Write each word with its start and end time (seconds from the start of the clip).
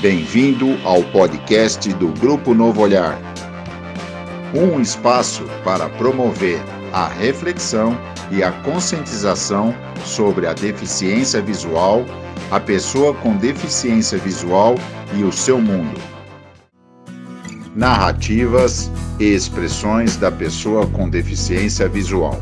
Bem-vindo 0.00 0.78
ao 0.82 1.02
podcast 1.02 1.92
do 1.92 2.08
Grupo 2.08 2.54
Novo 2.54 2.80
Olhar. 2.80 3.20
Um 4.54 4.80
espaço 4.80 5.44
para 5.62 5.90
promover 5.90 6.58
a 6.90 7.06
reflexão 7.06 7.94
e 8.30 8.42
a 8.42 8.50
conscientização 8.50 9.74
sobre 10.02 10.46
a 10.46 10.54
deficiência 10.54 11.42
visual, 11.42 12.06
a 12.50 12.58
pessoa 12.58 13.12
com 13.12 13.36
deficiência 13.36 14.16
visual 14.16 14.74
e 15.14 15.22
o 15.22 15.30
seu 15.30 15.60
mundo. 15.60 16.00
Narrativas 17.76 18.90
e 19.18 19.24
expressões 19.24 20.16
da 20.16 20.32
pessoa 20.32 20.86
com 20.86 21.10
deficiência 21.10 21.86
visual. 21.90 22.40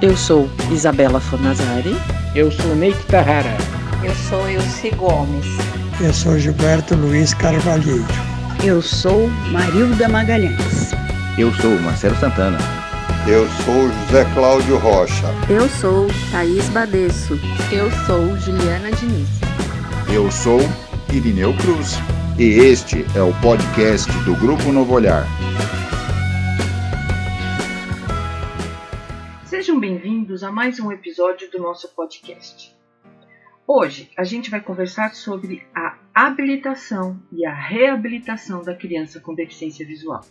Eu 0.00 0.16
sou 0.16 0.48
Isabela 0.72 1.20
Fornazari. 1.20 1.94
Eu 2.34 2.50
sou 2.50 2.74
Neik 2.74 3.04
Tahara. 3.04 3.81
Eu 4.04 4.14
sou 4.14 4.50
Ilse 4.50 4.90
Gomes. 4.90 5.46
Eu 6.04 6.12
sou 6.12 6.38
Gilberto 6.38 6.94
Luiz 6.94 7.32
Carvalheiro. 7.34 8.04
Eu 8.64 8.82
sou 8.82 9.28
Marilda 9.52 10.08
Magalhães. 10.08 10.90
Eu 11.38 11.52
sou 11.54 11.70
Marcelo 11.80 12.16
Santana. 12.16 12.58
Eu 13.28 13.46
sou 13.64 13.88
José 13.88 14.24
Cláudio 14.34 14.78
Rocha. 14.78 15.26
Eu 15.48 15.68
sou 15.68 16.08
Thaís 16.32 16.68
Badesso. 16.70 17.38
Eu 17.70 17.90
sou 18.06 18.36
Juliana 18.38 18.90
Diniz. 18.92 19.28
Eu 20.12 20.30
sou 20.30 20.60
Irineu 21.12 21.56
Cruz. 21.58 21.96
E 22.38 22.44
este 22.44 23.06
é 23.14 23.22
o 23.22 23.32
podcast 23.40 24.10
do 24.24 24.34
Grupo 24.36 24.72
Novo 24.72 24.94
Olhar. 24.94 25.26
Sejam 29.44 29.78
bem-vindos 29.78 30.42
a 30.42 30.50
mais 30.50 30.80
um 30.80 30.90
episódio 30.90 31.48
do 31.50 31.60
nosso 31.60 31.88
podcast. 31.90 32.71
Hoje 33.66 34.10
a 34.16 34.24
gente 34.24 34.50
vai 34.50 34.60
conversar 34.60 35.14
sobre 35.14 35.62
a 35.74 35.96
habilitação 36.12 37.20
e 37.30 37.46
a 37.46 37.54
reabilitação 37.54 38.62
da 38.62 38.74
criança 38.74 39.20
com 39.20 39.34
deficiência 39.34 39.86
visual. 39.86 40.24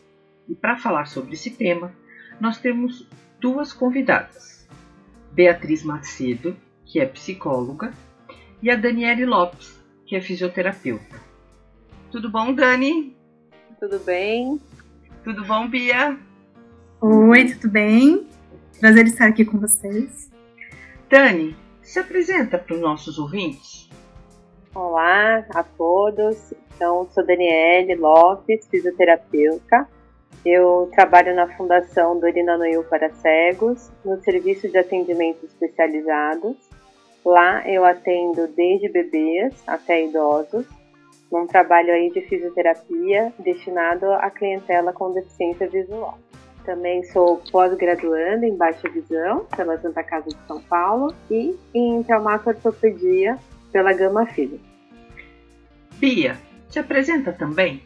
E 0.49 0.53
para 0.53 0.77
falar 0.77 1.05
sobre 1.05 1.33
esse 1.33 1.49
tema, 1.51 1.93
nós 2.41 2.57
temos 2.57 3.07
duas 3.39 3.71
convidadas: 3.71 4.67
Beatriz 5.31 5.81
Macedo, 5.81 6.57
que 6.85 6.99
é 6.99 7.05
psicóloga, 7.05 7.93
e 8.61 8.69
a 8.69 8.75
Daniele 8.75 9.25
Lopes, 9.25 9.79
que 10.05 10.15
é 10.15 10.21
fisioterapeuta. 10.21 11.21
Tudo 12.11 12.29
bom, 12.29 12.53
Dani? 12.53 13.15
Tudo 13.79 13.97
bem? 13.99 14.59
Tudo 15.23 15.45
bom, 15.45 15.69
Bia? 15.69 16.19
Oi, 16.99 17.45
tudo 17.53 17.69
bem? 17.69 18.27
Prazer 18.79 19.05
estar 19.05 19.27
aqui 19.27 19.45
com 19.45 19.57
vocês. 19.57 20.29
Dani, 21.09 21.55
se 21.81 21.99
apresenta 21.99 22.57
para 22.57 22.75
os 22.75 22.81
nossos 22.81 23.17
ouvintes. 23.17 23.89
Olá 24.73 25.45
a 25.53 25.63
todos. 25.63 26.53
Então, 26.75 27.07
sou 27.11 27.25
Daniele 27.25 27.95
Lopes, 27.95 28.67
fisioterapeuta. 28.67 29.87
Eu 30.45 30.89
trabalho 30.95 31.35
na 31.35 31.47
Fundação 31.55 32.19
Dorina 32.19 32.57
Noil 32.57 32.83
para 32.85 33.11
Cegos, 33.11 33.91
no 34.03 34.17
serviço 34.23 34.67
de 34.69 34.77
atendimento 34.77 35.45
especializados. 35.45 36.55
Lá 37.23 37.67
eu 37.69 37.85
atendo 37.85 38.47
desde 38.47 38.89
bebês 38.89 39.53
até 39.67 40.03
idosos, 40.03 40.65
num 41.31 41.45
trabalho 41.45 41.93
aí 41.93 42.09
de 42.09 42.21
fisioterapia 42.21 43.31
destinado 43.37 44.11
à 44.13 44.31
clientela 44.31 44.91
com 44.91 45.13
deficiência 45.13 45.67
visual. 45.67 46.17
Também 46.65 47.03
sou 47.05 47.41
pós-graduanda 47.51 48.45
em 48.45 48.55
baixa 48.55 48.87
visão 48.89 49.45
pela 49.55 49.79
Santa 49.79 50.03
Casa 50.03 50.29
de 50.29 50.37
São 50.47 50.61
Paulo 50.61 51.13
e 51.29 51.55
em 51.73 52.03
traumato-ortopedia 52.03 53.37
pela 53.71 53.93
Gama 53.93 54.25
Filho. 54.27 54.59
Bia, 55.97 56.37
se 56.69 56.77
apresenta 56.79 57.31
também. 57.31 57.81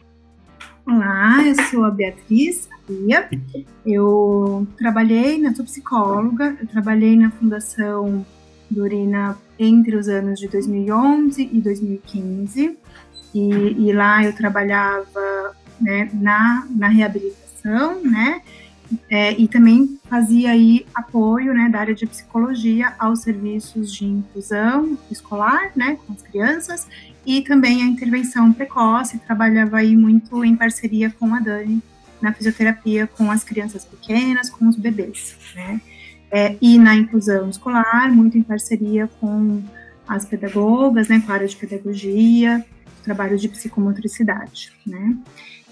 Olá, 0.86 1.42
eu 1.44 1.54
sou 1.64 1.84
a 1.84 1.90
Beatriz, 1.90 2.68
Bia. 2.88 3.28
Eu 3.84 4.66
trabalhei, 4.76 5.40
na 5.40 5.54
sou 5.54 5.64
psicóloga, 5.64 6.56
eu 6.60 6.66
trabalhei 6.66 7.16
na 7.16 7.30
Fundação 7.30 8.24
Dorina 8.70 9.36
entre 9.58 9.96
os 9.96 10.08
anos 10.08 10.38
de 10.38 10.48
2011 10.48 11.50
e 11.52 11.60
2015. 11.60 12.78
E, 13.34 13.48
e 13.88 13.92
lá 13.92 14.24
eu 14.24 14.32
trabalhava 14.34 15.56
né, 15.80 16.08
na, 16.14 16.66
na 16.70 16.88
reabilitação, 16.88 18.00
né? 18.02 18.42
É, 19.10 19.32
e 19.32 19.48
também 19.48 19.98
fazia 20.08 20.50
aí 20.50 20.86
apoio 20.94 21.52
né, 21.52 21.68
da 21.68 21.80
área 21.80 21.94
de 21.94 22.06
psicologia 22.06 22.94
aos 22.98 23.20
serviços 23.20 23.92
de 23.92 24.04
inclusão 24.04 24.96
escolar, 25.10 25.72
né, 25.74 25.98
com 26.06 26.12
as 26.12 26.22
crianças, 26.22 26.86
e 27.24 27.40
também 27.42 27.82
a 27.82 27.86
intervenção 27.86 28.52
precoce, 28.52 29.18
trabalhava 29.18 29.78
aí 29.78 29.96
muito 29.96 30.44
em 30.44 30.54
parceria 30.54 31.10
com 31.10 31.34
a 31.34 31.40
Dani 31.40 31.82
na 32.20 32.32
fisioterapia 32.32 33.06
com 33.06 33.30
as 33.30 33.44
crianças 33.44 33.84
pequenas, 33.84 34.48
com 34.48 34.68
os 34.68 34.76
bebês, 34.76 35.36
né, 35.54 35.80
é, 36.30 36.56
e 36.60 36.78
na 36.78 36.94
inclusão 36.94 37.48
escolar, 37.50 38.12
muito 38.12 38.38
em 38.38 38.42
parceria 38.42 39.08
com 39.20 39.62
as 40.06 40.24
pedagogas, 40.24 41.08
né, 41.08 41.20
com 41.24 41.32
a 41.32 41.34
área 41.34 41.48
de 41.48 41.56
pedagogia, 41.56 42.64
trabalho 43.02 43.36
de 43.36 43.48
psicomotricidade, 43.48 44.72
né. 44.86 45.16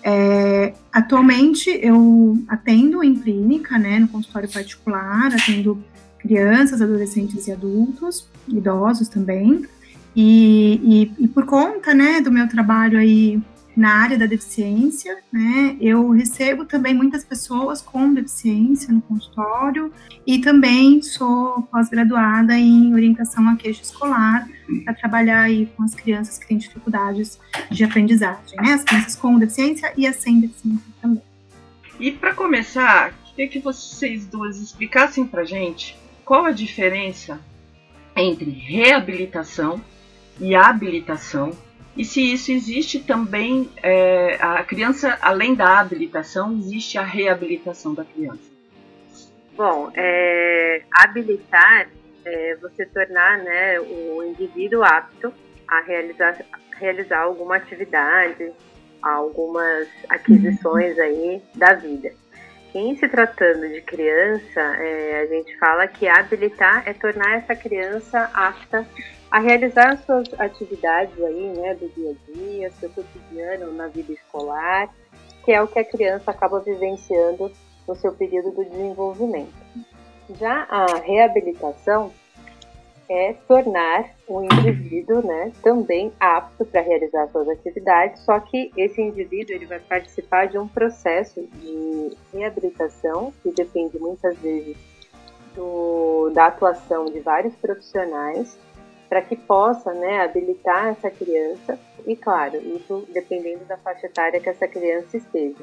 É, 0.07 0.75
atualmente 0.93 1.71
eu 1.83 2.39
atendo 2.47 3.03
em 3.03 3.15
clínica, 3.15 3.79
né, 3.79 3.99
no 3.99 4.09
consultório 4.09 4.53
particular, 4.53 5.33
atendo 5.35 5.83
crianças, 6.19 6.83
adolescentes 6.83 7.49
e 7.49 7.53
adultos, 7.53 8.29
idosos 8.47 9.09
também, 9.09 9.65
e, 10.15 11.09
e, 11.19 11.25
e 11.25 11.29
por 11.29 11.47
conta, 11.47 11.95
né, 11.95 12.21
do 12.21 12.31
meu 12.31 12.47
trabalho 12.47 12.99
aí 12.99 13.43
na 13.77 14.03
área 14.03 14.17
da 14.17 14.27
deficiência, 14.27 15.19
né? 15.33 15.77
Eu 15.81 16.11
recebo 16.11 16.65
também 16.65 16.95
muitas 16.95 17.25
pessoas 17.25 17.81
com 17.81 18.15
deficiência 18.15 18.93
no 18.93 19.01
consultório 19.03 19.93
e 20.27 20.39
também 20.39 21.03
sou 21.03 21.63
pós-graduada 21.63 22.57
em 22.57 22.95
orientação 22.95 23.49
a 23.49 23.57
queixa 23.57 23.83
escolar 23.83 24.49
para 24.85 24.95
trabalhar 24.95 25.43
aí 25.43 25.67
com 25.77 25.83
as 25.83 25.95
crianças 25.95 26.39
que 26.39 26.47
têm 26.47 26.57
dificuldades 26.57 27.39
de 27.71 27.85
aprendizagem, 27.85 28.57
né? 28.57 28.75
As 28.75 28.85
crianças 28.85 29.17
com 29.17 29.39
deficiência 29.39 29.93
e 29.97 30.07
as 30.07 30.17
sem 30.17 30.41
deficiência 30.41 30.87
também. 31.01 31.23
E 31.99 32.13
para 32.13 32.35
começar, 32.35 33.13
queria 33.35 33.49
que 33.49 33.59
vocês 33.59 34.27
duas 34.27 34.61
explicassem 34.61 35.27
para 35.27 35.45
gente 35.45 35.97
qual 36.25 36.45
a 36.45 36.53
diferença 36.53 37.41
entre 38.17 38.51
reabilitação 38.51 39.81
e 40.41 40.55
habilitação 40.55 41.53
e 41.97 42.05
se 42.05 42.33
isso 42.33 42.51
existe 42.51 43.01
também, 43.01 43.71
é, 43.83 44.37
a 44.41 44.65
criança, 44.65 45.17
além 45.21 45.55
da 45.55 45.79
habilitação, 45.79 46.53
existe 46.53 46.99
a 46.99 47.03
reabilitação 47.03 47.95
da 47.95 48.05
criança? 48.05 48.43
Bom, 49.57 49.91
é, 49.95 50.83
habilitar 50.93 51.89
é 52.25 52.57
você 52.57 52.87
tornar 52.87 53.39
né, 53.39 53.79
o 53.81 54.25
indivíduo 54.25 54.83
apto 54.83 55.33
a 55.69 55.81
realizar, 55.83 56.37
realizar 56.77 57.21
alguma 57.21 57.57
atividade, 57.57 58.51
algumas 59.01 59.87
aquisições 60.09 60.99
aí 60.99 61.43
da 61.55 61.75
vida. 61.75 62.13
Em 62.75 62.97
se 62.97 63.09
tratando 63.09 63.69
de 63.69 63.81
criança, 63.83 64.61
é, 64.61 65.21
a 65.21 65.27
gente 65.27 65.57
fala 65.59 65.87
que 65.87 66.09
habilitar 66.09 66.83
é 66.89 66.93
tornar 66.93 67.37
essa 67.37 67.55
criança 67.55 68.29
apta 68.35 68.85
a 69.31 69.39
realizar 69.39 69.97
suas 69.99 70.29
atividades 70.41 71.17
aí, 71.23 71.53
né, 71.57 71.75
do 71.75 71.89
dia 71.91 72.11
a 72.11 72.33
dia, 72.33 72.71
seu 72.73 72.91
cotidiano 72.91 73.73
na 73.73 73.87
vida 73.87 74.13
escolar, 74.13 74.93
que 75.45 75.53
é 75.53 75.63
o 75.63 75.69
que 75.69 75.79
a 75.79 75.85
criança 75.85 76.33
acaba 76.33 76.59
vivenciando 76.59 77.53
no 77.87 77.95
seu 77.95 78.13
período 78.13 78.51
do 78.51 78.65
desenvolvimento. 78.65 79.55
Já 80.41 80.67
a 80.69 80.97
reabilitação 80.97 82.13
é 83.09 83.35
tornar 83.47 84.11
o 84.27 84.43
indivíduo, 84.43 85.25
né, 85.25 85.53
também 85.63 86.13
apto 86.19 86.65
para 86.65 86.81
realizar 86.81 87.29
suas 87.29 87.49
atividades, 87.49 88.23
só 88.23 88.41
que 88.41 88.71
esse 88.77 89.01
indivíduo 89.01 89.55
ele 89.55 89.67
vai 89.67 89.79
participar 89.79 90.47
de 90.47 90.59
um 90.59 90.67
processo 90.67 91.43
de 91.43 92.17
reabilitação 92.33 93.33
que 93.43 93.51
depende 93.51 93.99
muitas 93.99 94.37
vezes 94.39 94.77
do, 95.55 96.31
da 96.31 96.47
atuação 96.47 97.07
de 97.07 97.21
vários 97.21 97.55
profissionais 97.57 98.59
para 99.09 99.23
que 99.23 99.37
possa 99.37 99.93
né, 99.93 100.21
habilitar 100.23 100.89
essa 100.89 101.11
criança, 101.11 101.79
e 102.07 102.17
claro, 102.17 102.57
isso 102.57 103.07
dependendo 103.13 103.65
da 103.65 103.77
faixa 103.77 104.07
etária 104.07 104.41
que 104.41 104.49
essa 104.49 104.67
criança 104.67 105.17
esteja. 105.17 105.63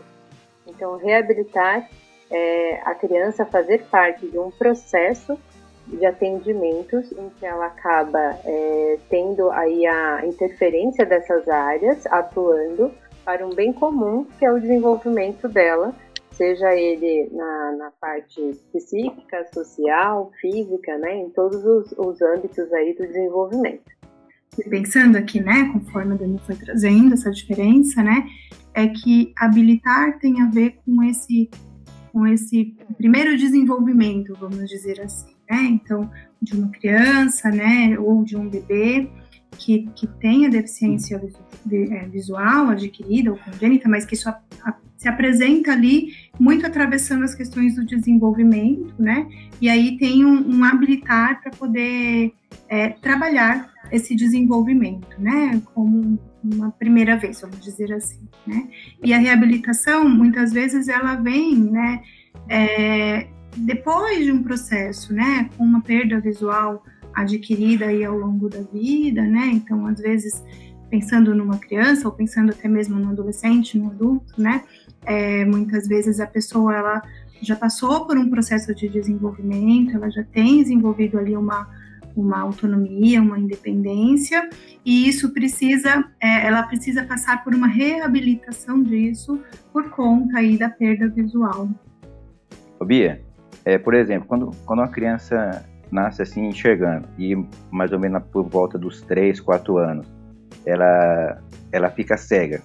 Então, 0.65 0.95
reabilitar 0.95 1.89
é, 2.29 2.79
a 2.85 2.95
criança 2.95 3.45
fazer 3.45 3.83
parte 3.85 4.27
de 4.27 4.39
um 4.39 4.51
processo 4.51 5.37
de 5.91 6.05
atendimentos 6.05 7.11
em 7.11 7.29
que 7.37 7.45
ela 7.45 7.67
acaba 7.67 8.39
é, 8.45 8.97
tendo 9.09 9.49
aí 9.51 9.85
a 9.85 10.25
interferência 10.25 11.05
dessas 11.05 11.47
áreas 11.47 12.05
atuando 12.07 12.91
para 13.25 13.45
um 13.45 13.53
bem 13.53 13.71
comum 13.73 14.25
que 14.39 14.45
é 14.45 14.51
o 14.51 14.59
desenvolvimento 14.59 15.47
dela 15.47 15.93
seja 16.31 16.73
ele 16.73 17.29
na, 17.33 17.71
na 17.77 17.91
parte 17.99 18.41
psíquica, 18.73 19.45
social, 19.53 20.31
física, 20.39 20.97
né, 20.97 21.17
em 21.17 21.29
todos 21.29 21.63
os, 21.63 21.91
os 21.97 22.21
âmbitos 22.21 22.71
aí 22.73 22.95
do 22.95 23.05
desenvolvimento. 23.05 23.83
pensando 24.69 25.17
aqui, 25.17 25.39
né, 25.39 25.69
conforme 25.71 26.13
a 26.13 26.17
Dani 26.17 26.39
foi 26.39 26.55
trazendo 26.55 27.13
essa 27.13 27.29
diferença, 27.29 28.01
né, 28.01 28.25
é 28.73 28.87
que 28.87 29.33
habilitar 29.37 30.17
tem 30.19 30.41
a 30.41 30.49
ver 30.49 30.79
com 30.85 31.03
esse 31.03 31.49
com 32.11 32.27
esse 32.27 32.75
primeiro 32.97 33.37
desenvolvimento, 33.37 34.33
vamos 34.37 34.67
dizer 34.69 34.99
assim, 34.99 35.30
né? 35.51 35.63
Então, 35.63 36.09
de 36.41 36.55
uma 36.55 36.69
criança, 36.69 37.49
né, 37.49 37.99
ou 37.99 38.23
de 38.23 38.37
um 38.37 38.49
bebê 38.49 39.09
que, 39.57 39.89
que 39.93 40.07
tenha 40.07 40.49
deficiência 40.49 41.21
é, 41.71 42.07
visual 42.07 42.69
adquirida 42.69 43.31
ou 43.31 43.37
congênita, 43.37 43.89
mas 43.89 44.05
que 44.05 44.15
isso 44.15 44.29
a, 44.29 44.39
a, 44.63 44.73
se 44.97 45.09
apresenta 45.09 45.73
ali 45.73 46.13
muito 46.39 46.65
atravessando 46.65 47.23
as 47.23 47.35
questões 47.35 47.75
do 47.75 47.85
desenvolvimento, 47.85 48.93
né? 48.97 49.27
E 49.59 49.69
aí 49.69 49.97
tem 49.97 50.25
um, 50.25 50.57
um 50.57 50.63
habilitar 50.63 51.41
para 51.41 51.51
poder 51.51 52.33
é, 52.69 52.89
trabalhar 52.89 53.69
esse 53.91 54.15
desenvolvimento, 54.15 55.19
né? 55.19 55.61
Como 55.73 56.17
uma 56.43 56.71
primeira 56.71 57.17
vez, 57.17 57.41
vamos 57.41 57.59
dizer 57.59 57.91
assim, 57.93 58.21
né? 58.47 58.67
E 59.03 59.13
a 59.13 59.17
reabilitação, 59.17 60.07
muitas 60.07 60.53
vezes, 60.53 60.87
ela 60.87 61.15
vem, 61.15 61.55
né? 61.55 62.01
É, 62.47 63.27
depois 63.57 64.23
de 64.23 64.31
um 64.31 64.43
processo, 64.43 65.13
né? 65.13 65.49
Com 65.57 65.63
uma 65.63 65.81
perda 65.81 66.19
visual 66.19 66.83
adquirida 67.13 67.85
aí 67.85 68.03
ao 68.03 68.17
longo 68.17 68.49
da 68.49 68.61
vida, 68.61 69.21
né? 69.23 69.51
Então, 69.53 69.85
às 69.85 69.99
vezes, 69.99 70.43
pensando 70.89 71.35
numa 71.35 71.57
criança 71.57 72.07
ou 72.07 72.13
pensando 72.13 72.51
até 72.51 72.67
mesmo 72.67 72.99
no 72.99 73.09
adolescente, 73.09 73.77
no 73.77 73.91
adulto, 73.91 74.41
né? 74.41 74.63
É, 75.05 75.45
muitas 75.45 75.87
vezes 75.87 76.19
a 76.19 76.27
pessoa 76.27 76.75
ela 76.75 77.01
já 77.41 77.55
passou 77.55 78.05
por 78.05 78.17
um 78.17 78.29
processo 78.29 78.73
de 78.75 78.87
desenvolvimento, 78.87 79.95
ela 79.95 80.09
já 80.09 80.23
tem 80.23 80.61
desenvolvido 80.61 81.17
ali 81.17 81.35
uma 81.35 81.67
uma 82.15 82.39
autonomia, 82.39 83.21
uma 83.21 83.39
independência, 83.39 84.49
e 84.85 85.07
isso 85.07 85.33
precisa, 85.33 86.03
é, 86.19 86.45
ela 86.45 86.63
precisa 86.63 87.03
passar 87.03 87.43
por 87.43 87.53
uma 87.53 87.67
reabilitação 87.67 88.81
disso 88.83 89.39
por 89.71 89.89
conta 89.89 90.39
aí 90.39 90.57
da 90.57 90.69
perda 90.69 91.07
visual. 91.07 91.69
Ô 92.79 92.85
Bia, 92.85 93.21
é, 93.65 93.77
por 93.77 93.93
exemplo, 93.93 94.27
quando, 94.27 94.51
quando 94.65 94.79
uma 94.79 94.87
criança 94.87 95.65
nasce 95.91 96.21
assim 96.21 96.47
enxergando 96.47 97.07
e 97.17 97.35
mais 97.69 97.91
ou 97.91 97.99
menos 97.99 98.23
por 98.31 98.47
volta 98.47 98.77
dos 98.77 99.01
3, 99.01 99.39
4 99.39 99.77
anos, 99.77 100.07
ela, 100.65 101.41
ela 101.71 101.89
fica 101.89 102.17
cega. 102.17 102.61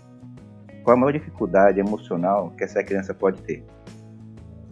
Qual 0.85 0.97
a 0.97 1.01
maior 1.01 1.13
dificuldade 1.13 1.81
emocional 1.81 2.53
que 2.57 2.65
essa 2.65 2.83
criança 2.83 3.13
pode 3.13 3.43
ter? 3.43 3.65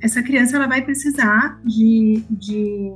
Essa 0.01 0.23
criança 0.23 0.57
ela 0.57 0.69
vai 0.69 0.83
precisar 0.83 1.61
de, 1.65 2.23
de 2.31 2.95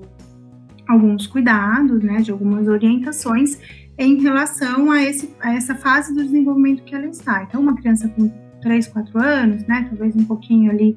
alguns 0.86 1.26
cuidados, 1.26 2.02
né, 2.02 2.18
de 2.18 2.30
algumas 2.30 2.68
orientações 2.68 3.58
em 3.98 4.22
relação 4.22 4.90
a, 4.90 5.02
esse, 5.02 5.34
a 5.40 5.54
essa 5.54 5.74
fase 5.74 6.14
do 6.14 6.22
desenvolvimento 6.22 6.84
que 6.84 6.94
ela 6.94 7.06
está. 7.06 7.42
Então, 7.42 7.60
uma 7.60 7.74
criança 7.74 8.08
com 8.08 8.28
3, 8.62 8.86
4 8.88 9.20
anos, 9.20 9.66
né, 9.66 9.86
talvez 9.88 10.14
um 10.14 10.24
pouquinho 10.24 10.70
ali, 10.70 10.96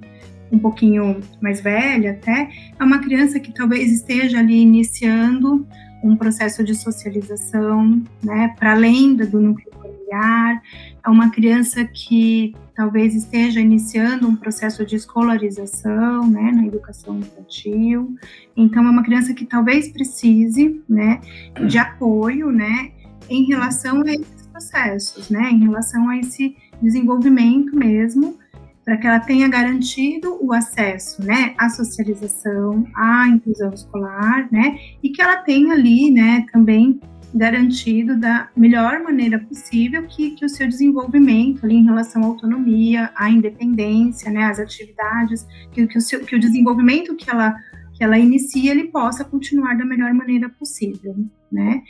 um 0.51 0.59
pouquinho 0.59 1.21
mais 1.39 1.61
velha 1.61 2.11
até, 2.11 2.49
é 2.79 2.83
uma 2.83 2.99
criança 2.99 3.39
que 3.39 3.53
talvez 3.53 3.91
esteja 3.91 4.39
ali 4.39 4.61
iniciando 4.61 5.65
um 6.03 6.15
processo 6.15 6.63
de 6.63 6.73
socialização, 6.75 8.01
né, 8.23 8.53
para 8.59 8.71
além 8.71 9.15
do 9.15 9.39
núcleo 9.39 9.71
familiar, 9.71 10.61
é 11.05 11.09
uma 11.09 11.29
criança 11.29 11.85
que 11.85 12.55
talvez 12.75 13.15
esteja 13.15 13.59
iniciando 13.59 14.27
um 14.27 14.35
processo 14.35 14.85
de 14.85 14.95
escolarização, 14.95 16.27
né, 16.27 16.51
na 16.51 16.65
educação 16.65 17.19
infantil. 17.19 18.15
Então, 18.57 18.85
é 18.85 18.89
uma 18.89 19.03
criança 19.03 19.33
que 19.33 19.45
talvez 19.45 19.89
precise, 19.89 20.81
né, 20.89 21.21
de 21.67 21.77
apoio, 21.77 22.51
né, 22.51 22.91
em 23.29 23.45
relação 23.45 24.01
a 24.01 24.11
esses 24.11 24.47
processos, 24.51 25.29
né, 25.29 25.49
em 25.51 25.59
relação 25.59 26.09
a 26.09 26.17
esse 26.17 26.55
desenvolvimento 26.81 27.75
mesmo, 27.75 28.40
para 28.83 28.97
que 28.97 29.07
ela 29.07 29.19
tenha 29.19 29.47
garantido 29.47 30.37
o 30.41 30.53
acesso, 30.53 31.23
né, 31.23 31.53
à 31.57 31.69
socialização, 31.69 32.85
à 32.95 33.27
inclusão 33.27 33.71
escolar, 33.73 34.47
né, 34.51 34.77
e 35.03 35.09
que 35.09 35.21
ela 35.21 35.37
tenha 35.37 35.73
ali, 35.73 36.11
né, 36.11 36.45
também 36.51 36.99
garantido 37.33 38.19
da 38.19 38.49
melhor 38.55 39.01
maneira 39.01 39.39
possível 39.39 40.05
que, 40.05 40.31
que 40.31 40.45
o 40.45 40.49
seu 40.49 40.67
desenvolvimento 40.67 41.65
ali 41.65 41.75
em 41.75 41.85
relação 41.85 42.23
à 42.23 42.25
autonomia, 42.25 43.09
à 43.15 43.29
independência, 43.29 44.29
né, 44.29 44.45
às 44.45 44.59
atividades, 44.59 45.47
que, 45.71 45.87
que, 45.87 45.97
o, 45.97 46.01
seu, 46.01 46.25
que 46.25 46.35
o 46.35 46.39
desenvolvimento 46.39 47.15
que 47.15 47.29
ela, 47.29 47.55
que 47.93 48.03
ela 48.03 48.17
inicia, 48.17 48.71
ele 48.71 48.85
possa 48.85 49.23
continuar 49.23 49.77
da 49.77 49.85
melhor 49.85 50.13
maneira 50.13 50.49
possível, 50.49 51.15
né. 51.51 51.81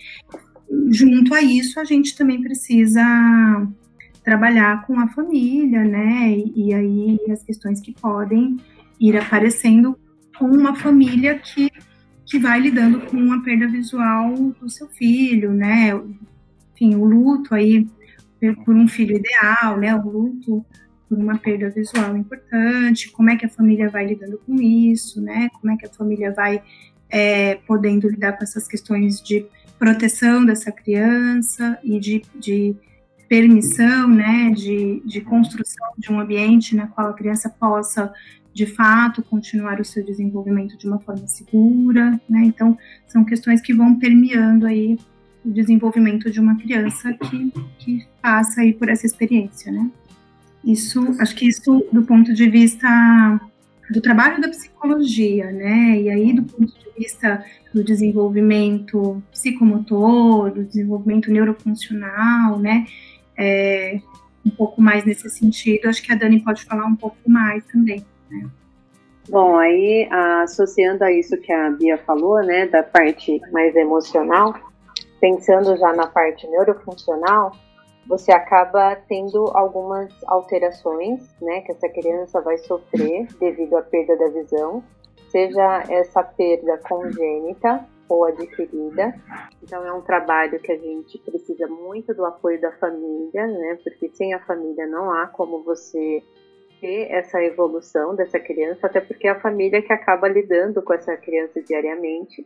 Junto 0.89 1.33
a 1.33 1.41
isso, 1.41 1.79
a 1.79 1.83
gente 1.83 2.15
também 2.15 2.41
precisa 2.41 3.03
trabalhar 4.23 4.85
com 4.85 5.00
a 5.00 5.07
família, 5.09 5.83
né, 5.83 6.29
e, 6.31 6.68
e 6.68 6.73
aí 6.73 7.19
as 7.31 7.44
questões 7.44 7.81
que 7.81 7.94
podem 7.94 8.57
ir 9.00 9.18
aparecendo 9.18 9.97
com 10.38 10.45
uma 10.45 10.75
família 10.75 11.38
que 11.39 11.71
que 12.31 12.39
vai 12.39 12.62
lidando 12.62 13.01
com 13.01 13.33
a 13.33 13.41
perda 13.41 13.68
visual 13.68 14.33
do 14.33 14.69
seu 14.69 14.88
filho, 14.88 15.51
né? 15.51 15.89
Enfim, 16.73 16.95
o 16.95 17.03
luto 17.03 17.53
aí 17.53 17.85
por 18.63 18.73
um 18.73 18.88
filho 18.88 19.18
ideal, 19.18 19.77
né? 19.77 19.94
O 19.94 20.09
luto 20.09 20.65
por 21.09 21.17
uma 21.17 21.38
perda 21.38 21.69
visual 21.69 22.15
importante, 22.15 23.12
como 23.12 23.29
é 23.29 23.35
que 23.35 23.45
a 23.45 23.50
família 23.50 23.89
vai 23.89 24.07
lidando 24.07 24.39
com 24.45 24.56
isso, 24.62 25.21
né? 25.21 25.50
Como 25.59 25.74
é 25.74 25.75
que 25.75 25.85
a 25.85 25.89
família 25.89 26.31
vai 26.31 26.63
é, 27.09 27.56
podendo 27.67 28.07
lidar 28.07 28.38
com 28.38 28.45
essas 28.45 28.65
questões 28.65 29.21
de 29.21 29.45
proteção 29.77 30.45
dessa 30.45 30.71
criança 30.71 31.77
e 31.83 32.00
de, 32.00 32.21
de 32.39 32.74
permissão, 33.31 34.10
né? 34.10 34.50
De, 34.50 35.01
de 35.06 35.22
construção 35.22 35.88
de 35.98 36.12
um 36.12 36.19
ambiente 36.19 36.75
na 36.75 36.88
qual 36.88 37.07
a 37.07 37.13
criança 37.13 37.50
possa 37.50 38.13
de 38.54 38.66
fato 38.66 39.24
continuar 39.24 39.80
o 39.80 39.86
seu 39.86 40.04
desenvolvimento 40.04 40.78
de 40.78 40.86
uma 40.86 41.00
forma 41.00 41.25
segura, 41.28 42.19
né? 42.30 42.42
Então, 42.44 42.78
são 43.07 43.24
questões 43.24 43.62
que 43.62 43.74
vão 43.74 43.98
permeando 43.98 44.68
aí 44.68 45.00
o 45.45 45.50
desenvolvimento 45.50 46.30
de 46.30 46.42
uma 46.42 46.57
criança 46.57 47.13
que, 47.13 47.54
que 47.80 48.06
passa 48.22 48.60
aí 48.60 48.74
por 48.74 48.89
essa 48.89 49.06
experiência, 49.06 49.72
né? 49.72 49.89
Isso, 50.62 51.16
acho 51.18 51.34
que 51.34 51.48
isso 51.48 51.88
do 51.89 52.04
ponto 52.04 52.34
de 52.34 52.50
vista 52.50 53.39
do 53.89 54.01
trabalho 54.01 54.42
da 54.42 54.50
psicologia, 54.50 55.50
né? 55.54 56.01
E 56.01 56.10
aí 56.10 56.34
do 56.34 56.44
ponto 56.44 56.68
de 56.68 57.00
vista 57.00 57.45
do 57.74 57.81
desenvolvimento 57.81 59.24
psicomotor, 59.31 60.51
do 60.51 60.66
desenvolvimento 60.66 61.31
neurofuncional, 61.31 62.60
né? 62.60 62.86
É, 63.38 64.00
um 64.45 64.50
pouco 64.51 64.81
mais 64.81 65.05
nesse 65.05 65.29
sentido, 65.29 65.88
acho 65.88 66.01
que 66.01 66.11
a 66.11 66.15
Dani 66.15 66.41
pode 66.41 66.65
falar 66.65 66.85
um 66.85 66.95
pouco 66.95 67.17
mais 67.27 67.65
também. 67.65 68.05
Bom, 69.29 69.57
aí 69.57 70.09
associando 70.43 71.03
a 71.03 71.11
isso 71.11 71.38
que 71.38 71.53
a 71.53 71.69
Bia 71.69 71.97
falou, 72.00 72.43
né, 72.43 72.65
da 72.67 72.83
parte 72.83 73.39
mais 73.51 73.75
emocional, 73.75 74.53
pensando 75.19 75.77
já 75.77 75.93
na 75.93 76.07
parte 76.07 76.47
neurofuncional, 76.47 77.55
você 78.07 78.31
acaba 78.31 78.95
tendo 79.07 79.45
algumas 79.55 80.11
alterações, 80.25 81.21
né, 81.39 81.61
que 81.61 81.71
essa 81.71 81.88
criança 81.88 82.41
vai 82.41 82.57
sofrer 82.57 83.27
devido 83.39 83.77
à 83.77 83.81
perda 83.83 84.17
da 84.17 84.27
visão, 84.29 84.83
seja 85.29 85.83
essa 85.88 86.23
perda 86.23 86.77
congênita 86.79 87.85
ou 88.12 88.25
adquirida. 88.25 89.13
Então 89.63 89.86
é 89.86 89.94
um 89.94 90.01
trabalho 90.01 90.60
que 90.60 90.72
a 90.72 90.77
gente 90.77 91.18
precisa 91.20 91.68
muito 91.68 92.13
do 92.13 92.25
apoio 92.25 92.60
da 92.60 92.72
família, 92.74 93.48
né, 93.48 93.77
porque 93.84 94.10
sem 94.13 94.34
a 94.34 94.39
família 94.46 94.86
não 94.88 95.12
há 95.12 95.27
como 95.27 95.63
você 95.63 96.22
ter 96.82 97.12
essa 97.12 97.41
evolução 97.41 98.15
dessa 98.15 98.39
criança, 98.39 98.88
até 98.88 99.00
porque 99.00 99.27
é 99.27 99.32
a 99.32 99.39
família 99.39 99.82
que 99.82 99.94
acaba 99.94 100.27
lidando 100.27 100.82
com 100.82 100.94
essa 100.94 101.15
criança 101.15 101.62
diariamente. 101.62 102.46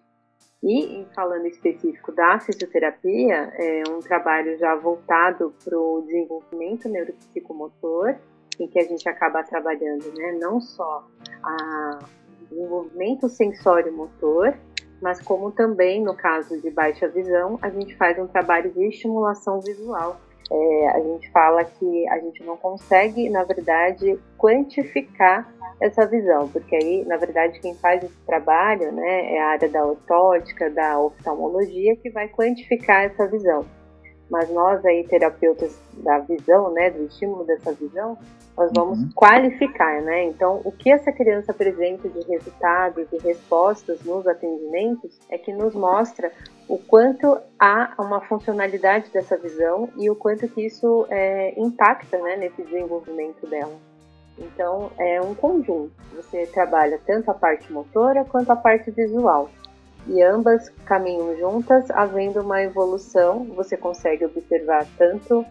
E 0.64 1.06
falando 1.14 1.46
específico 1.46 2.12
da 2.12 2.40
fisioterapia, 2.40 3.54
é 3.54 3.84
um 3.90 4.00
trabalho 4.00 4.58
já 4.58 4.76
voltado 4.76 5.54
para 5.64 5.78
o 5.78 6.02
desenvolvimento 6.02 6.90
neuropsicomotor, 6.90 8.16
em 8.60 8.68
que 8.68 8.80
a 8.80 8.84
gente 8.84 9.08
acaba 9.08 9.44
trabalhando 9.44 10.12
né, 10.18 10.38
não 10.40 10.60
só 10.60 11.06
o 12.42 12.46
desenvolvimento 12.50 13.30
sensório-motor, 13.30 14.56
mas 15.06 15.22
como 15.22 15.52
também, 15.52 16.04
no 16.04 16.16
caso 16.16 16.60
de 16.60 16.72
baixa 16.72 17.08
visão, 17.08 17.60
a 17.62 17.70
gente 17.70 17.96
faz 17.96 18.18
um 18.18 18.26
trabalho 18.26 18.72
de 18.72 18.88
estimulação 18.88 19.60
visual, 19.60 20.20
é, 20.52 20.90
a 20.90 21.00
gente 21.00 21.30
fala 21.30 21.64
que 21.64 22.08
a 22.10 22.18
gente 22.18 22.44
não 22.44 22.58
consegue, 22.58 23.30
na 23.30 23.44
verdade, 23.44 24.20
quantificar 24.36 25.48
essa 25.80 26.08
visão, 26.08 26.48
porque 26.48 26.76
aí, 26.76 27.06
na 27.06 27.18
verdade, 27.18 27.60
quem 27.60 27.76
faz 27.76 28.04
esse 28.04 28.18
trabalho 28.26 28.92
né, 28.94 29.36
é 29.36 29.40
a 29.40 29.50
área 29.50 29.70
da 29.70 29.86
ortótica, 29.86 30.72
da 30.72 31.00
oftalmologia, 31.00 31.96
que 31.98 32.10
vai 32.10 32.28
quantificar 32.28 33.04
essa 33.04 33.28
visão. 33.28 33.64
Mas 34.30 34.50
nós 34.50 34.84
aí 34.86 35.06
terapeutas 35.08 35.78
da 35.94 36.20
visão, 36.20 36.72
né, 36.72 36.90
do 36.90 37.04
estímulo 37.04 37.44
dessa 37.46 37.72
visão, 37.74 38.18
nós 38.58 38.72
vamos 38.74 39.00
uhum. 39.00 39.10
qualificar, 39.14 40.02
né? 40.02 40.24
Então, 40.24 40.62
o 40.64 40.72
que 40.72 40.90
essa 40.90 41.12
criança 41.12 41.52
apresenta 41.52 42.08
de 42.08 42.22
resultados 42.22 43.06
e 43.12 43.18
respostas 43.18 44.02
nos 44.04 44.26
atendimentos 44.26 45.20
é 45.30 45.38
que 45.38 45.52
nos 45.52 45.76
mostra 45.76 46.32
o 46.68 46.78
quanto 46.78 47.38
há 47.60 47.94
uma 48.00 48.22
funcionalidade 48.22 49.10
dessa 49.12 49.38
visão 49.38 49.90
e 49.98 50.10
o 50.10 50.16
quanto 50.16 50.48
que 50.48 50.66
isso 50.66 51.06
é, 51.10 51.54
impacta, 51.60 52.18
né, 52.18 52.38
nesse 52.38 52.64
desenvolvimento 52.64 53.46
dela. 53.46 53.76
Então, 54.38 54.92
é 54.98 55.22
um 55.22 55.36
conjunto. 55.36 55.92
Você 56.16 56.46
trabalha 56.48 57.00
tanto 57.06 57.30
a 57.32 57.34
parte 57.34 57.72
motora 57.72 58.26
quanto 58.26 58.52
a 58.52 58.56
parte 58.56 58.90
visual. 58.92 59.50
E 60.08 60.22
ambas 60.22 60.70
caminham 60.86 61.36
juntas, 61.38 61.90
havendo 61.92 62.42
uma 62.42 62.62
evolução. 62.62 63.46
Você 63.56 63.76
consegue 63.76 64.26
observar 64.26 64.86
tanto 64.98 65.46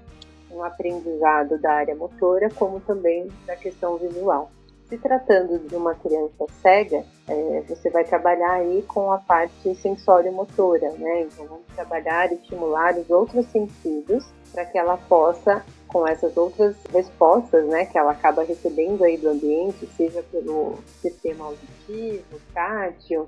um 0.50 0.62
aprendizado 0.62 1.58
da 1.58 1.72
área 1.72 1.96
motora, 1.96 2.48
como 2.50 2.80
também 2.80 3.28
da 3.46 3.56
questão 3.56 3.96
visual. 3.96 4.50
Se 4.88 4.98
tratando 4.98 5.58
de 5.66 5.74
uma 5.74 5.94
criança 5.94 6.46
cega, 6.62 7.04
é, 7.26 7.62
você 7.66 7.90
vai 7.90 8.04
trabalhar 8.04 8.52
aí 8.52 8.82
com 8.82 9.10
a 9.10 9.18
parte 9.18 9.74
sensório-motora, 9.76 10.92
né? 10.92 11.22
Então 11.22 11.46
vamos 11.46 11.66
trabalhar 11.74 12.30
e 12.30 12.34
estimular 12.34 12.94
os 12.96 13.10
outros 13.10 13.46
sentidos 13.46 14.24
para 14.52 14.64
que 14.64 14.78
ela 14.78 14.96
possa, 14.96 15.64
com 15.88 16.06
essas 16.06 16.36
outras 16.36 16.76
respostas, 16.92 17.66
né, 17.66 17.86
que 17.86 17.98
ela 17.98 18.12
acaba 18.12 18.44
recebendo 18.44 19.02
aí 19.02 19.16
do 19.16 19.30
ambiente, 19.30 19.86
seja 19.96 20.22
pelo 20.30 20.78
sistema 21.00 21.46
auditivo, 21.46 22.40
tátil, 22.54 23.26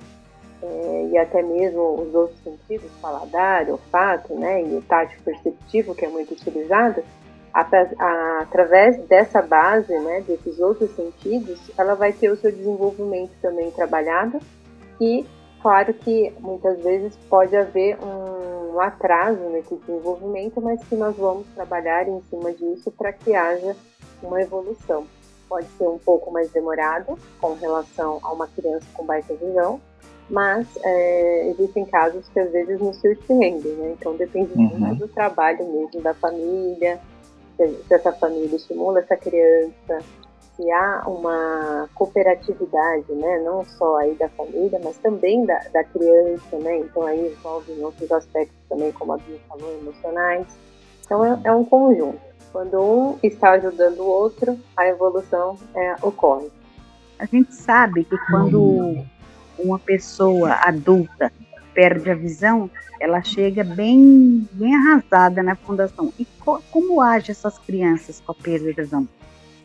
é, 0.63 1.09
e 1.13 1.19
até 1.19 1.43
mesmo 1.43 2.01
os 2.01 2.15
outros 2.15 2.39
sentidos, 2.43 2.91
paladar, 3.01 3.69
olfato, 3.69 4.35
né, 4.35 4.63
e 4.63 4.77
o 4.77 4.83
tátil 4.83 5.19
perceptivo, 5.25 5.95
que 5.95 6.05
é 6.05 6.09
muito 6.09 6.33
utilizado, 6.33 7.03
através 7.53 8.99
dessa 9.07 9.41
base, 9.41 9.99
né, 9.99 10.23
desses 10.27 10.61
outros 10.61 10.95
sentidos, 10.95 11.59
ela 11.79 11.95
vai 11.95 12.13
ter 12.13 12.31
o 12.31 12.37
seu 12.37 12.53
desenvolvimento 12.53 13.33
também 13.41 13.71
trabalhado 13.71 14.39
e, 15.01 15.25
claro 15.63 15.95
que 15.95 16.35
muitas 16.39 16.79
vezes 16.83 17.17
pode 17.31 17.57
haver 17.57 17.97
um 18.03 18.79
atraso 18.79 19.41
nesse 19.49 19.75
desenvolvimento, 19.75 20.61
mas 20.61 20.83
que 20.85 20.95
nós 20.95 21.17
vamos 21.17 21.47
trabalhar 21.55 22.07
em 22.07 22.21
cima 22.29 22.53
disso 22.53 22.91
para 22.91 23.11
que 23.11 23.35
haja 23.35 23.75
uma 24.23 24.43
evolução. 24.43 25.07
Pode 25.49 25.67
ser 25.79 25.87
um 25.87 25.99
pouco 25.99 26.31
mais 26.31 26.51
demorado 26.51 27.19
com 27.41 27.55
relação 27.55 28.19
a 28.23 28.33
uma 28.33 28.47
criança 28.49 28.85
com 28.93 29.07
baixa 29.07 29.33
visão, 29.35 29.81
mas 30.29 30.67
é, 30.83 31.49
existem 31.51 31.85
casos 31.85 32.29
que 32.29 32.41
às 32.41 32.51
vezes 32.51 32.81
nos 32.81 32.97
surpreendem, 33.01 33.73
né? 33.73 33.95
Então 33.99 34.17
depende 34.17 34.53
uhum. 34.55 34.79
muito 34.79 35.07
do 35.07 35.09
trabalho 35.09 35.65
mesmo 35.65 36.01
da 36.01 36.15
família, 36.15 37.01
se 37.57 37.95
essa 37.95 38.13
família 38.13 38.57
estimula 38.57 39.01
essa 39.01 39.17
criança, 39.17 40.01
se 40.57 40.71
há 40.71 41.03
uma 41.07 41.89
cooperatividade, 41.95 43.13
né, 43.13 43.39
não 43.41 43.65
só 43.65 43.99
aí 43.99 44.15
da 44.15 44.29
família, 44.31 44.81
mas 44.83 44.97
também 44.99 45.45
da, 45.45 45.59
da 45.73 45.85
criança, 45.85 46.59
né, 46.59 46.79
então 46.79 47.07
aí 47.07 47.29
envolve 47.29 47.73
outros 47.81 48.11
aspectos 48.11 48.57
também, 48.69 48.91
como 48.93 49.13
a 49.13 49.19
Bia 49.19 49.39
falou, 49.49 49.71
emocionais. 49.79 50.47
Então 51.05 51.25
é, 51.25 51.41
é, 51.45 51.53
um 51.53 51.65
conjunto. 51.65 52.19
Quando 52.53 52.81
um 52.81 53.19
está 53.23 53.53
ajudando 53.53 54.01
o 54.01 54.07
outro, 54.07 54.59
a 54.77 54.89
evolução 54.89 55.59
é, 55.75 55.95
ocorre. 56.03 56.51
A 57.19 57.27
gente 57.27 57.55
sabe 57.55 58.05
que 58.05 58.17
quando 58.31 59.05
uma 59.59 59.79
pessoa 59.79 60.53
adulta 60.63 61.33
perde 61.75 62.11
a 62.11 62.15
visão, 62.15 62.71
ela 62.99 63.23
chega 63.23 63.63
bem, 63.63 64.49
bem 64.53 64.75
arrasada 64.75 65.43
na 65.43 65.55
fundação. 65.55 66.13
E 66.19 66.25
co 66.43 66.63
como 66.71 67.03
age 67.03 67.31
essas 67.31 67.59
crianças 67.59 68.21
com 68.21 68.33
a 68.33 68.35
perda 68.35 68.73
da 68.73 68.83
visão? 68.83 69.07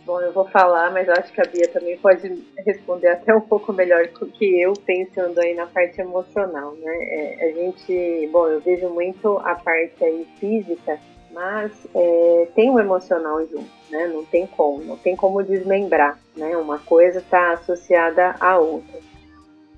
Bom, 0.05 0.19
eu 0.19 0.33
vou 0.33 0.45
falar, 0.49 0.91
mas 0.91 1.07
eu 1.07 1.13
acho 1.13 1.31
que 1.31 1.39
a 1.39 1.45
Bia 1.45 1.67
também 1.69 1.95
pode 1.97 2.43
responder 2.65 3.07
até 3.07 3.33
um 3.33 3.41
pouco 3.41 3.71
melhor 3.71 4.07
do 4.07 4.25
que 4.25 4.59
eu, 4.59 4.73
pensando 4.73 5.39
aí 5.39 5.53
na 5.53 5.67
parte 5.67 6.01
emocional, 6.01 6.73
né? 6.73 6.97
É, 6.99 7.49
a 7.49 7.51
gente, 7.53 8.29
bom, 8.31 8.47
eu 8.47 8.59
vejo 8.59 8.89
muito 8.89 9.37
a 9.37 9.55
parte 9.55 10.03
aí 10.03 10.27
física, 10.39 10.99
mas 11.31 11.71
é, 11.93 12.47
tem 12.55 12.71
o 12.71 12.79
emocional 12.79 13.39
junto, 13.45 13.69
né? 13.91 14.07
Não 14.07 14.25
tem 14.25 14.47
como, 14.47 14.83
não 14.83 14.97
tem 14.97 15.15
como 15.15 15.43
desmembrar, 15.43 16.19
né? 16.35 16.57
Uma 16.57 16.79
coisa 16.79 17.19
está 17.19 17.53
associada 17.53 18.35
à 18.39 18.57
outra. 18.57 18.99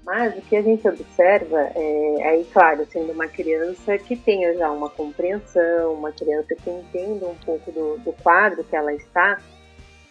Mas 0.06 0.38
o 0.38 0.42
que 0.42 0.56
a 0.56 0.62
gente 0.62 0.86
observa 0.88 1.62
é, 1.76 2.24
aí, 2.24 2.46
claro, 2.52 2.86
sendo 2.92 3.14
uma 3.14 3.28
criança 3.28 3.98
que 3.98 4.18
tenha 4.18 4.54
já 4.54 4.70
uma 4.70 4.90
compreensão, 4.90 5.94
uma 5.94 6.12
criança 6.12 6.54
que 6.56 6.70
entenda 6.70 7.26
um 7.26 7.36
pouco 7.36 7.72
do, 7.72 7.98
do 8.00 8.12
quadro 8.22 8.64
que 8.66 8.76
ela 8.76 8.94
está, 8.94 9.40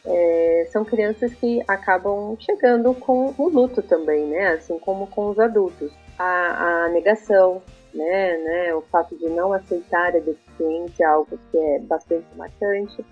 é, 0.04 0.68
são 0.72 0.84
crianças 0.84 1.34
que 1.34 1.62
acabam 1.68 2.36
chegando 2.40 2.94
com 2.94 3.34
o 3.36 3.48
luto 3.48 3.82
também, 3.82 4.26
né? 4.26 4.54
Assim 4.54 4.78
como 4.78 5.06
com 5.06 5.28
os 5.28 5.38
adultos. 5.38 5.92
A, 6.18 6.84
a 6.84 6.88
negação, 6.88 7.62
né, 7.92 8.38
né? 8.38 8.74
O 8.74 8.80
fato 8.82 9.14
de 9.16 9.28
não 9.28 9.52
aceitar 9.52 10.16
a 10.16 10.20
deficiência, 10.20 11.06
algo 11.06 11.38
que 11.50 11.58
é 11.58 11.78
bastante 11.80 12.26
marcante 12.34 13.04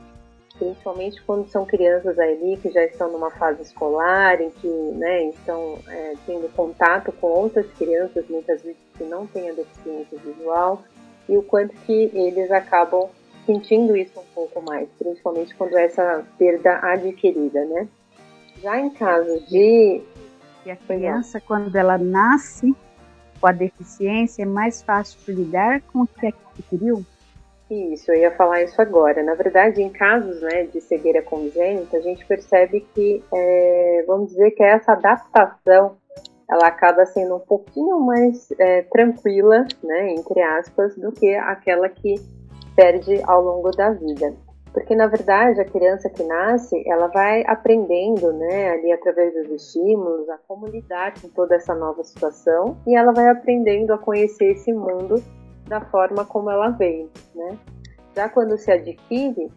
principalmente 0.61 1.21
quando 1.23 1.49
são 1.49 1.65
crianças 1.65 2.19
ali 2.19 2.59
que 2.59 2.71
já 2.71 2.85
estão 2.85 3.11
numa 3.11 3.31
fase 3.31 3.63
escolar, 3.63 4.39
em 4.43 4.51
que 4.51 4.69
né, 4.69 5.31
estão 5.31 5.79
é, 5.89 6.13
tendo 6.27 6.55
contato 6.55 7.11
com 7.13 7.29
outras 7.29 7.67
crianças, 7.73 8.29
muitas 8.29 8.63
vezes 8.63 8.79
que 8.97 9.05
não 9.05 9.27
têm 9.27 9.49
a 9.49 9.55
deficiência 9.55 10.19
visual, 10.19 10.83
e 11.27 11.37
o 11.37 11.43
quanto 11.43 11.75
que 11.87 12.11
eles 12.13 12.51
acabam 12.51 13.09
sentindo 13.47 13.97
isso 13.97 14.21
um 14.21 14.35
pouco 14.35 14.61
mais, 14.61 14.87
principalmente 14.99 15.55
quando 15.55 15.79
é 15.79 15.87
essa 15.87 16.25
perda 16.37 16.79
adquirida, 16.83 17.65
né? 17.65 17.89
Já 18.63 18.79
em 18.79 18.91
caso 18.91 19.41
de... 19.47 20.03
E 20.67 20.71
a 20.71 20.77
criança, 20.77 21.41
quando 21.41 21.75
ela 21.75 21.97
nasce 21.97 22.77
com 23.41 23.47
a 23.47 23.53
deficiência, 23.53 24.43
é 24.43 24.47
mais 24.47 24.83
fácil 24.83 25.19
de 25.25 25.33
lidar 25.33 25.81
com 25.91 26.03
o 26.03 26.07
que 26.07 26.27
adquiriu? 26.27 27.03
Isso, 27.71 28.11
eu 28.11 28.17
ia 28.17 28.33
falar 28.33 28.63
isso 28.63 28.83
agora. 28.83 29.23
Na 29.23 29.35
verdade, 29.35 29.81
em 29.81 29.89
casos 29.89 30.43
né, 30.43 30.65
de 30.65 30.81
cegueira 30.81 31.23
congênita, 31.23 31.99
a 31.99 32.01
gente 32.01 32.27
percebe 32.27 32.81
que, 32.93 33.23
é, 33.33 34.05
vamos 34.09 34.31
dizer 34.31 34.51
que 34.51 34.63
essa 34.63 34.93
adaptação 34.93 35.97
ela 36.51 36.67
acaba 36.67 37.07
sendo 37.07 37.37
um 37.37 37.41
pouquinho 37.41 38.01
mais 38.01 38.51
é, 38.59 38.83
tranquila, 38.83 39.65
né, 39.85 40.15
entre 40.15 40.43
aspas, 40.43 40.97
do 40.97 41.13
que 41.13 41.33
aquela 41.37 41.89
que 41.89 42.17
perde 42.75 43.23
ao 43.23 43.41
longo 43.41 43.71
da 43.71 43.91
vida. 43.91 44.35
Porque, 44.73 44.97
na 44.97 45.07
verdade, 45.07 45.61
a 45.61 45.65
criança 45.65 46.11
que 46.11 46.25
nasce, 46.25 46.83
ela 46.89 47.07
vai 47.07 47.45
aprendendo, 47.47 48.33
né, 48.33 48.71
ali 48.71 48.91
através 48.91 49.33
dos 49.33 49.63
estímulos, 49.63 50.29
a 50.29 50.39
como 50.49 50.67
lidar 50.67 51.15
com 51.21 51.29
toda 51.29 51.55
essa 51.55 51.73
nova 51.73 52.03
situação 52.03 52.77
e 52.85 52.97
ela 52.97 53.13
vai 53.13 53.29
aprendendo 53.29 53.93
a 53.93 53.99
conhecer 53.99 54.53
esse 54.53 54.73
mundo 54.73 55.23
da 55.71 55.81
forma 55.81 56.25
como 56.25 56.51
ela 56.51 56.71
veio, 56.71 57.09
né? 57.35 57.57
Já 58.15 58.29
quando 58.29 58.59
se 58.59 58.71
adquire, 58.73 59.51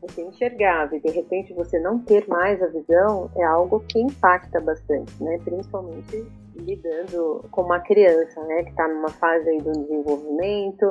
você 0.00 0.22
enxergava 0.22 0.96
e 0.96 1.00
de 1.00 1.10
repente 1.10 1.54
você 1.54 1.78
não 1.78 2.00
ter 2.00 2.26
mais 2.28 2.60
a 2.60 2.66
visão 2.66 3.30
é 3.36 3.44
algo 3.44 3.78
que 3.88 4.00
impacta 4.00 4.60
bastante, 4.60 5.22
né? 5.22 5.38
Principalmente 5.44 6.26
lidando 6.56 7.44
com 7.52 7.62
uma 7.62 7.78
criança, 7.78 8.42
né? 8.44 8.64
Que 8.64 8.70
está 8.70 8.88
numa 8.88 9.08
fase 9.08 9.48
aí 9.48 9.62
do 9.62 9.70
desenvolvimento 9.70 10.90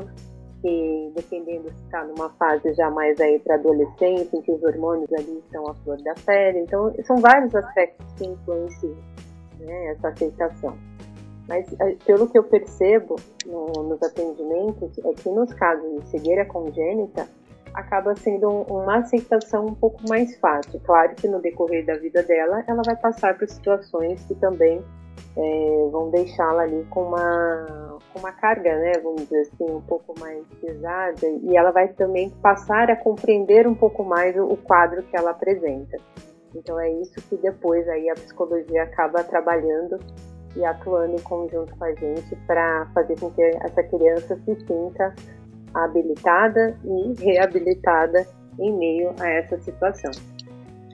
e 0.64 1.12
dependendo 1.16 1.70
se 1.70 1.84
está 1.84 2.06
numa 2.06 2.30
fase 2.30 2.74
já 2.74 2.90
mais 2.90 3.20
aí 3.20 3.40
para 3.40 3.56
adolescência, 3.56 4.38
em 4.38 4.42
que 4.42 4.54
os 4.54 4.64
hormônios 4.64 5.12
ali 5.12 5.40
estão 5.40 5.68
à 5.68 5.74
flor 5.76 6.02
da 6.02 6.14
pele. 6.26 6.60
Então, 6.60 6.94
são 7.04 7.18
vários 7.18 7.54
aspectos 7.54 8.06
que 8.14 8.26
influenciam 8.26 8.96
né, 9.60 9.88
essa 9.88 10.08
aceitação. 10.08 10.78
Mas 11.52 11.68
é, 11.82 11.98
pelo 12.06 12.30
que 12.30 12.38
eu 12.38 12.44
percebo 12.44 13.18
no, 13.46 13.84
nos 13.84 14.02
atendimentos, 14.02 14.98
é 15.00 15.14
que 15.14 15.30
nos 15.30 15.54
casos 15.54 16.00
de 16.00 16.08
cegueira 16.08 16.46
congênita, 16.46 17.28
acaba 17.74 18.16
sendo 18.16 18.48
uma 18.50 19.00
aceitação 19.00 19.66
um 19.66 19.76
pouco 19.76 20.00
mais 20.08 20.38
fácil. 20.38 20.80
Claro 20.86 21.14
que 21.14 21.28
no 21.28 21.42
decorrer 21.42 21.86
da 21.86 21.96
vida 21.98 22.24
dela, 22.24 22.64
ela 22.68 22.82
vai 22.86 22.96
passar 22.96 23.38
por 23.38 23.50
situações 23.50 24.24
que 24.24 24.36
também 24.36 24.82
é, 25.36 25.90
vão 25.92 26.10
deixá-la 26.10 26.64
ali 26.64 26.86
com 26.90 27.04
uma, 27.04 27.98
com 28.14 28.20
uma 28.20 28.32
carga, 28.32 28.74
né, 28.78 28.94
vamos 29.04 29.24
dizer 29.24 29.42
assim, 29.42 29.70
um 29.70 29.82
pouco 29.82 30.18
mais 30.22 30.46
pesada, 30.62 31.28
e 31.28 31.58
ela 31.58 31.72
vai 31.72 31.90
também 31.90 32.30
passar 32.42 32.90
a 32.90 32.96
compreender 32.96 33.68
um 33.68 33.76
pouco 33.76 34.06
mais 34.06 34.38
o, 34.38 34.46
o 34.46 34.58
quadro 34.58 35.04
que 35.04 35.18
ela 35.18 35.32
apresenta. 35.32 35.98
Então 36.56 36.80
é 36.80 36.90
isso 36.90 37.16
que 37.30 37.36
depois 37.36 37.88
aí 37.90 38.10
a 38.10 38.14
psicologia 38.14 38.84
acaba 38.84 39.24
trabalhando 39.24 40.00
e 40.56 40.66
atuando 40.66 41.16
em 41.16 41.22
conjunto 41.22 41.76
com 41.76 41.86
a 41.86 41.94
gente 41.94 42.36
para 42.48 42.88
fazer 42.94 43.20
com 43.20 43.30
que 43.32 43.42
essa 43.42 43.84
criança 43.84 44.40
se 44.46 44.56
sinta 44.66 45.14
habilitada 45.74 46.78
e 46.84 47.24
reabilitada 47.24 48.28
em 48.60 48.78
meio 48.78 49.14
a 49.20 49.30
essa 49.30 49.60
situação. 49.60 50.12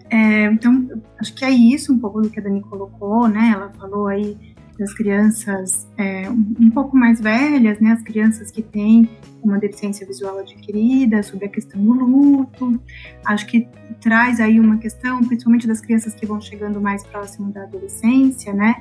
É, 0.09 0.45
então, 0.45 0.87
acho 1.19 1.33
que 1.33 1.43
é 1.43 1.49
isso 1.49 1.91
um 1.91 1.99
pouco 1.99 2.21
do 2.21 2.29
que 2.29 2.39
a 2.39 2.43
Dani 2.43 2.61
colocou, 2.61 3.27
né? 3.27 3.51
Ela 3.53 3.69
falou 3.71 4.07
aí 4.07 4.37
das 4.77 4.93
crianças 4.93 5.87
é, 5.97 6.29
um 6.29 6.69
pouco 6.69 6.95
mais 6.95 7.19
velhas, 7.19 7.79
né, 7.79 7.93
as 7.93 8.03
crianças 8.03 8.51
que 8.51 8.61
têm 8.61 9.09
uma 9.43 9.57
deficiência 9.57 10.05
visual 10.05 10.37
adquirida, 10.37 11.23
sobre 11.23 11.45
a 11.45 11.49
questão 11.49 11.81
do 11.81 11.93
luto. 11.93 12.79
Acho 13.25 13.47
que 13.47 13.67
traz 13.99 14.39
aí 14.39 14.59
uma 14.59 14.77
questão, 14.77 15.23
principalmente 15.23 15.67
das 15.67 15.81
crianças 15.81 16.13
que 16.13 16.25
vão 16.25 16.39
chegando 16.39 16.79
mais 16.79 17.03
próximo 17.03 17.51
da 17.51 17.63
adolescência, 17.63 18.53
né, 18.53 18.75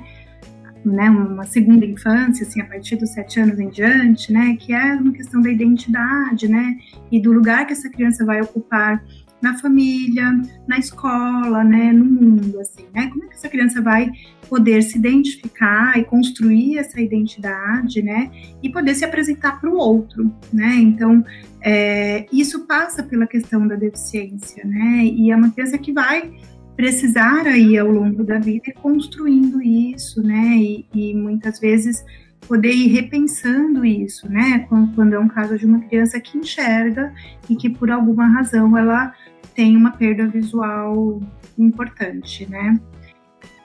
né, 0.91 1.09
uma 1.09 1.45
segunda 1.45 1.85
infância, 1.85 2.45
assim, 2.45 2.61
a 2.61 2.65
partir 2.65 2.95
dos 2.95 3.09
sete 3.11 3.39
anos 3.39 3.59
em 3.59 3.69
diante, 3.69 4.31
né, 4.31 4.55
que 4.59 4.73
é 4.73 4.95
uma 4.95 5.11
questão 5.11 5.41
da 5.41 5.49
identidade, 5.49 6.47
né, 6.47 6.77
e 7.11 7.21
do 7.21 7.31
lugar 7.31 7.65
que 7.65 7.73
essa 7.73 7.89
criança 7.89 8.25
vai 8.25 8.41
ocupar 8.41 9.03
na 9.41 9.57
família, 9.57 10.41
na 10.67 10.79
escola, 10.79 11.63
né, 11.63 11.91
no 11.91 12.05
mundo, 12.05 12.59
assim, 12.59 12.85
né? 12.93 13.07
Como 13.07 13.23
é 13.23 13.27
que 13.27 13.35
essa 13.35 13.47
criança 13.47 13.81
vai 13.81 14.09
poder 14.49 14.81
se 14.81 14.97
identificar 14.97 15.97
e 15.97 16.03
construir 16.03 16.79
essa 16.79 16.99
identidade, 16.99 18.01
né? 18.01 18.31
E 18.63 18.69
poder 18.69 18.95
se 18.95 19.05
apresentar 19.05 19.59
para 19.59 19.69
o 19.69 19.77
outro, 19.77 20.33
né? 20.51 20.75
Então, 20.77 21.23
é, 21.61 22.25
isso 22.31 22.65
passa 22.65 23.03
pela 23.03 23.27
questão 23.27 23.67
da 23.67 23.75
deficiência, 23.75 24.65
né? 24.65 25.03
E 25.03 25.29
é 25.29 25.35
uma 25.35 25.51
criança 25.51 25.77
que 25.77 25.93
vai 25.93 26.33
precisar 26.77 27.47
aí 27.47 27.75
ao 27.75 27.89
longo 27.89 28.23
da 28.23 28.37
vida 28.37 28.69
ir 28.69 28.73
construindo 28.73 29.61
isso, 29.61 30.21
né? 30.21 30.55
E, 30.55 30.85
e 30.93 31.13
muitas 31.15 31.59
vezes 31.59 32.05
poder 32.47 32.71
ir 32.71 32.87
repensando 32.89 33.83
isso, 33.83 34.29
né? 34.29 34.59
Quando, 34.69 34.93
quando 34.93 35.13
é 35.13 35.19
um 35.19 35.27
caso 35.27 35.57
de 35.57 35.65
uma 35.65 35.79
criança 35.79 36.19
que 36.19 36.37
enxerga 36.37 37.11
e 37.49 37.55
que 37.55 37.67
por 37.67 37.89
alguma 37.89 38.27
razão 38.27 38.77
ela 38.77 39.11
tem 39.55 39.75
uma 39.75 39.91
perda 39.91 40.27
visual 40.27 41.19
importante, 41.57 42.47
né? 42.47 42.79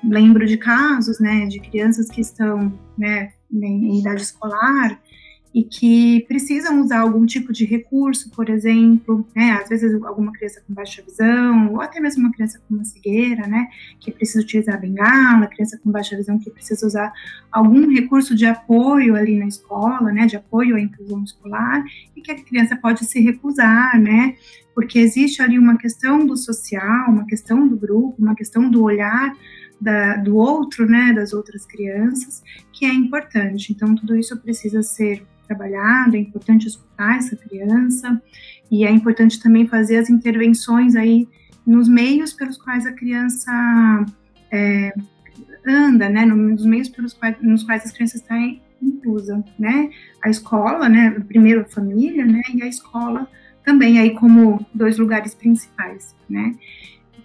Lembro 0.02 0.46
de 0.46 0.56
casos, 0.56 1.20
né, 1.20 1.46
de 1.46 1.60
crianças 1.60 2.08
que 2.08 2.20
estão, 2.20 2.76
né, 2.98 3.32
em 3.52 4.00
idade 4.00 4.22
escolar 4.22 4.98
e 5.54 5.62
que 5.62 6.24
precisam 6.26 6.80
usar 6.80 7.00
algum 7.00 7.26
tipo 7.26 7.52
de 7.52 7.64
recurso, 7.66 8.30
por 8.30 8.48
exemplo, 8.48 9.26
né, 9.36 9.58
às 9.62 9.68
vezes 9.68 10.02
alguma 10.02 10.32
criança 10.32 10.62
com 10.66 10.72
baixa 10.72 11.02
visão, 11.02 11.72
ou 11.72 11.80
até 11.80 12.00
mesmo 12.00 12.22
uma 12.22 12.32
criança 12.32 12.58
com 12.66 12.74
uma 12.74 12.84
cegueira, 12.84 13.46
né, 13.46 13.68
que 14.00 14.10
precisa 14.10 14.42
utilizar 14.42 14.80
bengala, 14.80 15.46
criança 15.46 15.78
com 15.82 15.90
baixa 15.90 16.16
visão 16.16 16.38
que 16.38 16.50
precisa 16.50 16.86
usar 16.86 17.12
algum 17.50 17.92
recurso 17.92 18.34
de 18.34 18.46
apoio 18.46 19.14
ali 19.14 19.38
na 19.38 19.46
escola, 19.46 20.10
né, 20.10 20.26
de 20.26 20.36
apoio 20.36 20.76
à 20.76 20.80
inclusão 20.80 21.22
escolar, 21.22 21.84
e 22.16 22.22
que 22.22 22.32
a 22.32 22.42
criança 22.42 22.74
pode 22.74 23.04
se 23.04 23.20
recusar, 23.20 24.00
né, 24.00 24.34
porque 24.74 24.98
existe 24.98 25.42
ali 25.42 25.58
uma 25.58 25.76
questão 25.76 26.24
do 26.24 26.34
social, 26.34 27.10
uma 27.10 27.26
questão 27.26 27.68
do 27.68 27.76
grupo, 27.76 28.16
uma 28.18 28.34
questão 28.34 28.70
do 28.70 28.82
olhar 28.82 29.34
da, 29.78 30.16
do 30.16 30.36
outro, 30.36 30.86
né, 30.86 31.12
das 31.12 31.34
outras 31.34 31.66
crianças, 31.66 32.42
que 32.72 32.86
é 32.86 32.94
importante. 32.94 33.72
Então, 33.72 33.94
tudo 33.94 34.16
isso 34.16 34.34
precisa 34.38 34.82
ser 34.82 35.26
trabalhado, 35.54 36.16
é 36.16 36.18
importante 36.18 36.66
escutar 36.66 37.18
essa 37.18 37.36
criança 37.36 38.20
e 38.70 38.84
é 38.84 38.90
importante 38.90 39.40
também 39.40 39.66
fazer 39.66 39.98
as 39.98 40.10
intervenções 40.10 40.96
aí 40.96 41.28
nos 41.66 41.88
meios 41.88 42.32
pelos 42.32 42.56
quais 42.56 42.86
a 42.86 42.92
criança 42.92 44.04
é, 44.50 44.92
anda, 45.66 46.08
né, 46.08 46.24
nos 46.24 46.66
meios 46.66 46.88
pelos 46.88 47.12
quais, 47.12 47.36
nos 47.40 47.62
quais 47.62 47.84
as 47.84 47.92
crianças 47.92 48.20
estão 48.20 48.60
inclusa, 48.80 49.44
né, 49.58 49.90
a 50.24 50.28
escola, 50.28 50.88
né, 50.88 51.10
primeiro 51.28 51.60
a 51.60 51.64
família, 51.64 52.24
né, 52.24 52.42
e 52.52 52.62
a 52.62 52.66
escola 52.66 53.28
também 53.64 54.00
aí 54.00 54.10
como 54.10 54.66
dois 54.74 54.98
lugares 54.98 55.34
principais, 55.34 56.16
né. 56.28 56.56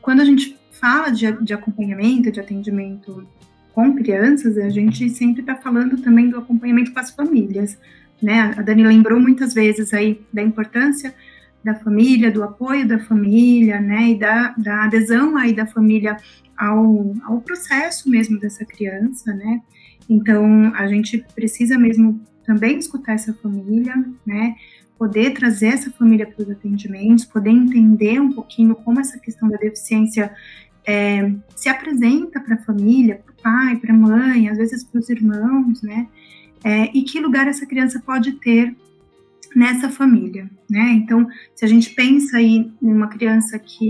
Quando 0.01 0.22
a 0.22 0.25
gente 0.25 0.57
fala 0.72 1.10
de, 1.10 1.31
de 1.43 1.53
acompanhamento, 1.53 2.31
de 2.31 2.39
atendimento 2.39 3.27
com 3.74 3.96
crianças, 3.96 4.57
a 4.57 4.69
gente 4.69 5.10
sempre 5.10 5.41
está 5.41 5.55
falando 5.55 5.98
também 5.98 6.29
do 6.29 6.38
acompanhamento 6.38 6.93
com 6.93 7.00
as 7.00 7.12
famílias, 7.12 7.77
né? 8.22 8.54
A 8.58 8.62
Dani 8.62 8.84
lembrou 8.84 9.20
muitas 9.20 9.54
vezes 9.54 9.94
aí 9.94 10.22
da 10.34 10.42
importância 10.42 11.14
da 11.64 11.76
família, 11.76 12.32
do 12.32 12.44
apoio 12.44 12.88
da 12.88 12.98
família, 13.00 13.82
né, 13.82 14.12
e 14.12 14.20
da, 14.20 14.54
da 14.58 14.86
adesão 14.86 15.36
aí 15.36 15.54
da 15.54 15.66
família 15.66 16.16
ao, 16.58 17.14
ao 17.26 17.42
processo 17.42 18.10
mesmo 18.10 18.40
dessa 18.40 18.64
criança, 18.64 19.34
né, 19.34 19.62
então 20.10 20.72
a 20.76 20.88
gente 20.88 21.26
precisa 21.36 21.78
mesmo 21.78 22.22
também 22.46 22.78
escutar 22.78 23.14
essa 23.14 23.34
família, 23.34 23.94
né, 24.26 24.56
poder 24.98 25.32
trazer 25.32 25.68
essa 25.68 25.92
família 25.92 26.26
para 26.26 26.42
os 26.42 26.50
atendimentos, 26.50 27.26
poder 27.26 27.52
entender 27.52 28.20
um 28.20 28.32
pouquinho 28.32 28.74
como 28.74 29.00
essa 29.00 29.20
questão 29.20 29.50
da 29.50 29.58
deficiência 29.58 30.32
é, 30.88 31.34
se 31.53 31.68
apresenta 31.68 32.40
para 32.40 32.56
a 32.56 32.60
família, 32.60 33.22
para 33.24 33.34
o 33.34 33.44
pai, 33.44 33.75
para 33.75 33.94
a 33.94 33.98
mãe, 33.98 34.48
às 34.48 34.58
vezes 34.58 34.86
para 34.86 35.00
os 35.00 35.10
irmãos, 35.10 35.82
né? 35.84 36.08
É, 36.68 36.92
e 36.94 37.01
que 37.03 37.18
lugar 37.22 37.48
essa 37.48 37.66
criança 37.66 37.98
pode 38.06 38.34
ter 38.34 38.75
nessa 39.56 39.90
família, 39.90 40.50
né? 40.70 40.92
Então, 40.92 41.25
se 41.56 41.64
a 41.64 41.68
gente 41.68 41.92
pensa 41.92 42.36
aí 42.36 42.70
em 42.82 42.92
uma 42.92 43.08
criança 43.08 43.58
que, 43.58 43.90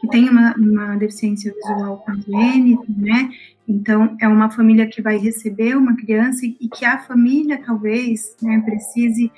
que 0.00 0.08
tem 0.08 0.28
uma, 0.28 0.54
uma 0.54 0.94
deficiência 0.94 1.52
visual 1.52 1.98
congênita, 2.06 2.84
né? 2.96 3.32
Então, 3.66 4.16
é 4.20 4.28
uma 4.28 4.48
família 4.48 4.86
que 4.86 5.02
vai 5.02 5.18
receber 5.18 5.76
uma 5.76 5.96
criança 5.96 6.46
e, 6.46 6.56
e 6.60 6.68
que 6.68 6.84
a 6.84 7.00
família 7.00 7.60
talvez 7.66 8.36
né, 8.40 8.60
precise 8.60 9.32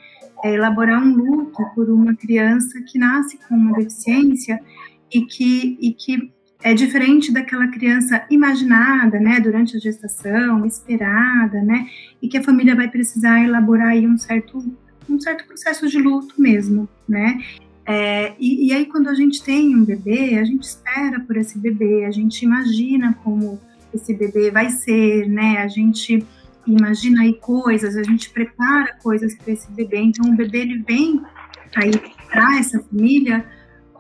é, 0.45 0.53
elaborar 0.53 1.03
um 1.03 1.15
luto 1.17 1.65
por 1.75 1.89
uma 1.89 2.15
criança 2.15 2.79
que 2.83 2.99
nasce 2.99 3.39
com 3.49 3.55
uma 3.55 3.79
deficiência 3.79 4.63
e 5.11 5.23
que, 5.23 5.79
e 5.81 5.95
que 5.95 6.31
é 6.63 6.75
diferente 6.75 7.33
daquela 7.33 7.69
criança 7.69 8.25
imaginada, 8.31 9.19
né, 9.19 9.41
durante 9.41 9.77
a 9.77 9.81
gestação, 9.81 10.67
esperada, 10.67 11.63
né, 11.63 11.89
e 12.21 12.29
que 12.29 12.37
a 12.37 12.43
família 12.43 12.77
vai 12.77 12.89
precisar 12.89 13.43
elaborar 13.43 13.89
aí 13.89 14.07
um 14.07 14.19
certo, 14.19 14.63
um 15.09 15.19
certo 15.19 15.47
processo 15.47 15.89
de 15.89 15.99
luto 15.99 16.41
mesmo, 16.41 16.89
né. 17.09 17.41
É, 17.87 18.35
e, 18.39 18.69
e 18.69 18.73
aí 18.73 18.87
quando 18.87 19.09
a 19.09 19.15
gente 19.15 19.43
tem 19.43 19.75
um 19.75 19.85
bebê, 19.85 20.39
a 20.39 20.45
gente 20.45 20.65
espera 20.65 21.19
por 21.21 21.37
esse 21.37 21.59
bebê, 21.59 22.05
a 22.05 22.11
gente 22.11 22.45
imagina 22.45 23.19
como 23.25 23.59
esse 23.93 24.15
bebê 24.15 24.51
vai 24.51 24.69
ser, 24.69 25.29
né, 25.29 25.59
a 25.59 25.69
gente 25.69 26.25
imagina 26.67 27.23
aí 27.23 27.35
coisas, 27.35 27.97
a 27.97 28.03
gente 28.03 28.31
prepara 28.31 28.95
coisas 29.03 29.35
para 29.35 29.53
esse 29.53 29.71
bebê, 29.73 29.99
então 29.99 30.31
o 30.31 30.37
bebê 30.37 30.59
ele 30.59 30.85
vem 30.87 31.23
aí 31.75 31.91
para 32.31 32.59
essa 32.59 32.81
família 32.81 33.45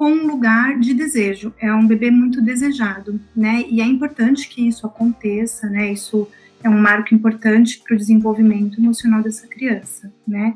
com 0.00 0.12
um 0.12 0.26
lugar 0.26 0.78
de 0.78 0.94
desejo. 0.94 1.52
É 1.60 1.70
um 1.74 1.86
bebê 1.86 2.10
muito 2.10 2.40
desejado, 2.40 3.20
né? 3.36 3.66
E 3.68 3.82
é 3.82 3.84
importante 3.84 4.48
que 4.48 4.66
isso 4.66 4.86
aconteça, 4.86 5.68
né? 5.68 5.92
Isso 5.92 6.26
é 6.64 6.70
um 6.70 6.80
marco 6.80 7.14
importante 7.14 7.82
para 7.84 7.92
o 7.92 7.98
desenvolvimento 7.98 8.80
emocional 8.80 9.22
dessa 9.22 9.46
criança, 9.46 10.10
né? 10.26 10.54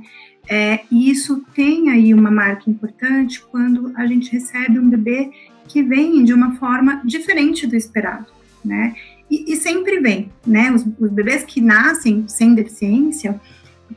É, 0.49 0.81
e 0.91 1.11
isso 1.11 1.45
tem 1.55 1.91
aí 1.91 2.15
uma 2.15 2.31
marca 2.31 2.71
importante 2.71 3.43
quando 3.43 3.93
a 3.97 4.07
gente 4.07 4.33
recebe 4.33 4.79
um 4.79 4.89
bebê 4.89 5.31
que 5.69 5.83
vem 5.83 6.25
de 6.25 6.33
uma 6.33 6.57
forma 6.57 7.03
diferente 7.05 7.67
do 7.67 7.77
esperado, 7.77 8.29
né? 8.65 8.95
E, 9.31 9.53
e 9.53 9.57
sempre 9.57 10.01
vem, 10.01 10.31
né? 10.47 10.73
Os, 10.73 10.87
os 10.99 11.11
bebês 11.11 11.45
que 11.45 11.61
nascem 11.61 12.25
sem 12.29 12.55
deficiência, 12.55 13.39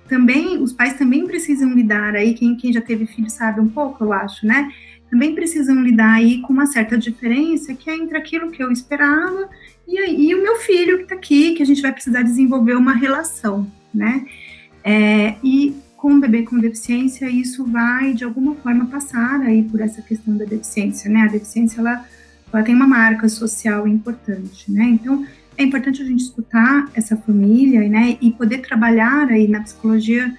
também 0.09 0.61
os 0.61 0.73
pais 0.73 0.95
também 0.95 1.25
precisam 1.25 1.73
lidar 1.73 2.15
aí 2.17 2.33
quem, 2.33 2.57
quem 2.57 2.73
já 2.73 2.81
teve 2.81 3.05
filho 3.05 3.29
sabe 3.29 3.61
um 3.61 3.69
pouco 3.69 4.03
eu 4.03 4.11
acho 4.11 4.45
né 4.45 4.69
também 5.09 5.33
precisam 5.33 5.81
lidar 5.81 6.15
aí 6.15 6.41
com 6.41 6.53
uma 6.53 6.65
certa 6.65 6.97
diferença 6.97 7.73
que 7.73 7.89
é 7.89 7.95
entre 7.95 8.17
aquilo 8.17 8.51
que 8.51 8.61
eu 8.61 8.71
esperava 8.71 9.49
e, 9.87 9.97
aí, 9.97 10.29
e 10.29 10.35
o 10.35 10.43
meu 10.43 10.57
filho 10.57 10.97
que 10.97 11.03
está 11.03 11.15
aqui, 11.15 11.53
que 11.53 11.63
a 11.63 11.65
gente 11.65 11.81
vai 11.81 11.93
precisar 11.93 12.21
desenvolver 12.21 12.75
uma 12.75 12.93
relação, 12.93 13.71
né? 13.93 14.25
É, 14.83 15.35
e 15.43 15.75
com 15.95 16.13
o 16.13 16.19
bebê 16.19 16.43
com 16.43 16.59
deficiência, 16.59 17.29
isso 17.29 17.65
vai, 17.65 18.13
de 18.13 18.23
alguma 18.23 18.53
forma, 18.55 18.85
passar 18.85 19.41
aí 19.41 19.63
por 19.63 19.79
essa 19.79 20.01
questão 20.01 20.35
da 20.35 20.45
deficiência, 20.45 21.09
né? 21.09 21.21
A 21.21 21.27
deficiência, 21.27 21.79
ela, 21.79 22.05
ela 22.51 22.63
tem 22.63 22.75
uma 22.75 22.85
marca 22.85 23.29
social 23.29 23.87
importante, 23.87 24.69
né? 24.71 24.83
Então, 24.83 25.25
é 25.57 25.63
importante 25.63 26.01
a 26.01 26.05
gente 26.05 26.21
escutar 26.21 26.89
essa 26.93 27.15
família, 27.15 27.87
né? 27.87 28.17
E 28.21 28.31
poder 28.31 28.59
trabalhar 28.59 29.29
aí 29.29 29.47
na 29.47 29.61
psicologia, 29.61 30.37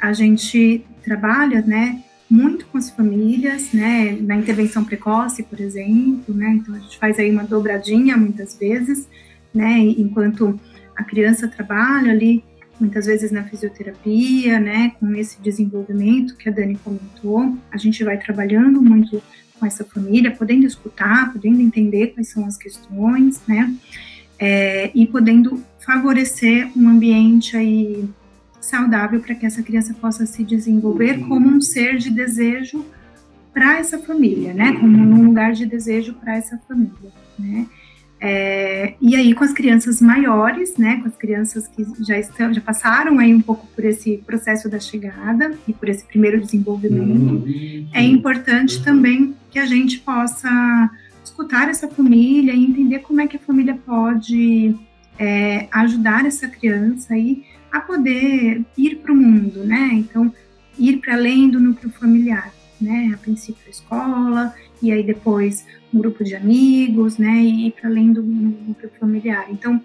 a 0.00 0.12
gente 0.12 0.84
trabalha, 1.02 1.62
né? 1.62 2.00
Muito 2.30 2.66
com 2.66 2.78
as 2.78 2.90
famílias, 2.90 3.72
né, 3.72 4.16
na 4.20 4.36
intervenção 4.36 4.84
precoce, 4.84 5.42
por 5.42 5.60
exemplo, 5.60 6.34
né, 6.34 6.48
então 6.60 6.74
a 6.74 6.78
gente 6.78 6.98
faz 6.98 7.18
aí 7.18 7.30
uma 7.30 7.44
dobradinha 7.44 8.16
muitas 8.16 8.58
vezes, 8.58 9.08
né, 9.54 9.78
enquanto 9.78 10.58
a 10.96 11.04
criança 11.04 11.46
trabalha 11.46 12.12
ali, 12.12 12.42
muitas 12.80 13.06
vezes 13.06 13.30
na 13.30 13.44
fisioterapia, 13.44 14.58
né, 14.58 14.92
com 14.98 15.14
esse 15.14 15.40
desenvolvimento 15.40 16.36
que 16.36 16.48
a 16.48 16.52
Dani 16.52 16.78
comentou, 16.82 17.56
a 17.70 17.76
gente 17.76 18.02
vai 18.02 18.18
trabalhando 18.18 18.82
muito 18.82 19.22
com 19.58 19.66
essa 19.66 19.84
família, 19.84 20.30
podendo 20.30 20.66
escutar, 20.66 21.32
podendo 21.32 21.60
entender 21.60 22.08
quais 22.08 22.28
são 22.28 22.44
as 22.46 22.56
questões, 22.56 23.40
né, 23.46 23.72
é, 24.38 24.90
e 24.94 25.06
podendo 25.06 25.62
favorecer 25.78 26.70
um 26.76 26.88
ambiente 26.88 27.56
aí 27.56 28.08
saudável 28.64 29.20
para 29.20 29.34
que 29.34 29.46
essa 29.46 29.62
criança 29.62 29.94
possa 29.94 30.26
se 30.26 30.42
desenvolver 30.44 31.18
uhum. 31.18 31.28
como 31.28 31.48
um 31.48 31.60
ser 31.60 31.96
de 31.96 32.10
desejo 32.10 32.84
para 33.52 33.78
essa 33.78 33.98
família, 33.98 34.52
né? 34.52 34.72
Como 34.72 34.96
um 34.96 35.26
lugar 35.26 35.52
de 35.52 35.64
desejo 35.64 36.14
para 36.14 36.36
essa 36.36 36.58
família, 36.66 37.12
né? 37.38 37.66
É, 38.20 38.94
e 39.02 39.14
aí 39.14 39.34
com 39.34 39.44
as 39.44 39.52
crianças 39.52 40.00
maiores, 40.00 40.78
né, 40.78 40.98
com 41.02 41.08
as 41.08 41.14
crianças 41.14 41.68
que 41.68 41.84
já 42.06 42.18
estão, 42.18 42.54
já 42.54 42.60
passaram 42.60 43.18
aí 43.18 43.34
um 43.34 43.40
pouco 43.40 43.66
por 43.74 43.84
esse 43.84 44.16
processo 44.24 44.66
da 44.66 44.80
chegada 44.80 45.52
e 45.68 45.74
por 45.74 45.90
esse 45.90 46.06
primeiro 46.06 46.40
desenvolvimento, 46.40 47.34
uhum. 47.34 47.86
é 47.92 48.02
importante 48.02 48.82
também 48.82 49.34
que 49.50 49.58
a 49.58 49.66
gente 49.66 49.98
possa 49.98 50.90
escutar 51.22 51.68
essa 51.68 51.86
família 51.86 52.54
e 52.54 52.64
entender 52.64 53.00
como 53.00 53.20
é 53.20 53.26
que 53.26 53.36
a 53.36 53.40
família 53.40 53.78
pode 53.84 54.74
é, 55.18 55.68
ajudar 55.70 56.24
essa 56.24 56.48
criança 56.48 57.12
aí 57.12 57.44
a 57.74 57.80
poder 57.80 58.64
ir 58.78 58.96
para 58.98 59.12
o 59.12 59.16
mundo, 59.16 59.64
né? 59.64 59.90
Então, 59.94 60.32
ir 60.78 60.98
para 60.98 61.14
além 61.14 61.50
do 61.50 61.58
núcleo 61.58 61.92
familiar, 61.92 62.54
né? 62.80 63.10
A 63.12 63.18
princípio 63.18 63.64
a 63.66 63.70
escola, 63.70 64.54
e 64.80 64.92
aí 64.92 65.02
depois 65.02 65.66
um 65.92 65.98
grupo 65.98 66.22
de 66.22 66.36
amigos, 66.36 67.18
né, 67.18 67.36
e 67.36 67.68
ir 67.68 67.72
para 67.72 67.88
além 67.88 68.12
do 68.12 68.22
núcleo 68.22 68.90
familiar. 68.98 69.46
Então, 69.48 69.80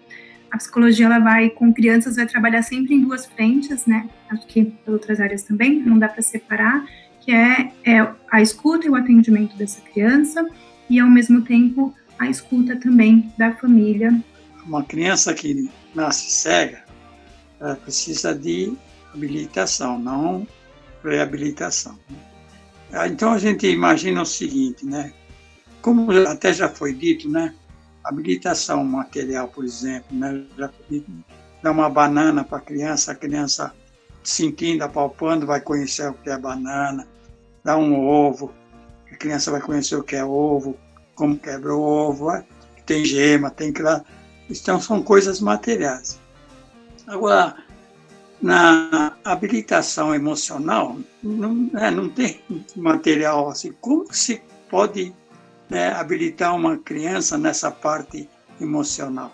a 0.52 0.58
psicologia 0.58 1.08
ela 1.08 1.20
vai 1.20 1.50
com 1.50 1.74
crianças 1.74 2.16
vai 2.16 2.28
trabalhar 2.28 2.62
sempre 2.62 2.94
em 2.94 3.02
duas 3.02 3.26
frentes, 3.26 3.86
né? 3.88 4.08
Acho 4.30 4.46
que 4.46 4.72
outras 4.88 5.20
áreas 5.20 5.42
também 5.44 5.82
não 5.82 5.98
dá 5.98 6.08
para 6.08 6.22
separar, 6.22 6.86
que 7.22 7.32
é, 7.32 7.72
é 7.84 8.08
a 8.32 8.42
escuta 8.42 8.86
e 8.86 8.90
o 8.90 8.96
atendimento 8.96 9.56
dessa 9.58 9.82
criança 9.82 10.48
e 10.90 11.00
ao 11.00 11.10
mesmo 11.10 11.42
tempo 11.42 11.94
a 12.20 12.30
escuta 12.30 12.76
também 12.76 13.32
da 13.38 13.52
família. 13.52 14.20
Uma 14.66 14.84
criança 14.84 15.34
que 15.34 15.70
nasce 15.96 16.32
cega, 16.32 16.84
ela 17.60 17.76
precisa 17.76 18.34
de 18.34 18.74
habilitação, 19.14 20.00
não 20.00 20.48
reabilitação. 21.04 21.98
Ah, 22.92 23.08
então 23.08 23.32
a 23.32 23.38
gente 23.38 23.68
imagina 23.68 24.22
o 24.22 24.26
seguinte, 24.26 24.86
né? 24.86 25.14
Como 25.82 26.12
até 26.28 26.52
já 26.54 26.68
foi 26.68 26.94
dito, 26.94 27.30
né? 27.30 27.54
Habilitação 28.04 28.84
material, 28.84 29.48
por 29.48 29.64
exemplo, 29.64 30.18
né? 30.18 30.44
Já 30.58 30.72
dar 31.62 31.72
uma 31.72 31.90
banana 31.90 32.44
para 32.44 32.58
a 32.58 32.62
criança, 32.62 33.12
a 33.12 33.16
criança 33.16 33.74
sentindo, 34.24 34.84
apalpando, 34.84 35.46
vai 35.46 35.62
conhecer 35.62 36.10
o 36.10 36.14
que 36.14 36.30
é 36.30 36.38
banana. 36.38 37.08
Dá 37.64 37.78
um 37.78 38.00
ovo, 38.08 38.54
a 39.12 39.16
criança 39.16 39.52
vai 39.52 39.62
conhecer 39.62 39.96
o 39.96 40.04
que 40.04 40.16
é 40.16 40.24
ovo, 40.24 40.78
como 41.16 41.38
quebra 41.38 41.76
o 41.76 41.82
ovo, 41.82 42.32
tem 42.86 43.06
gema, 43.06 43.52
tem 43.52 43.72
que 43.72 43.84
Então 44.50 44.80
são 44.82 45.04
coisas 45.04 45.40
materiais. 45.40 46.20
Agora, 47.10 47.56
na 48.40 49.18
habilitação 49.26 50.14
emocional, 50.14 51.00
não, 51.24 51.70
é, 51.74 51.90
não 51.90 52.08
tem 52.08 52.40
material 52.76 53.50
assim. 53.50 53.74
Como 53.82 54.14
se 54.14 54.42
pode 54.70 55.12
né, 55.68 55.92
habilitar 55.92 56.56
uma 56.56 56.78
criança 56.78 57.36
nessa 57.36 57.72
parte 57.72 58.30
emocional? 58.62 59.34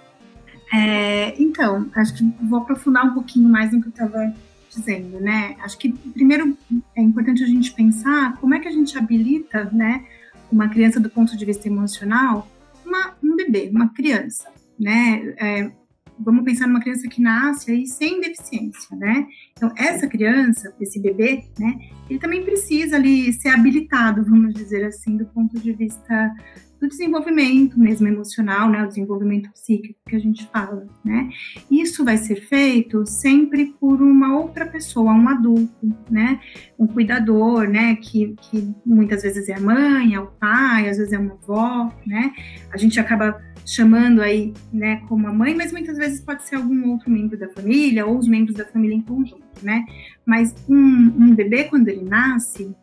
É, 0.74 1.36
então, 1.38 1.90
acho 1.96 2.16
que 2.16 2.24
vou 2.44 2.60
aprofundar 2.60 3.06
um 3.06 3.14
pouquinho 3.14 3.50
mais 3.50 3.74
no 3.74 3.82
que 3.82 3.88
eu 3.88 3.92
estava 3.92 4.34
dizendo, 4.70 5.20
né? 5.20 5.58
Acho 5.60 5.78
que 5.78 5.92
primeiro 5.92 6.58
é 6.96 7.02
importante 7.02 7.44
a 7.44 7.48
gente 7.48 7.74
pensar 7.74 8.38
como 8.38 8.56
é 8.56 8.60
que 8.60 8.70
a 8.70 8.72
gente 8.72 8.98
habilita, 8.98 9.66
né, 9.72 10.06
uma 10.52 10.70
criança 10.70 11.00
do 11.00 11.10
ponto 11.10 11.36
de 11.36 11.46
vista 11.46 11.68
emocional, 11.68 12.48
uma, 12.86 13.16
um 13.22 13.36
bebê, 13.36 13.70
uma 13.74 13.90
criança, 13.90 14.50
né? 14.80 15.36
É, 15.38 15.72
vamos 16.20 16.44
pensar 16.44 16.68
numa 16.68 16.80
criança 16.80 17.08
que 17.08 17.22
nasce 17.22 17.72
aí 17.72 17.86
sem 17.86 18.22
deficiência, 18.22 18.96
né? 18.96 19.28
Então, 19.54 19.72
essa 19.78 20.08
criança, 20.08 20.74
esse 20.80 21.00
bebê, 21.00 21.44
né, 21.60 21.78
ele 22.10 22.20
também 22.20 22.44
precisa 22.44 22.96
ali 22.96 23.32
ser 23.34 23.50
habilitado, 23.50 24.24
vamos 24.24 24.54
dizer 24.54 24.86
assim, 24.86 25.18
do 25.18 25.26
ponto 25.26 25.60
de 25.60 25.74
vista 25.74 26.34
do 26.80 26.88
desenvolvimento 26.88 27.80
mesmo 27.80 28.08
emocional, 28.08 28.70
né, 28.70 28.84
o 28.84 28.88
desenvolvimento 28.88 29.52
psíquico 29.52 30.00
que 30.08 30.16
a 30.16 30.20
gente 30.20 30.46
fala, 30.48 30.88
né? 31.04 31.30
Isso 31.70 32.04
vai 32.04 32.18
ser 32.18 32.36
feito 32.48 33.06
sempre 33.06 33.74
por 33.80 34.02
uma 34.02 34.38
outra 34.38 34.66
pessoa, 34.66 35.14
um 35.14 35.28
adulto, 35.30 35.88
né? 36.10 36.40
Um 36.78 36.88
cuidador, 36.88 37.68
né, 37.68 37.96
que, 37.96 38.36
que 38.42 38.74
muitas 38.86 39.24
vezes 39.24 39.48
é 39.50 39.56
a 39.56 39.60
mãe, 39.60 40.14
é 40.14 40.20
o 40.20 40.28
pai, 40.28 40.90
às 40.90 40.98
vezes 40.98 41.14
é 41.14 41.18
uma 41.18 41.34
avó, 41.34 41.92
né? 42.06 42.34
A 42.72 42.78
gente 42.78 43.00
acaba 43.00 43.42
chamando 43.66 44.22
aí, 44.22 44.54
né, 44.72 45.02
como 45.08 45.28
a 45.28 45.34
mãe, 45.34 45.56
mas 45.56 45.72
muitas 45.72 45.98
vezes 45.98 46.22
pode 46.22 46.44
ser 46.44 46.56
algum 46.56 46.92
outro 46.92 47.10
membro 47.10 47.38
da 47.38 47.50
família 47.50 48.06
ou 48.06 48.18
os 48.18 48.28
membros 48.28 48.56
da 48.56 48.66
família 48.66 48.96
em 48.96 49.02
conjunto, 49.02 49.44
né? 49.64 49.84
Mas 50.26 50.54
um, 50.70 50.76
um 50.76 51.36
bebê, 51.36 51.64
quando 51.64 51.88
ele 51.88 52.04
nasce, 52.04 52.76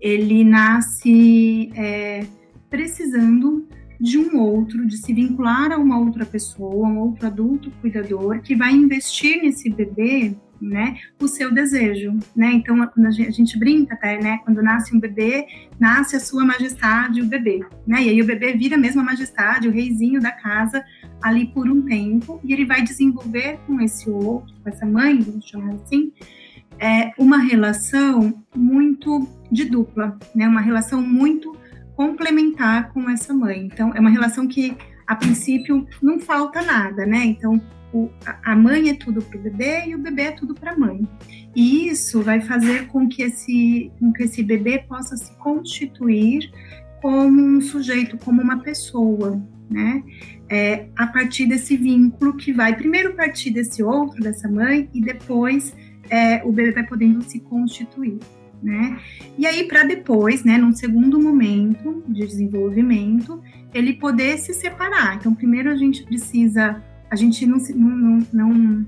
ele 0.00 0.44
nasce 0.44 1.70
é, 1.74 2.24
precisando 2.70 3.66
de 4.00 4.16
um 4.16 4.38
outro, 4.38 4.86
de 4.86 4.96
se 4.96 5.12
vincular 5.12 5.72
a 5.72 5.76
uma 5.76 5.98
outra 5.98 6.24
pessoa, 6.24 6.88
um 6.88 6.98
outro 7.00 7.26
adulto 7.26 7.70
cuidador 7.82 8.40
que 8.40 8.54
vai 8.54 8.72
investir 8.72 9.42
nesse 9.42 9.68
bebê 9.68 10.34
né, 10.60 10.98
o 11.18 11.26
seu 11.26 11.52
desejo, 11.52 12.18
né? 12.36 12.52
Então, 12.52 12.82
a 12.82 13.10
gente 13.10 13.58
brinca 13.58 13.94
até, 13.94 14.20
né, 14.20 14.38
quando 14.44 14.62
nasce 14.62 14.94
um 14.94 15.00
bebê, 15.00 15.46
nasce 15.78 16.16
a 16.16 16.20
sua 16.20 16.44
majestade 16.44 17.22
o 17.22 17.26
bebê, 17.26 17.60
né? 17.86 18.02
E 18.02 18.10
aí 18.10 18.20
o 18.20 18.26
bebê 18.26 18.52
vira 18.52 18.76
mesmo 18.76 19.00
a 19.00 19.04
majestade, 19.04 19.68
o 19.68 19.72
reizinho 19.72 20.20
da 20.20 20.30
casa 20.30 20.84
ali 21.22 21.46
por 21.46 21.68
um 21.68 21.82
tempo, 21.82 22.40
e 22.44 22.52
ele 22.52 22.66
vai 22.66 22.82
desenvolver 22.82 23.58
com 23.66 23.80
esse 23.80 24.10
outro, 24.10 24.54
com 24.62 24.68
essa 24.68 24.84
mãe, 24.84 25.18
vamos 25.20 25.46
chamar 25.46 25.74
assim, 25.74 26.12
é 26.78 27.12
uma 27.18 27.38
relação 27.38 28.42
muito 28.54 29.26
de 29.50 29.64
dupla, 29.64 30.18
né? 30.34 30.46
Uma 30.46 30.60
relação 30.60 31.00
muito 31.02 31.56
complementar 32.00 32.94
com 32.94 33.10
essa 33.10 33.34
mãe. 33.34 33.68
Então, 33.70 33.92
é 33.94 34.00
uma 34.00 34.08
relação 34.08 34.48
que 34.48 34.74
a 35.06 35.14
princípio 35.14 35.86
não 36.00 36.18
falta 36.18 36.62
nada, 36.62 37.04
né? 37.04 37.26
Então, 37.26 37.60
o, 37.92 38.08
a 38.42 38.56
mãe 38.56 38.88
é 38.88 38.94
tudo 38.94 39.20
para 39.20 39.38
o 39.38 39.42
bebê 39.42 39.84
e 39.88 39.94
o 39.94 39.98
bebê 39.98 40.22
é 40.22 40.30
tudo 40.30 40.54
para 40.54 40.72
a 40.72 40.78
mãe. 40.78 41.06
E 41.54 41.88
isso 41.88 42.22
vai 42.22 42.40
fazer 42.40 42.86
com 42.86 43.06
que 43.06 43.22
esse, 43.22 43.92
com 44.00 44.10
que 44.14 44.22
esse 44.22 44.42
bebê 44.42 44.78
possa 44.78 45.14
se 45.14 45.30
constituir 45.36 46.50
como 47.02 47.42
um 47.42 47.60
sujeito, 47.60 48.16
como 48.16 48.40
uma 48.40 48.60
pessoa, 48.60 49.38
né? 49.68 50.02
É, 50.48 50.86
a 50.96 51.06
partir 51.06 51.44
desse 51.48 51.76
vínculo 51.76 52.34
que 52.34 52.50
vai 52.50 52.74
primeiro 52.74 53.14
partir 53.14 53.50
desse 53.50 53.82
outro, 53.82 54.22
dessa 54.22 54.48
mãe, 54.48 54.88
e 54.94 55.02
depois 55.02 55.76
é, 56.08 56.42
o 56.46 56.50
bebê 56.50 56.72
vai 56.72 56.86
podendo 56.86 57.22
se 57.22 57.40
constituir, 57.40 58.18
né? 58.62 58.98
E 59.38 59.46
aí, 59.46 59.64
para 59.64 59.84
depois, 59.84 60.44
né, 60.44 60.58
num 60.58 60.72
segundo 60.72 61.20
momento 61.20 62.02
de 62.08 62.26
desenvolvimento, 62.26 63.40
ele 63.72 63.94
poder 63.94 64.38
se 64.38 64.52
separar. 64.52 65.16
Então, 65.16 65.34
primeiro 65.34 65.70
a 65.70 65.76
gente 65.76 66.02
precisa 66.04 66.82
a 67.10 67.16
gente 67.16 67.44
não, 67.44 67.58
não, 67.74 68.26
não, 68.32 68.86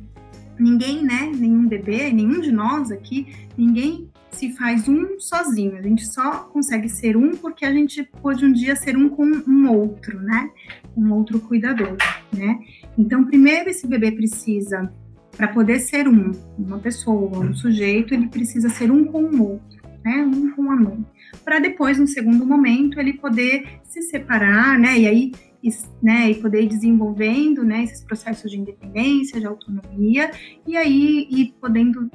ninguém, 0.59 1.03
né, 1.03 1.33
nenhum 1.35 1.67
bebê, 1.67 2.13
nenhum 2.13 2.41
de 2.41 2.53
nós 2.53 2.93
aqui, 2.93 3.35
ninguém 3.59 4.09
se 4.31 4.53
faz 4.53 4.89
um 4.89 5.19
sozinho. 5.19 5.77
A 5.77 5.83
gente 5.83 6.07
só 6.07 6.45
consegue 6.45 6.89
ser 6.89 7.17
um 7.17 7.37
porque 7.37 7.67
a 7.67 7.73
gente 7.73 8.09
pode 8.23 8.45
um 8.45 8.53
dia 8.53 8.77
ser 8.77 8.97
um 8.97 9.09
com 9.09 9.25
um 9.25 9.71
outro, 9.71 10.19
né? 10.23 10.51
Um 10.97 11.13
outro 11.13 11.39
cuidador, 11.41 11.97
né? 12.33 12.61
Então, 12.97 13.25
primeiro 13.25 13.69
esse 13.69 13.87
bebê 13.87 14.13
precisa, 14.13 14.91
para 15.37 15.49
poder 15.49 15.81
ser 15.81 16.07
um, 16.07 16.33
uma 16.59 16.79
pessoa, 16.79 17.39
um 17.39 17.55
sujeito, 17.55 18.15
ele 18.15 18.29
precisa 18.29 18.69
ser 18.69 18.91
um 18.91 19.05
com 19.05 19.23
o 19.25 19.53
outro, 19.53 19.83
né? 20.05 20.23
Um 20.23 20.51
com 20.53 20.71
a 20.71 20.77
mãe. 20.77 21.05
Para 21.45 21.59
depois, 21.59 21.99
no 21.99 22.07
segundo 22.07 22.47
momento, 22.47 23.01
ele 23.01 23.15
poder 23.15 23.81
se 23.85 24.03
separar, 24.03 24.79
né? 24.79 24.99
E 24.99 25.07
aí 25.07 25.33
e, 25.63 25.71
né, 26.03 26.31
e 26.31 26.35
poder 26.35 26.65
ir 26.65 26.69
desenvolvendo 26.69 27.63
né, 27.63 27.85
esses 27.85 28.03
processos 28.03 28.51
de 28.51 28.59
independência, 28.59 29.39
de 29.39 29.47
autonomia, 29.47 30.31
e 30.67 30.77
aí 30.77 31.29
ir 31.31 31.55
podendo, 31.61 32.11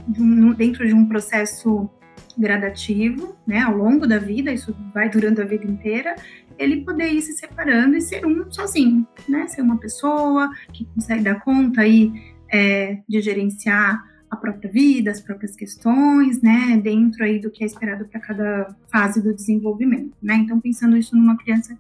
dentro 0.58 0.86
de 0.86 0.94
um 0.94 1.06
processo 1.08 1.90
gradativo, 2.38 3.36
né, 3.48 3.62
ao 3.62 3.76
longo 3.76 4.06
da 4.06 4.20
vida, 4.20 4.52
isso 4.52 4.76
vai 4.94 5.10
durando 5.10 5.42
a 5.42 5.46
vida 5.46 5.66
inteira, 5.66 6.16
ele 6.58 6.84
poder 6.84 7.08
ir 7.08 7.22
se 7.22 7.34
separando 7.34 7.96
e 7.96 8.02
ser 8.02 8.26
um 8.26 8.52
sozinho, 8.52 9.08
né, 9.28 9.48
ser 9.48 9.62
uma 9.62 9.78
pessoa 9.78 10.52
que 10.74 10.86
consegue 10.86 11.24
dar 11.24 11.40
conta 11.40 11.82
aí 11.82 12.12
é, 12.52 13.00
de 13.08 13.22
gerenciar 13.22 14.04
a 14.30 14.36
própria 14.36 14.70
vida, 14.70 15.10
as 15.10 15.22
próprias 15.22 15.56
questões, 15.56 16.42
né, 16.42 16.80
dentro 16.84 17.24
aí 17.24 17.40
do 17.40 17.50
que 17.50 17.64
é 17.64 17.68
esperado 17.68 18.06
para 18.06 18.20
cada 18.20 18.76
fase 18.92 19.22
do 19.22 19.34
desenvolvimento, 19.34 20.14
né. 20.22 20.36
Então, 20.36 20.60
pensando 20.60 20.98
isso 20.98 21.16
numa 21.16 21.38
criança 21.38 21.78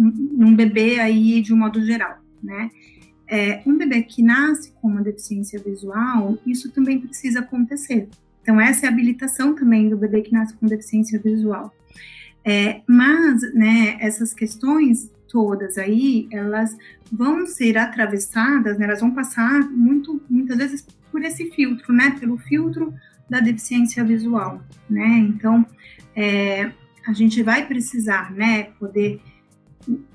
num 0.00 0.54
bebê 0.54 0.98
aí 0.98 1.42
de 1.42 1.52
um 1.52 1.58
modo 1.58 1.84
geral, 1.84 2.18
né? 2.42 2.70
É, 3.28 3.62
um 3.66 3.76
bebê 3.76 4.02
que 4.02 4.22
nasce 4.22 4.72
com 4.80 4.88
uma 4.88 5.02
deficiência 5.02 5.60
visual, 5.60 6.38
isso 6.46 6.70
também 6.72 6.98
precisa 6.98 7.40
acontecer. 7.40 8.08
Então, 8.42 8.60
essa 8.60 8.86
é 8.86 8.88
a 8.88 8.92
habilitação 8.92 9.54
também 9.54 9.88
do 9.88 9.96
bebê 9.96 10.22
que 10.22 10.32
nasce 10.32 10.54
com 10.54 10.66
deficiência 10.66 11.20
visual. 11.20 11.72
É, 12.44 12.80
mas, 12.86 13.42
né, 13.54 13.98
essas 14.00 14.32
questões 14.32 15.10
todas 15.30 15.78
aí, 15.78 16.28
elas 16.30 16.76
vão 17.10 17.46
ser 17.46 17.78
atravessadas, 17.78 18.78
né, 18.78 18.84
elas 18.86 19.00
vão 19.00 19.12
passar 19.12 19.70
muito, 19.70 20.20
muitas 20.28 20.58
vezes 20.58 20.86
por 21.10 21.22
esse 21.22 21.50
filtro, 21.50 21.92
né, 21.92 22.16
pelo 22.18 22.36
filtro 22.38 22.92
da 23.28 23.40
deficiência 23.40 24.02
visual, 24.04 24.62
né. 24.88 25.06
Então, 25.18 25.64
é, 26.14 26.72
a 27.06 27.12
gente 27.12 27.42
vai 27.42 27.66
precisar, 27.66 28.32
né, 28.32 28.64
poder 28.78 29.20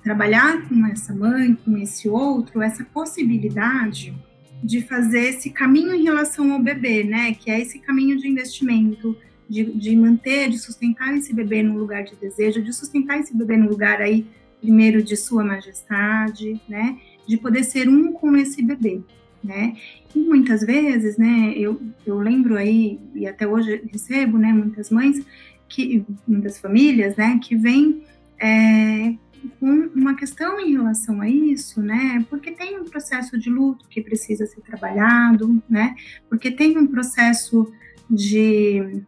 trabalhar 0.04 0.68
com 0.68 0.86
essa 0.86 1.14
mãe, 1.14 1.56
com 1.56 1.78
esse 1.78 2.08
outro, 2.08 2.62
essa 2.62 2.84
possibilidade 2.84 4.14
de 4.64 4.82
fazer 4.82 5.30
esse 5.30 5.50
caminho 5.50 5.94
em 5.94 6.04
relação 6.04 6.52
ao 6.54 6.60
bebê, 6.60 7.04
né? 7.04 7.34
Que 7.34 7.52
é 7.52 7.60
esse 7.60 7.80
caminho 7.80 8.18
de 8.18 8.28
investimento, 8.28 9.18
de, 9.50 9.64
de 9.64 9.96
manter, 9.96 10.50
de 10.50 10.58
sustentar 10.58 11.16
esse 11.16 11.34
bebê 11.34 11.62
no 11.62 11.78
lugar 11.78 12.04
de 12.04 12.16
desejo, 12.16 12.64
de 12.64 12.74
sustentar 12.74 13.20
esse 13.20 13.36
bebê 13.36 13.58
no 13.58 13.70
lugar 13.70 14.02
aí, 14.02 14.26
primeiro, 14.66 15.04
de 15.04 15.16
sua 15.16 15.44
majestade, 15.44 16.60
né? 16.68 16.98
De 17.28 17.38
poder 17.38 17.64
ser 17.64 17.88
um 17.88 18.12
com 18.12 18.36
esse 18.36 18.64
bebê, 18.64 19.02
né? 19.44 19.76
E 20.16 20.20
muitas 20.20 20.62
vezes, 20.62 21.18
né, 21.18 21.54
eu, 21.56 21.80
eu 22.06 22.18
lembro 22.18 22.56
aí, 22.56 23.00
e 23.14 23.28
até 23.28 23.46
hoje 23.46 23.82
recebo, 23.92 24.38
né, 24.38 24.52
muitas 24.52 24.90
mães, 24.90 25.24
que, 25.68 26.06
muitas 26.28 26.58
famílias, 26.58 27.16
né, 27.16 27.38
que 27.44 27.56
vêm 27.56 28.04
é, 28.40 29.14
com 29.60 29.90
uma 29.94 30.16
questão 30.16 30.60
em 30.60 30.72
relação 30.72 31.22
a 31.22 31.30
isso, 31.30 31.82
né? 31.82 32.26
Porque 32.30 32.52
tem 32.52 32.80
um 32.80 32.86
processo 32.86 33.38
de 33.38 33.50
luto 33.50 33.88
que 33.88 34.02
precisa 34.02 34.48
ser 34.48 34.62
trabalhado, 34.62 35.62
né? 35.70 35.96
Porque 36.28 36.50
tem 36.50 36.78
um 36.78 36.88
processo 36.88 37.72
de 38.10 39.04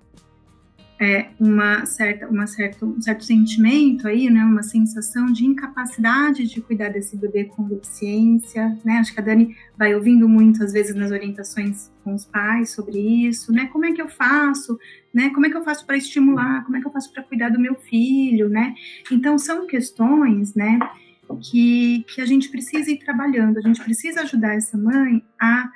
é, 0.99 1.27
uma 1.39 1.85
certa, 1.85 2.27
uma 2.27 2.47
certa, 2.47 2.85
um 2.85 2.99
certo 2.99 3.23
sentimento 3.23 4.07
aí, 4.07 4.29
né, 4.29 4.43
uma 4.43 4.63
sensação 4.63 5.27
de 5.27 5.45
incapacidade 5.45 6.47
de 6.47 6.59
cuidar 6.59 6.89
desse 6.89 7.15
bebê 7.15 7.45
com 7.45 7.67
deficiência, 7.67 8.77
né, 8.83 8.97
acho 8.97 9.13
que 9.13 9.19
a 9.19 9.23
Dani 9.23 9.55
vai 9.77 9.93
ouvindo 9.93 10.27
muito, 10.27 10.63
às 10.63 10.73
vezes, 10.73 10.95
nas 10.95 11.11
orientações 11.11 11.91
com 12.03 12.15
os 12.15 12.25
pais 12.25 12.71
sobre 12.71 12.99
isso, 13.27 13.51
né, 13.51 13.67
como 13.67 13.85
é 13.85 13.91
que 13.91 14.01
eu 14.01 14.09
faço, 14.09 14.77
né, 15.13 15.29
como 15.29 15.45
é 15.45 15.49
que 15.49 15.57
eu 15.57 15.63
faço 15.63 15.85
para 15.85 15.97
estimular, 15.97 16.63
como 16.65 16.77
é 16.77 16.81
que 16.81 16.87
eu 16.87 16.91
faço 16.91 17.13
para 17.13 17.23
cuidar 17.23 17.49
do 17.49 17.59
meu 17.59 17.75
filho, 17.75 18.49
né, 18.49 18.73
então 19.11 19.37
são 19.37 19.67
questões, 19.67 20.55
né, 20.55 20.79
que, 21.41 22.05
que 22.07 22.21
a 22.21 22.25
gente 22.25 22.49
precisa 22.49 22.89
ir 22.89 22.97
trabalhando, 22.97 23.57
a 23.57 23.61
gente 23.61 23.83
precisa 23.83 24.21
ajudar 24.21 24.55
essa 24.55 24.77
mãe 24.77 25.23
a 25.39 25.69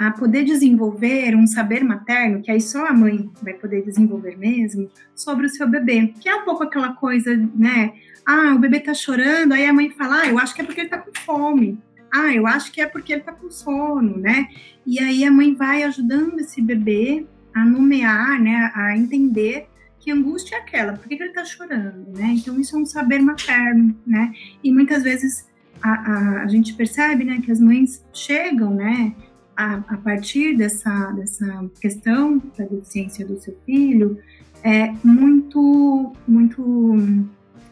a 0.00 0.10
poder 0.10 0.44
desenvolver 0.44 1.36
um 1.36 1.46
saber 1.46 1.84
materno, 1.84 2.40
que 2.40 2.50
aí 2.50 2.58
só 2.58 2.86
a 2.86 2.92
mãe 2.92 3.30
vai 3.42 3.52
poder 3.52 3.84
desenvolver 3.84 4.34
mesmo, 4.34 4.88
sobre 5.14 5.44
o 5.44 5.48
seu 5.50 5.68
bebê. 5.68 6.14
Que 6.18 6.26
é 6.26 6.34
um 6.34 6.42
pouco 6.42 6.64
aquela 6.64 6.94
coisa, 6.94 7.36
né? 7.54 7.92
Ah, 8.24 8.54
o 8.54 8.58
bebê 8.58 8.80
tá 8.80 8.94
chorando, 8.94 9.52
aí 9.52 9.66
a 9.66 9.74
mãe 9.74 9.90
fala, 9.90 10.22
ah, 10.22 10.26
eu 10.26 10.38
acho 10.38 10.54
que 10.54 10.62
é 10.62 10.64
porque 10.64 10.80
ele 10.80 10.88
tá 10.88 10.96
com 10.96 11.12
fome. 11.12 11.78
Ah, 12.10 12.32
eu 12.32 12.46
acho 12.46 12.72
que 12.72 12.80
é 12.80 12.86
porque 12.86 13.12
ele 13.12 13.20
tá 13.20 13.32
com 13.32 13.50
sono, 13.50 14.16
né? 14.16 14.48
E 14.86 14.98
aí 14.98 15.22
a 15.22 15.30
mãe 15.30 15.54
vai 15.54 15.82
ajudando 15.82 16.40
esse 16.40 16.62
bebê 16.62 17.26
a 17.54 17.62
nomear, 17.62 18.40
né? 18.40 18.72
A 18.74 18.96
entender 18.96 19.68
que 19.98 20.10
angústia 20.10 20.56
é 20.56 20.60
aquela, 20.60 20.94
por 20.94 21.06
que, 21.06 21.16
que 21.18 21.22
ele 21.22 21.34
tá 21.34 21.44
chorando, 21.44 22.10
né? 22.16 22.36
Então 22.38 22.58
isso 22.58 22.74
é 22.74 22.78
um 22.78 22.86
saber 22.86 23.18
materno, 23.18 23.94
né? 24.06 24.32
E 24.64 24.72
muitas 24.72 25.02
vezes 25.02 25.46
a, 25.82 25.90
a, 25.90 26.42
a 26.44 26.46
gente 26.46 26.72
percebe, 26.72 27.22
né, 27.22 27.42
que 27.44 27.52
as 27.52 27.60
mães 27.60 28.02
chegam, 28.14 28.74
né? 28.74 29.14
A, 29.60 29.74
a 29.88 29.96
partir 29.98 30.56
dessa, 30.56 31.12
dessa 31.12 31.70
questão 31.80 32.42
da 32.56 32.64
deficiência 32.64 33.26
do 33.26 33.38
seu 33.38 33.54
filho, 33.66 34.18
é, 34.62 34.90
muito, 35.04 36.14
muito 36.26 36.96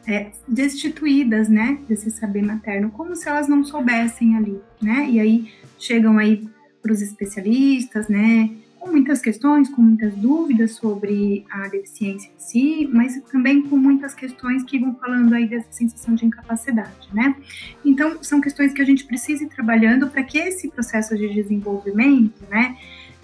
é, 0.07 0.31
destituídas, 0.47 1.49
né, 1.49 1.79
desse 1.89 2.11
saber 2.11 2.43
materno, 2.43 2.91
como 2.91 3.17
se 3.17 3.27
elas 3.27 3.49
não 3.49 3.65
soubessem 3.65 4.37
ali, 4.37 4.61
né, 4.83 5.09
e 5.09 5.19
aí 5.19 5.53
chegam 5.79 6.19
aí 6.19 6.47
para 6.83 6.93
os 6.93 7.01
especialistas, 7.01 8.07
né, 8.09 8.51
com 8.79 8.91
muitas 8.91 9.21
questões, 9.21 9.69
com 9.69 9.83
muitas 9.83 10.15
dúvidas 10.15 10.73
sobre 10.73 11.45
a 11.51 11.69
deficiência 11.69 12.29
em 12.29 12.41
si, 12.41 12.91
mas 12.93 13.21
também 13.31 13.63
com 13.63 13.77
muitas 13.77 14.15
questões 14.15 14.63
que 14.63 14.79
vão 14.79 14.95
falando 14.95 15.35
aí 15.35 15.47
dessa 15.47 15.69
sensação 15.71 16.15
de 16.15 16.25
incapacidade, 16.25 17.09
né? 17.13 17.37
Então, 17.85 18.23
são 18.23 18.41
questões 18.41 18.73
que 18.73 18.81
a 18.81 18.85
gente 18.85 19.05
precisa 19.05 19.45
ir 19.45 19.49
trabalhando 19.49 20.09
para 20.09 20.23
que 20.23 20.39
esse 20.39 20.69
processo 20.69 21.17
de 21.17 21.29
desenvolvimento, 21.29 22.43
né, 22.51 22.77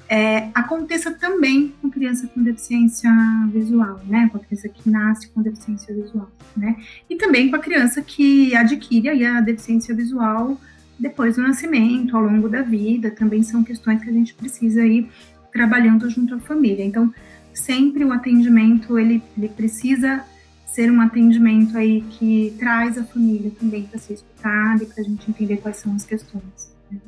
é, 0.08 0.48
aconteça 0.54 1.10
também 1.12 1.74
com 1.80 1.90
criança 1.90 2.26
com 2.28 2.42
deficiência 2.42 3.10
visual, 3.50 4.00
né? 4.06 4.28
Com 4.30 4.36
a 4.36 4.40
criança 4.40 4.68
que 4.68 4.88
nasce 4.88 5.28
com 5.28 5.40
deficiência 5.40 5.94
visual, 5.94 6.30
né? 6.56 6.76
E 7.08 7.16
também 7.16 7.48
com 7.48 7.56
a 7.56 7.58
criança 7.58 8.02
que 8.02 8.54
adquire 8.54 9.08
aí 9.08 9.24
a 9.24 9.40
deficiência 9.40 9.94
visual 9.94 10.60
depois 10.98 11.36
do 11.36 11.42
nascimento, 11.42 12.16
ao 12.16 12.22
longo 12.22 12.48
da 12.48 12.62
vida, 12.62 13.10
também 13.10 13.42
são 13.42 13.64
questões 13.64 14.02
que 14.02 14.08
a 14.08 14.12
gente 14.12 14.34
precisa 14.34 14.84
ir 14.86 15.08
trabalhando 15.54 16.10
junto 16.10 16.34
à 16.34 16.40
família. 16.40 16.84
Então, 16.84 17.14
sempre 17.54 18.04
o 18.04 18.12
atendimento 18.12 18.98
ele, 18.98 19.22
ele 19.38 19.48
precisa 19.48 20.24
ser 20.66 20.90
um 20.90 21.00
atendimento 21.00 21.78
aí 21.78 22.00
que 22.02 22.52
traz 22.58 22.98
a 22.98 23.04
família 23.04 23.52
também 23.58 23.84
para 23.84 24.00
ser 24.00 24.14
escutada 24.14 24.82
e 24.82 24.86
para 24.86 25.00
a 25.00 25.04
gente 25.04 25.30
entender 25.30 25.58
quais 25.58 25.76
são 25.76 25.94
as 25.94 26.04
questões. 26.04 26.74
Né? 26.90 26.98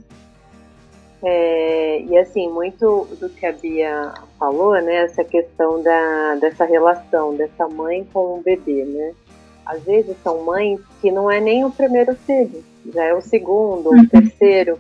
É, 1.25 2.03
e 2.03 2.17
assim, 2.17 2.49
muito 2.49 3.09
do 3.21 3.29
que 3.29 3.45
a 3.45 3.51
Bia 3.51 4.15
falou, 4.39 4.81
né, 4.81 4.99
essa 4.99 5.25
questão 5.25 5.83
da, 5.83 6.37
dessa 6.37 6.65
relação 6.65 7.35
dessa 7.35 7.67
mãe 7.67 8.07
com 8.13 8.39
o 8.39 8.43
bebê, 8.45 8.85
né? 8.85 9.13
Às 9.65 9.83
vezes 9.83 10.15
são 10.23 10.45
mães 10.45 10.79
que 11.01 11.11
não 11.11 11.29
é 11.29 11.41
nem 11.41 11.65
o 11.65 11.71
primeiro 11.73 12.15
filho, 12.15 12.63
já 12.95 13.03
é 13.03 13.13
o 13.13 13.21
segundo, 13.21 13.91
o 13.91 14.07
terceiro, 14.07 14.79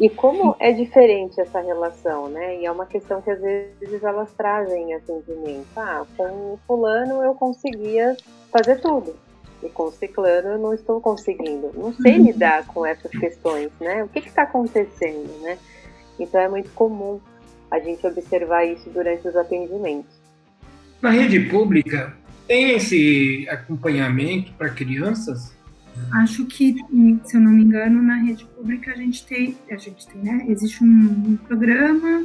e 0.00 0.08
como 0.08 0.56
é 0.58 0.72
diferente 0.72 1.38
essa 1.38 1.60
relação, 1.60 2.30
né? 2.30 2.58
E 2.58 2.64
é 2.64 2.72
uma 2.72 2.86
questão 2.86 3.20
que 3.20 3.30
às 3.30 3.38
vezes 3.38 4.02
elas 4.02 4.32
trazem 4.32 4.94
atendimento. 4.94 5.66
Ah, 5.76 6.06
com 6.16 6.58
fulano 6.66 7.22
eu 7.22 7.34
conseguia 7.34 8.16
fazer 8.50 8.80
tudo. 8.80 9.14
E 9.62 9.68
com 9.68 9.92
ciclano 9.92 10.48
eu 10.48 10.58
não 10.58 10.72
estou 10.72 11.02
conseguindo. 11.02 11.70
Não 11.74 11.92
sei 11.92 12.16
uhum. 12.18 12.24
lidar 12.24 12.66
com 12.68 12.86
essas 12.86 13.10
questões, 13.10 13.70
né? 13.78 14.02
O 14.02 14.08
que 14.08 14.20
está 14.20 14.44
acontecendo, 14.44 15.38
né? 15.42 15.58
Então 16.18 16.40
é 16.40 16.48
muito 16.48 16.70
comum 16.70 17.20
a 17.70 17.78
gente 17.78 18.06
observar 18.06 18.64
isso 18.64 18.88
durante 18.88 19.28
os 19.28 19.36
atendimentos. 19.36 20.18
Na 21.02 21.10
rede 21.10 21.40
pública, 21.40 22.16
tem 22.46 22.70
esse 22.70 23.46
acompanhamento 23.50 24.50
para 24.54 24.70
crianças? 24.70 25.54
Acho 26.12 26.44
que, 26.46 26.74
se 27.24 27.36
eu 27.36 27.40
não 27.40 27.52
me 27.52 27.62
engano, 27.62 28.02
na 28.02 28.16
rede 28.16 28.44
pública 28.56 28.92
a 28.92 28.96
gente 28.96 29.24
tem, 29.24 29.56
a 29.70 29.76
gente 29.76 30.06
tem, 30.06 30.22
né? 30.22 30.44
Existe 30.48 30.82
um, 30.82 30.86
um 30.86 31.36
programa 31.36 32.24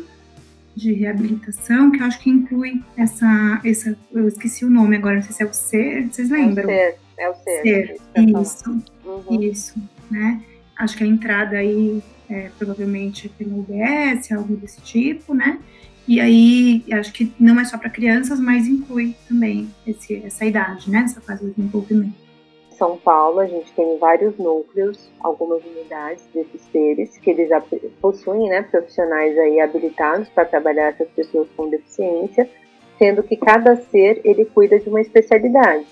de 0.76 0.92
reabilitação 0.92 1.92
que 1.92 2.02
eu 2.02 2.06
acho 2.06 2.20
que 2.20 2.30
inclui 2.30 2.84
essa, 2.98 3.62
essa, 3.64 3.98
eu 4.12 4.28
esqueci 4.28 4.66
o 4.66 4.70
nome 4.70 4.98
agora, 4.98 5.16
não 5.16 5.24
sei 5.24 5.32
se 5.32 5.44
é 5.44 5.46
o 5.46 5.54
SER, 5.54 6.08
vocês 6.12 6.30
lembram? 6.30 6.70
É 6.70 6.90
o 6.90 6.92
SER, 6.92 7.00
é 7.18 7.30
o 7.30 7.36
SER. 7.36 7.98
SER 8.14 8.42
isso, 8.42 8.84
uhum. 9.06 9.42
isso, 9.42 9.82
né? 10.12 10.42
Acho 10.78 10.98
que 10.98 11.04
a 11.04 11.08
entrada 11.08 11.58
aí 11.58 12.04
é 12.30 12.50
provavelmente 12.58 13.30
pelo 13.30 13.60
UBS, 13.60 14.32
algo 14.32 14.58
desse 14.58 14.82
tipo, 14.82 15.34
né? 15.34 15.60
E 16.08 16.20
aí, 16.20 16.84
acho 16.92 17.12
que 17.14 17.32
não 17.40 17.60
é 17.60 17.66
só 17.66 17.78
para 17.78 17.90
crianças, 17.90 18.40
mas 18.40 18.68
inclui 18.68 19.16
também 19.28 19.70
esse, 19.88 20.16
essa 20.18 20.46
idade, 20.46 20.90
né? 20.90 21.00
Essa 21.00 21.22
fase 21.22 21.46
de 21.46 21.54
desenvolvimento. 21.54 22.25
São 22.78 22.98
Paulo, 22.98 23.40
a 23.40 23.48
gente 23.48 23.72
tem 23.74 23.98
vários 23.98 24.38
núcleos, 24.38 25.10
algumas 25.20 25.64
unidades 25.66 26.26
desses 26.34 26.62
seres, 26.72 27.18
que 27.18 27.30
eles 27.30 27.50
possuem 28.02 28.50
né, 28.50 28.62
profissionais 28.64 29.38
aí 29.38 29.60
habilitados 29.60 30.30
para 30.30 30.46
trabalhar 30.46 30.90
essas 30.90 31.10
pessoas 31.10 31.48
com 31.56 31.70
deficiência, 31.70 32.50
sendo 32.98 33.24
que 33.24 33.36
cada 33.36 33.76
ser 33.76 34.22
ele 34.24 34.46
cuida 34.46 34.80
de 34.80 34.90
uma 34.90 35.02
especialidade. 35.02 35.86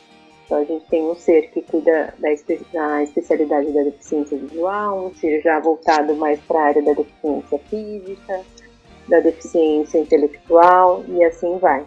Então 0.46 0.58
a 0.58 0.66
gente 0.66 0.86
tem 0.88 1.04
um 1.04 1.16
ser 1.16 1.50
que 1.52 1.62
cuida 1.62 2.14
da, 2.20 2.32
espe 2.32 2.60
da 2.72 3.02
especialidade 3.02 3.72
da 3.72 3.84
deficiência 3.84 4.38
visual, 4.38 5.08
um 5.08 5.16
ser 5.16 5.42
já 5.42 5.60
voltado 5.60 6.16
mais 6.16 6.40
para 6.42 6.60
a 6.60 6.64
área 6.66 6.82
da 6.82 6.94
deficiência 6.94 7.60
física, 7.70 8.42
da 9.08 9.20
deficiência 9.20 9.98
intelectual 10.00 11.04
e 11.08 11.24
assim 11.24 11.58
vai. 11.58 11.86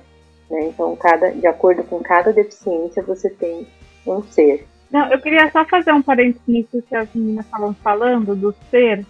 Né? 0.50 0.66
Então, 0.66 0.94
cada, 0.96 1.30
de 1.30 1.46
acordo 1.46 1.85
com 1.85 2.00
cada 2.00 2.32
deficiência, 2.32 3.02
você 3.02 3.28
tem 3.30 3.66
um 4.06 4.22
ser. 4.22 4.66
Não, 4.90 5.11
eu 5.11 5.18
queria 5.20 5.51
só 5.51 5.64
fazer 5.64 5.92
um 5.92 6.03
parênteses 6.03 6.42
nisso 6.46 6.83
que 6.88 6.94
as 6.94 7.12
meninas 7.14 7.44
estavam 7.44 7.75
falando, 7.75 8.37
do 8.37 8.55
ser, 8.70 9.05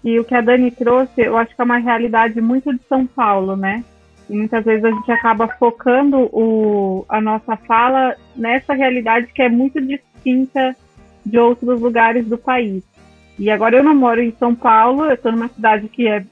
que 0.00 0.18
o 0.18 0.24
que 0.24 0.34
a 0.34 0.40
Dani 0.40 0.70
trouxe, 0.70 1.22
eu 1.22 1.36
acho 1.36 1.54
que 1.54 1.60
é 1.60 1.64
uma 1.64 1.78
realidade 1.78 2.40
muito 2.40 2.72
de 2.72 2.82
São 2.88 3.06
Paulo, 3.06 3.56
né? 3.56 3.84
E 4.28 4.36
muitas 4.36 4.64
vezes 4.64 4.84
a 4.84 4.90
gente 4.90 5.10
acaba 5.12 5.46
focando 5.46 6.28
o, 6.32 7.04
a 7.08 7.20
nossa 7.20 7.56
fala 7.56 8.16
nessa 8.34 8.72
realidade 8.72 9.28
que 9.32 9.42
é 9.42 9.48
muito 9.48 9.80
distinta 9.80 10.76
de 11.24 11.38
outros 11.38 11.80
lugares 11.80 12.26
do 12.26 12.36
país. 12.36 12.82
E 13.38 13.50
agora 13.50 13.76
eu 13.76 13.84
não 13.84 13.94
moro 13.94 14.20
em 14.20 14.32
São 14.38 14.54
Paulo, 14.54 15.04
eu 15.04 15.14
estou 15.14 15.32
numa 15.32 15.48
cidade 15.48 15.88
que 15.88 16.06
é 16.06 16.24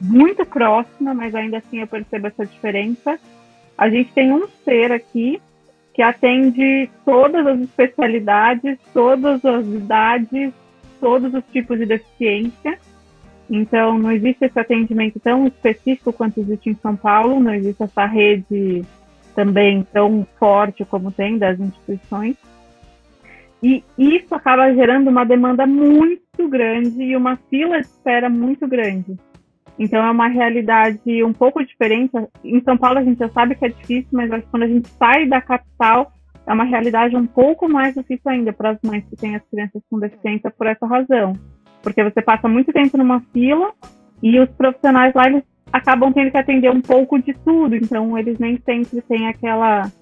muito 0.00 0.44
próxima, 0.44 1.14
mas 1.14 1.34
ainda 1.34 1.58
assim 1.58 1.80
eu 1.80 1.86
percebo 1.86 2.26
essa 2.26 2.46
diferença. 2.46 3.18
A 3.76 3.88
gente 3.88 4.12
tem 4.12 4.32
um 4.32 4.46
ser 4.64 4.92
aqui 4.92 5.40
que 5.98 6.02
atende 6.02 6.88
todas 7.04 7.44
as 7.44 7.58
especialidades, 7.58 8.78
todas 8.94 9.44
as 9.44 9.66
idades, 9.66 10.54
todos 11.00 11.34
os 11.34 11.42
tipos 11.50 11.76
de 11.76 11.86
deficiência. 11.86 12.78
Então, 13.50 13.98
não 13.98 14.12
existe 14.12 14.44
esse 14.44 14.56
atendimento 14.60 15.18
tão 15.18 15.48
específico 15.48 16.12
quanto 16.12 16.38
existe 16.38 16.70
em 16.70 16.76
São 16.76 16.94
Paulo, 16.94 17.40
não 17.40 17.52
existe 17.52 17.82
essa 17.82 18.06
rede 18.06 18.84
também 19.34 19.84
tão 19.92 20.24
forte 20.38 20.84
como 20.84 21.10
tem 21.10 21.36
das 21.36 21.58
instituições. 21.58 22.36
E 23.60 23.82
isso 23.98 24.32
acaba 24.36 24.72
gerando 24.72 25.10
uma 25.10 25.24
demanda 25.24 25.66
muito 25.66 26.48
grande 26.48 27.02
e 27.02 27.16
uma 27.16 27.34
fila 27.50 27.80
de 27.80 27.88
espera 27.88 28.30
muito 28.30 28.68
grande. 28.68 29.16
Então 29.78 30.04
é 30.04 30.10
uma 30.10 30.28
realidade 30.28 31.22
um 31.24 31.32
pouco 31.32 31.64
diferente. 31.64 32.12
Em 32.44 32.60
São 32.62 32.76
Paulo 32.76 32.98
a 32.98 33.04
gente 33.04 33.18
já 33.18 33.28
sabe 33.30 33.54
que 33.54 33.64
é 33.64 33.68
difícil, 33.68 34.08
mas 34.12 34.30
acho 34.32 34.42
que 34.42 34.50
quando 34.50 34.64
a 34.64 34.68
gente 34.68 34.88
sai 34.88 35.26
da 35.26 35.40
capital 35.40 36.12
é 36.46 36.52
uma 36.52 36.64
realidade 36.64 37.14
um 37.14 37.26
pouco 37.26 37.68
mais 37.68 37.94
difícil 37.94 38.30
ainda 38.30 38.52
para 38.52 38.70
as 38.70 38.78
mães 38.82 39.04
que 39.08 39.16
têm 39.16 39.36
as 39.36 39.42
crianças 39.50 39.82
com 39.90 39.98
deficiência 39.98 40.50
por 40.50 40.66
essa 40.66 40.86
razão. 40.86 41.34
Porque 41.82 42.02
você 42.02 42.22
passa 42.22 42.48
muito 42.48 42.72
tempo 42.72 42.96
numa 42.96 43.20
fila 43.32 43.72
e 44.22 44.40
os 44.40 44.48
profissionais 44.50 45.14
lá 45.14 45.26
eles 45.26 45.44
acabam 45.72 46.12
tendo 46.12 46.30
que 46.30 46.38
atender 46.38 46.70
um 46.70 46.80
pouco 46.80 47.20
de 47.20 47.34
tudo, 47.34 47.76
então 47.76 48.16
eles 48.18 48.38
nem 48.38 48.58
sempre 48.64 49.02
têm 49.02 49.28
aquela 49.28 49.92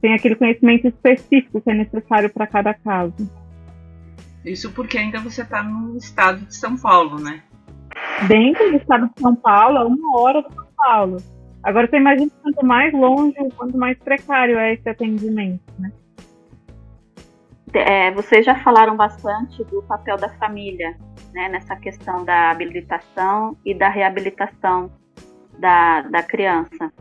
tem 0.00 0.14
aquele 0.14 0.34
conhecimento 0.34 0.88
específico 0.88 1.60
que 1.60 1.70
é 1.70 1.74
necessário 1.74 2.30
para 2.30 2.46
cada 2.46 2.74
caso. 2.74 3.14
Isso 4.44 4.72
porque 4.72 4.98
ainda 4.98 5.20
você 5.20 5.42
está 5.42 5.62
no 5.62 5.96
estado 5.96 6.44
de 6.44 6.56
São 6.56 6.76
Paulo, 6.76 7.20
né? 7.20 7.42
Dentro 8.28 8.70
do 8.70 8.76
estado 8.76 9.10
de 9.14 9.20
São 9.20 9.34
Paulo, 9.34 9.78
a 9.78 9.84
uma 9.86 10.20
hora 10.20 10.42
de 10.42 10.54
São 10.54 10.66
Paulo. 10.76 11.16
Agora 11.62 11.86
você 11.88 11.96
imagina 11.96 12.30
quanto 12.42 12.66
mais 12.66 12.92
longe, 12.92 13.34
quanto 13.56 13.78
mais 13.78 13.98
precário 13.98 14.58
é 14.58 14.74
esse 14.74 14.88
atendimento, 14.88 15.62
né? 15.78 15.92
É, 17.74 18.10
vocês 18.10 18.44
já 18.44 18.54
falaram 18.62 18.96
bastante 18.96 19.64
do 19.64 19.82
papel 19.84 20.18
da 20.18 20.28
família 20.34 20.94
né, 21.32 21.48
nessa 21.48 21.74
questão 21.76 22.22
da 22.22 22.50
habilitação 22.50 23.56
e 23.64 23.74
da 23.74 23.88
reabilitação 23.88 24.90
da, 25.58 26.02
da 26.02 26.22
criança. 26.22 26.92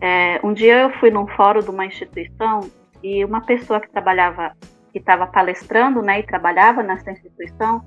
É, 0.00 0.40
um 0.42 0.54
dia 0.54 0.82
eu 0.82 0.90
fui 0.98 1.10
num 1.10 1.26
fórum 1.26 1.60
de 1.60 1.68
uma 1.68 1.84
instituição 1.84 2.60
e 3.02 3.24
uma 3.24 3.42
pessoa 3.42 3.80
que 3.80 3.90
trabalhava, 3.90 4.56
que 4.92 4.98
estava 4.98 5.26
palestrando 5.26 6.00
né, 6.00 6.20
e 6.20 6.22
trabalhava 6.22 6.82
nessa 6.82 7.10
instituição, 7.10 7.84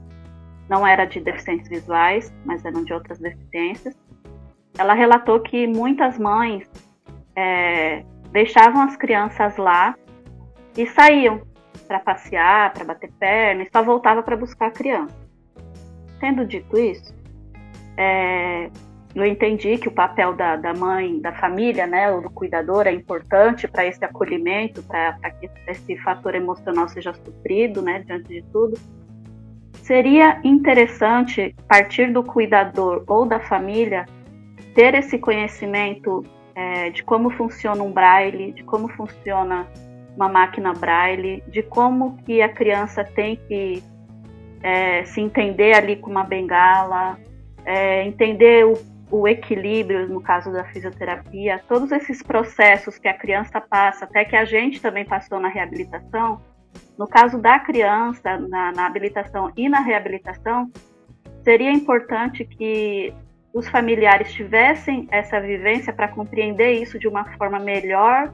não 0.69 0.85
era 0.85 1.05
de 1.05 1.19
deficiências 1.19 1.67
visuais, 1.67 2.33
mas 2.45 2.63
eram 2.63 2.83
de 2.83 2.93
outras 2.93 3.19
deficiências, 3.19 3.97
ela 4.77 4.93
relatou 4.93 5.39
que 5.39 5.67
muitas 5.67 6.17
mães 6.17 6.69
é, 7.35 8.03
deixavam 8.31 8.83
as 8.83 8.95
crianças 8.95 9.57
lá 9.57 9.95
e 10.77 10.85
saíam 10.87 11.41
para 11.87 11.99
passear, 11.99 12.71
para 12.71 12.85
bater 12.85 13.11
perna 13.19 13.63
e 13.63 13.69
só 13.71 13.83
voltava 13.83 14.21
para 14.21 14.37
buscar 14.37 14.67
a 14.67 14.71
criança. 14.71 15.15
Tendo 16.19 16.45
dito 16.45 16.77
isso, 16.77 17.13
é, 17.97 18.69
eu 19.15 19.25
entendi 19.25 19.77
que 19.77 19.87
o 19.87 19.91
papel 19.91 20.33
da, 20.33 20.55
da 20.55 20.73
mãe, 20.73 21.19
da 21.19 21.33
família, 21.33 21.87
né, 21.87 22.11
ou 22.11 22.21
do 22.21 22.29
cuidador 22.29 22.85
é 22.85 22.93
importante 22.93 23.67
para 23.67 23.85
esse 23.85 24.03
acolhimento, 24.05 24.83
para 24.83 25.31
que 25.31 25.49
esse 25.67 25.97
fator 25.97 26.35
emocional 26.35 26.87
seja 26.87 27.13
suprido, 27.13 27.81
né, 27.81 28.03
diante 28.05 28.27
de 28.27 28.43
tudo. 28.51 28.77
Seria 29.89 30.39
interessante 30.43 31.55
partir 31.67 32.13
do 32.13 32.21
cuidador 32.21 33.03
ou 33.07 33.25
da 33.25 33.39
família 33.39 34.05
ter 34.75 34.93
esse 34.93 35.17
conhecimento 35.17 36.23
é, 36.53 36.91
de 36.91 37.01
como 37.01 37.31
funciona 37.31 37.81
um 37.81 37.91
braille, 37.91 38.51
de 38.51 38.63
como 38.63 38.87
funciona 38.89 39.67
uma 40.15 40.29
máquina 40.29 40.73
braille, 40.73 41.43
de 41.47 41.63
como 41.63 42.17
que 42.17 42.39
a 42.39 42.49
criança 42.49 43.03
tem 43.03 43.35
que 43.47 43.81
é, 44.61 45.05
se 45.05 45.21
entender 45.21 45.73
ali 45.73 45.95
com 45.95 46.11
uma 46.11 46.23
bengala, 46.23 47.17
é, 47.65 48.05
entender 48.05 48.67
o, 48.67 48.77
o, 49.09 49.27
equilíbrio 49.27 50.07
no 50.07 50.21
caso 50.21 50.53
da 50.53 50.65
fisioterapia, 50.65 51.63
todos 51.67 51.91
esses 51.91 52.21
processos 52.21 52.99
que 52.99 53.07
a 53.07 53.17
criança 53.17 53.59
passa, 53.59 54.05
até 54.05 54.23
que 54.23 54.35
a 54.35 54.45
gente 54.45 54.79
também 54.79 55.03
passou 55.03 55.39
na 55.39 55.49
reabilitação. 55.49 56.39
No 56.97 57.07
caso 57.07 57.37
da 57.37 57.59
criança, 57.59 58.37
na, 58.37 58.71
na 58.71 58.85
habilitação 58.85 59.51
e 59.55 59.69
na 59.69 59.79
reabilitação, 59.79 60.71
seria 61.43 61.71
importante 61.71 62.43
que 62.45 63.13
os 63.53 63.67
familiares 63.67 64.31
tivessem 64.31 65.07
essa 65.11 65.39
vivência 65.39 65.91
para 65.91 66.07
compreender 66.07 66.73
isso 66.73 66.99
de 66.99 67.07
uma 67.07 67.25
forma 67.37 67.59
melhor 67.59 68.31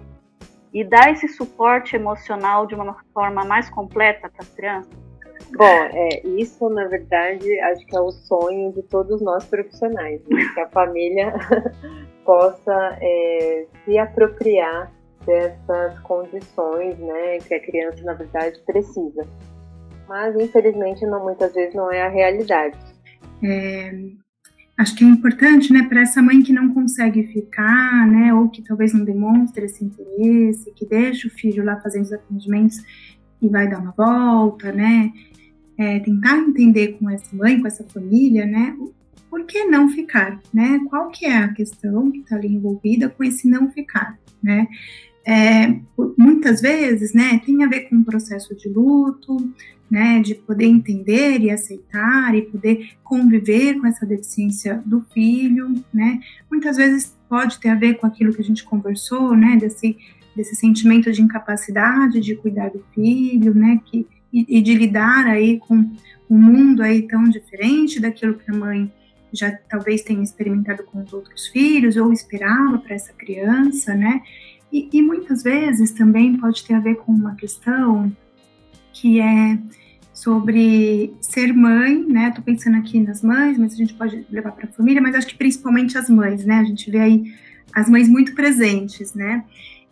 e 0.74 0.84
dar 0.84 1.12
esse 1.12 1.28
suporte 1.28 1.95
emocional 1.95 2.67
de 2.67 2.76
uma 2.76 2.98
forma 3.13 3.45
mais 3.45 3.69
completa 3.69 4.30
para 4.30 4.41
as 4.41 4.50
crianças? 4.50 4.93
Bom, 5.56 5.63
é, 5.63 6.28
isso 6.28 6.67
na 6.69 6.86
verdade 6.88 7.60
acho 7.62 7.86
que 7.86 7.95
é 7.95 8.00
o 8.00 8.12
sonho 8.12 8.74
de 8.74 8.82
todos 8.84 9.21
nós 9.21 9.45
profissionais, 9.45 10.21
né? 10.28 10.41
que 10.54 10.60
a 10.60 10.67
família 10.69 11.34
possa 12.26 12.98
é, 13.00 13.65
se 13.86 13.98
apropriar 13.98 14.91
dessas 15.26 16.00
condições, 16.00 16.98
né, 17.00 17.40
que 17.40 17.54
a 17.54 17.60
criança 17.60 18.04
na 18.04 18.14
verdade 18.14 18.60
precisa. 18.66 19.28
Mas 20.08 20.36
infelizmente 20.36 21.06
não, 21.06 21.24
muitas 21.24 21.54
vezes 21.54 21.74
não 21.74 21.92
é 21.92 22.04
a 22.04 22.10
realidade. 22.10 22.78
É, 23.44 23.92
acho 24.78 24.96
que 24.96 25.04
é 25.04 25.08
importante, 25.08 25.72
né, 25.72 25.84
para 25.84 26.02
essa 26.02 26.22
mãe 26.22 26.42
que 26.42 26.54
não 26.54 26.74
consegue 26.74 27.24
ficar, 27.28 28.08
né, 28.08 28.34
ou 28.34 28.50
que 28.50 28.62
talvez 28.62 28.94
não 28.94 29.04
demonstre 29.04 29.66
esse 29.66 29.84
interesse, 29.84 30.74
que 30.74 30.86
deixa 30.86 31.28
o 31.28 31.32
filho 31.32 31.64
lá 31.64 31.80
fazendo 31.82 32.04
os 32.04 32.14
atendimentos 32.14 32.78
e 33.42 33.50
vai 33.50 33.70
dar 33.70 33.80
uma 33.80 33.94
volta, 33.98 34.72
né, 34.72 35.12
é, 35.78 36.00
tentar 36.00 36.38
entender 36.38 36.98
com 37.00 37.10
essa 37.10 37.36
mãe, 37.36 37.60
com 37.60 37.68
essa 37.68 37.84
família, 37.84 38.46
né, 38.46 38.76
por 39.30 39.46
que 39.46 39.66
não 39.66 39.90
ficar, 39.90 40.40
né, 40.54 40.80
qual 40.90 41.10
que 41.10 41.26
é 41.26 41.38
a 41.38 41.54
questão 41.54 42.12
que 42.12 42.20
está 42.20 42.36
ali 42.36 42.48
envolvida 42.48 43.10
com 43.10 43.24
esse 43.24 43.50
não 43.50 43.70
ficar, 43.70 44.18
né, 44.42 44.68
é, 45.26 45.76
muitas 46.18 46.62
vezes, 46.62 47.14
né, 47.14 47.42
tem 47.44 47.64
a 47.64 47.68
ver 47.68 47.90
com 47.90 47.96
o 47.96 48.06
processo 48.06 48.56
de 48.56 48.70
luto, 48.70 49.38
né, 49.90 50.20
de 50.20 50.36
poder 50.36 50.66
entender 50.66 51.40
e 51.40 51.50
aceitar 51.50 52.36
e 52.36 52.44
poder 52.44 52.92
conviver 53.04 53.80
com 53.80 53.88
essa 53.88 54.06
deficiência 54.06 54.82
do 54.86 55.02
filho, 55.14 55.74
né, 55.94 56.20
muitas 56.50 56.78
vezes 56.78 57.16
pode 57.28 57.60
ter 57.60 57.70
a 57.70 57.76
ver 57.76 57.96
com 57.96 58.06
aquilo 58.06 58.34
que 58.34 58.42
a 58.42 58.46
gente 58.46 58.64
conversou, 58.64 59.36
né, 59.36 59.58
desse, 59.58 59.98
desse 60.36 60.56
sentimento 60.56 61.12
de 61.12 61.22
incapacidade 61.22 62.20
de 62.20 62.36
cuidar 62.36 62.70
do 62.70 62.84
filho, 62.94 63.54
né, 63.56 63.82
que, 63.86 64.08
e, 64.32 64.60
e 64.60 64.62
de 64.62 64.76
lidar 64.76 65.26
aí 65.26 65.58
com 65.60 65.76
um 66.30 66.38
mundo 66.38 66.82
aí 66.82 67.02
tão 67.04 67.24
diferente 67.24 68.00
daquilo 68.00 68.36
que 68.36 68.50
a 68.52 68.54
mãe 68.54 68.92
já 69.34 69.52
talvez 69.70 70.02
tenha 70.02 70.24
experimentado 70.24 70.84
com 70.84 71.02
os 71.02 71.12
outros 71.12 71.48
filhos 71.48 71.98
ou 71.98 72.14
esperava 72.14 72.78
para 72.78 72.96
essa 72.96 73.12
criança, 73.14 73.94
né, 73.94 74.22
e, 74.71 74.89
e 74.91 75.01
muitas 75.01 75.43
vezes 75.43 75.91
também 75.91 76.38
pode 76.38 76.63
ter 76.63 76.73
a 76.73 76.80
ver 76.80 76.95
com 76.95 77.12
uma 77.12 77.36
questão 77.36 78.12
que 78.93 79.19
é 79.19 79.58
sobre 80.13 81.13
ser 81.19 81.54
mãe, 81.54 82.06
né? 82.08 82.32
Tô 82.32 82.41
pensando 82.41 82.78
aqui 82.78 82.99
nas 83.01 83.21
mães, 83.21 83.58
mas 83.58 83.73
a 83.73 83.75
gente 83.75 83.93
pode 83.93 84.25
levar 84.32 84.54
para 84.54 84.65
a 84.65 84.71
família, 84.71 85.01
mas 85.01 85.13
acho 85.13 85.28
que 85.28 85.36
principalmente 85.36 85.97
as 85.97 86.10
mães, 86.10 86.45
né? 86.45 86.60
A 86.60 86.63
gente 86.63 86.89
vê 86.89 86.99
aí 86.99 87.34
as 87.73 87.89
mães 87.89 88.08
muito 88.08 88.34
presentes, 88.34 89.13
né? 89.13 89.43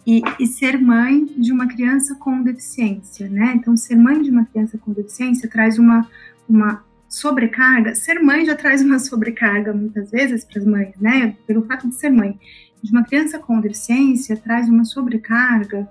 E, 0.07 0.21
e, 0.39 0.47
ser 0.47 0.77
mãe 0.81 1.25
de 1.37 1.51
uma 1.51 1.67
criança 1.67 2.15
com 2.15 2.41
deficiência, 2.41 3.29
né? 3.29 3.53
Então, 3.55 3.75
ser 3.75 3.95
mãe 3.95 4.21
de 4.21 4.29
uma 4.29 4.45
criança 4.45 4.77
com 4.77 4.91
deficiência 4.91 5.49
traz 5.49 5.77
uma, 5.77 6.09
uma 6.47 6.83
sobrecarga. 7.07 7.95
Ser 7.95 8.19
mãe 8.19 8.45
já 8.45 8.55
traz 8.55 8.81
uma 8.81 8.99
sobrecarga 8.99 9.73
muitas 9.73 10.11
vezes 10.11 10.43
para 10.43 10.59
as 10.59 10.65
mães, 10.65 10.93
né? 10.99 11.35
Pelo 11.45 11.65
fato 11.65 11.87
de 11.87 11.95
ser 11.95 12.09
mãe 12.09 12.37
de 12.83 12.91
uma 12.91 13.03
criança 13.03 13.39
com 13.39 13.61
deficiência 13.61 14.35
traz 14.35 14.67
uma 14.67 14.83
sobrecarga 14.83 15.89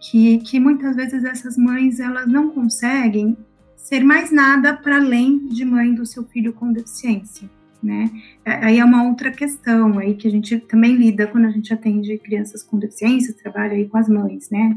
que, 0.00 0.38
que 0.38 0.58
muitas 0.58 0.96
vezes 0.96 1.22
essas 1.24 1.56
mães 1.56 2.00
elas 2.00 2.26
não 2.26 2.50
conseguem 2.50 3.36
ser 3.76 4.02
mais 4.02 4.32
nada 4.32 4.74
para 4.74 4.96
além 4.96 5.46
de 5.46 5.64
mãe 5.64 5.94
do 5.94 6.06
seu 6.06 6.24
filho 6.24 6.52
com 6.52 6.72
deficiência, 6.72 7.48
né? 7.82 8.10
É, 8.44 8.52
aí 8.64 8.78
é 8.78 8.84
uma 8.84 9.04
outra 9.04 9.30
questão 9.30 9.98
aí 9.98 10.14
que 10.14 10.26
a 10.26 10.30
gente 10.30 10.58
também 10.58 10.94
lida 10.94 11.26
quando 11.26 11.46
a 11.46 11.50
gente 11.50 11.72
atende 11.72 12.16
crianças 12.18 12.62
com 12.62 12.78
deficiência, 12.78 13.34
trabalha 13.34 13.74
aí 13.74 13.88
com 13.88 13.98
as 13.98 14.08
mães, 14.08 14.50
né? 14.50 14.76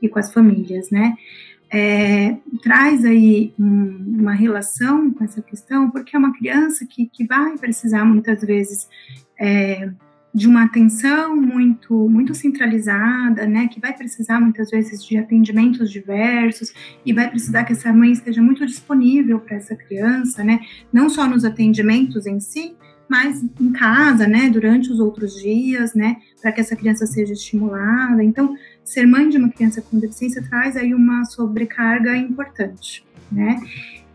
E 0.00 0.08
com 0.08 0.18
as 0.18 0.32
famílias, 0.32 0.90
né? 0.90 1.14
É, 1.70 2.36
traz 2.62 3.04
aí 3.04 3.52
um, 3.58 4.20
uma 4.20 4.32
relação 4.32 5.10
com 5.10 5.24
essa 5.24 5.42
questão, 5.42 5.90
porque 5.90 6.14
é 6.16 6.18
uma 6.18 6.32
criança 6.32 6.86
que, 6.86 7.06
que 7.06 7.26
vai 7.26 7.58
precisar 7.58 8.04
muitas 8.04 8.40
vezes 8.42 8.88
é, 9.38 9.90
de 10.34 10.46
uma 10.46 10.64
atenção 10.64 11.34
muito 11.34 12.08
muito 12.08 12.34
centralizada, 12.34 13.46
né, 13.46 13.68
que 13.68 13.80
vai 13.80 13.92
precisar 13.92 14.38
muitas 14.40 14.70
vezes 14.70 15.04
de 15.04 15.16
atendimentos 15.16 15.90
diversos 15.90 16.72
e 17.04 17.12
vai 17.12 17.30
precisar 17.30 17.64
que 17.64 17.72
essa 17.72 17.92
mãe 17.92 18.12
esteja 18.12 18.42
muito 18.42 18.66
disponível 18.66 19.40
para 19.40 19.56
essa 19.56 19.74
criança, 19.74 20.44
né, 20.44 20.60
não 20.92 21.08
só 21.08 21.26
nos 21.26 21.44
atendimentos 21.44 22.26
em 22.26 22.38
si, 22.38 22.76
mas 23.08 23.44
em 23.60 23.72
casa, 23.72 24.26
né, 24.26 24.50
durante 24.50 24.90
os 24.90 24.98
outros 24.98 25.40
dias, 25.40 25.94
né, 25.94 26.16
para 26.40 26.52
que 26.52 26.60
essa 26.60 26.76
criança 26.76 27.06
seja 27.06 27.32
estimulada. 27.32 28.22
Então, 28.22 28.56
ser 28.84 29.06
mãe 29.06 29.28
de 29.28 29.38
uma 29.38 29.48
criança 29.48 29.80
com 29.80 29.98
deficiência 29.98 30.42
traz 30.48 30.76
aí 30.76 30.92
uma 30.92 31.24
sobrecarga 31.24 32.16
importante, 32.16 33.04
né? 33.30 33.60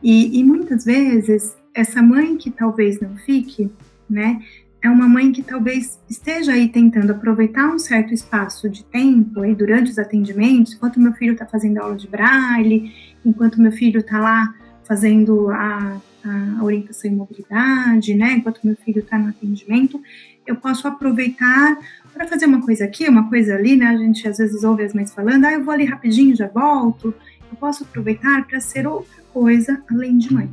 E, 0.03 0.39
e 0.39 0.43
muitas 0.43 0.85
vezes 0.85 1.55
essa 1.73 2.01
mãe 2.01 2.37
que 2.37 2.49
talvez 2.49 2.99
não 2.99 3.15
fique, 3.17 3.69
né, 4.09 4.41
é 4.83 4.89
uma 4.89 5.07
mãe 5.07 5.31
que 5.31 5.43
talvez 5.43 5.99
esteja 6.09 6.53
aí 6.53 6.67
tentando 6.67 7.11
aproveitar 7.11 7.67
um 7.67 7.77
certo 7.77 8.13
espaço 8.13 8.67
de 8.67 8.83
tempo 8.83 9.41
aí 9.41 9.53
durante 9.53 9.91
os 9.91 9.99
atendimentos, 9.99 10.73
enquanto 10.73 10.99
meu 10.99 11.13
filho 11.13 11.33
está 11.33 11.45
fazendo 11.45 11.77
aula 11.77 11.95
de 11.95 12.07
braille, 12.07 12.91
enquanto 13.23 13.61
meu 13.61 13.71
filho 13.71 13.99
está 13.99 14.19
lá 14.19 14.53
fazendo 14.83 15.49
a, 15.51 16.01
a, 16.25 16.63
orientação 16.63 17.11
em 17.11 17.15
mobilidade, 17.15 18.15
né? 18.15 18.33
Enquanto 18.33 18.59
meu 18.63 18.75
filho 18.75 18.99
está 18.99 19.19
no 19.19 19.29
atendimento, 19.29 20.01
eu 20.47 20.55
posso 20.55 20.87
aproveitar 20.87 21.77
para 22.11 22.27
fazer 22.27 22.47
uma 22.47 22.61
coisa 22.65 22.83
aqui, 22.83 23.07
uma 23.07 23.29
coisa 23.29 23.55
ali, 23.55 23.75
né? 23.75 23.85
A 23.85 23.97
gente 23.97 24.27
às 24.27 24.39
vezes 24.39 24.63
ouve 24.63 24.83
as 24.83 24.93
mães 24.93 25.13
falando, 25.13 25.45
ah, 25.45 25.53
eu 25.53 25.63
vou 25.63 25.73
ali 25.73 25.85
rapidinho, 25.85 26.35
já 26.35 26.47
volto. 26.47 27.13
Eu 27.51 27.57
posso 27.57 27.83
aproveitar 27.83 28.47
para 28.47 28.59
ser 28.59 28.87
outra 28.87 29.21
coisa 29.31 29.81
além 29.91 30.17
de 30.17 30.33
mãe, 30.33 30.49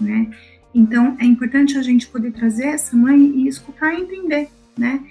né? 0.00 0.28
Então, 0.74 1.16
é 1.18 1.24
importante 1.24 1.76
a 1.78 1.82
gente 1.82 2.06
poder 2.08 2.32
trazer 2.32 2.66
essa 2.66 2.96
mãe 2.96 3.18
e 3.18 3.48
escutar 3.48 3.94
e 3.94 4.02
entender, 4.02 4.48
né? 4.76 5.02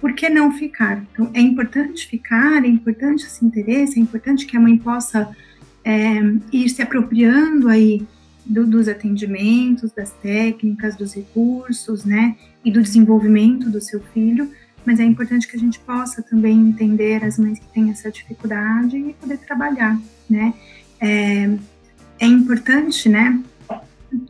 Por 0.00 0.14
que 0.14 0.28
não 0.28 0.52
ficar? 0.52 1.04
Então, 1.12 1.30
é 1.34 1.40
importante 1.40 2.06
ficar, 2.06 2.64
é 2.64 2.68
importante 2.68 3.26
esse 3.26 3.44
interesse, 3.44 3.98
é 3.98 4.02
importante 4.02 4.46
que 4.46 4.56
a 4.56 4.60
mãe 4.60 4.78
possa 4.78 5.28
é, 5.84 6.20
ir 6.52 6.68
se 6.68 6.80
apropriando 6.80 7.68
aí 7.68 8.06
do, 8.46 8.66
dos 8.66 8.88
atendimentos, 8.88 9.92
das 9.92 10.12
técnicas, 10.12 10.96
dos 10.96 11.14
recursos, 11.14 12.04
né? 12.04 12.36
E 12.64 12.70
do 12.70 12.82
desenvolvimento 12.82 13.68
do 13.68 13.80
seu 13.80 14.00
filho, 14.14 14.50
mas 14.84 14.98
é 14.98 15.04
importante 15.04 15.46
que 15.46 15.56
a 15.56 15.60
gente 15.60 15.78
possa 15.80 16.22
também 16.22 16.58
entender 16.58 17.22
as 17.24 17.38
mães 17.38 17.58
que 17.58 17.66
têm 17.72 17.90
essa 17.90 18.10
dificuldade 18.10 18.96
e 18.96 19.12
poder 19.14 19.38
trabalhar, 19.38 19.98
né? 20.28 20.54
É, 21.00 21.50
é 22.18 22.26
importante, 22.26 23.08
né, 23.08 23.40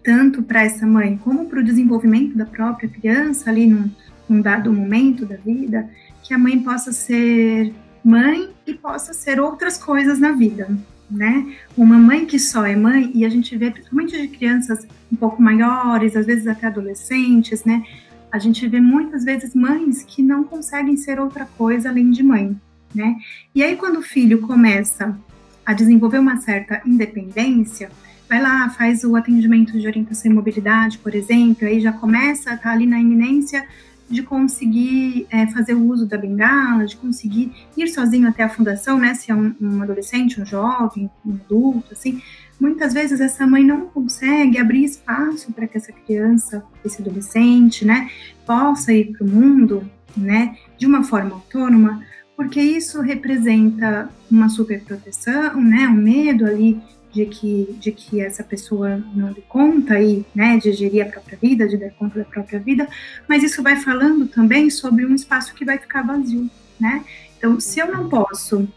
tanto 0.02 0.42
para 0.42 0.62
essa 0.62 0.86
mãe 0.86 1.18
como 1.22 1.46
para 1.46 1.60
o 1.60 1.64
desenvolvimento 1.64 2.36
da 2.36 2.44
própria 2.44 2.88
criança 2.88 3.50
ali 3.50 3.66
num, 3.66 3.90
num 4.28 4.40
dado 4.40 4.72
momento 4.72 5.24
da 5.24 5.36
vida, 5.36 5.88
que 6.22 6.34
a 6.34 6.38
mãe 6.38 6.58
possa 6.60 6.92
ser 6.92 7.72
mãe 8.04 8.50
e 8.66 8.74
possa 8.74 9.12
ser 9.12 9.40
outras 9.40 9.76
coisas 9.76 10.18
na 10.18 10.32
vida, 10.32 10.68
né? 11.10 11.54
Uma 11.76 11.98
mãe 11.98 12.24
que 12.24 12.38
só 12.38 12.64
é 12.64 12.76
mãe, 12.76 13.10
e 13.14 13.24
a 13.24 13.28
gente 13.28 13.56
vê 13.56 13.70
principalmente 13.70 14.20
de 14.20 14.28
crianças 14.28 14.86
um 15.12 15.16
pouco 15.16 15.42
maiores, 15.42 16.16
às 16.16 16.26
vezes 16.26 16.46
até 16.46 16.66
adolescentes, 16.66 17.64
né? 17.64 17.84
A 18.30 18.38
gente 18.38 18.66
vê 18.68 18.80
muitas 18.80 19.24
vezes 19.24 19.54
mães 19.54 20.04
que 20.04 20.22
não 20.22 20.44
conseguem 20.44 20.96
ser 20.96 21.18
outra 21.18 21.46
coisa 21.58 21.88
além 21.88 22.10
de 22.10 22.22
mãe, 22.22 22.56
né? 22.94 23.16
E 23.54 23.62
aí 23.62 23.76
quando 23.76 23.98
o 23.98 24.02
filho 24.02 24.40
começa 24.40 25.18
a 25.66 25.72
desenvolver 25.72 26.18
uma 26.18 26.36
certa 26.38 26.80
independência, 26.86 27.90
vai 28.30 28.40
lá, 28.40 28.70
faz 28.70 29.02
o 29.02 29.16
atendimento 29.16 29.76
de 29.76 29.84
orientação 29.88 30.30
e 30.30 30.34
mobilidade, 30.34 30.98
por 30.98 31.16
exemplo, 31.16 31.66
aí 31.66 31.80
já 31.80 31.92
começa 31.92 32.50
a 32.50 32.54
estar 32.54 32.68
tá 32.68 32.70
ali 32.72 32.86
na 32.86 33.00
iminência 33.00 33.66
de 34.08 34.22
conseguir 34.22 35.26
é, 35.30 35.48
fazer 35.48 35.74
o 35.74 35.82
uso 35.82 36.06
da 36.06 36.16
bengala, 36.16 36.86
de 36.86 36.96
conseguir 36.96 37.52
ir 37.76 37.88
sozinho 37.88 38.28
até 38.28 38.44
a 38.44 38.48
fundação, 38.48 39.00
né, 39.00 39.14
se 39.14 39.32
é 39.32 39.34
um, 39.34 39.52
um 39.60 39.82
adolescente, 39.82 40.40
um 40.40 40.46
jovem, 40.46 41.10
um 41.26 41.32
adulto, 41.32 41.92
assim, 41.92 42.22
muitas 42.60 42.94
vezes 42.94 43.20
essa 43.20 43.44
mãe 43.48 43.64
não 43.64 43.86
consegue 43.86 44.58
abrir 44.58 44.84
espaço 44.84 45.52
para 45.52 45.66
que 45.66 45.76
essa 45.76 45.92
criança, 45.92 46.62
esse 46.84 47.02
adolescente, 47.02 47.84
né, 47.84 48.08
possa 48.46 48.92
ir 48.92 49.10
para 49.10 49.26
o 49.26 49.28
mundo, 49.28 49.90
né, 50.16 50.56
de 50.78 50.86
uma 50.86 51.02
forma 51.02 51.34
autônoma, 51.34 52.04
porque 52.36 52.60
isso 52.60 53.00
representa 53.00 54.08
uma 54.30 54.48
superproteção, 54.48 55.60
né, 55.60 55.88
um 55.88 55.94
medo 55.94 56.46
ali 56.46 56.80
de 57.12 57.26
que, 57.26 57.76
de 57.78 57.92
que 57.92 58.20
essa 58.20 58.42
pessoa 58.42 59.02
não 59.14 59.32
dê 59.32 59.42
conta 59.42 59.94
aí, 59.94 60.24
né, 60.34 60.56
de 60.56 60.72
gerir 60.72 61.06
a 61.06 61.10
própria 61.10 61.38
vida, 61.40 61.68
de 61.68 61.76
dar 61.76 61.90
conta 61.90 62.18
da 62.18 62.24
própria 62.24 62.58
vida, 62.58 62.88
mas 63.28 63.42
isso 63.42 63.62
vai 63.62 63.76
falando 63.76 64.26
também 64.26 64.70
sobre 64.70 65.04
um 65.04 65.14
espaço 65.14 65.54
que 65.54 65.64
vai 65.64 65.78
ficar 65.78 66.02
vazio, 66.02 66.48
né? 66.78 67.04
Então, 67.36 67.58
se 67.58 67.80
eu 67.80 67.90
não 67.90 68.08
posso 68.08 68.68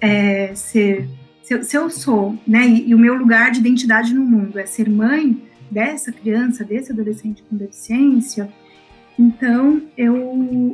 é, 0.00 0.54
ser, 0.54 1.08
se 1.42 1.54
eu, 1.54 1.64
se 1.64 1.76
eu, 1.76 1.90
sou, 1.90 2.38
né, 2.46 2.66
e, 2.66 2.90
e 2.90 2.94
o 2.94 2.98
meu 2.98 3.14
lugar 3.14 3.50
de 3.50 3.60
identidade 3.60 4.14
no 4.14 4.24
mundo 4.24 4.58
é 4.58 4.66
ser 4.66 4.88
mãe 4.88 5.42
dessa 5.70 6.12
criança, 6.12 6.64
desse 6.64 6.92
adolescente 6.92 7.42
com 7.48 7.56
deficiência, 7.56 8.52
então, 9.20 9.82
eu. 9.98 10.16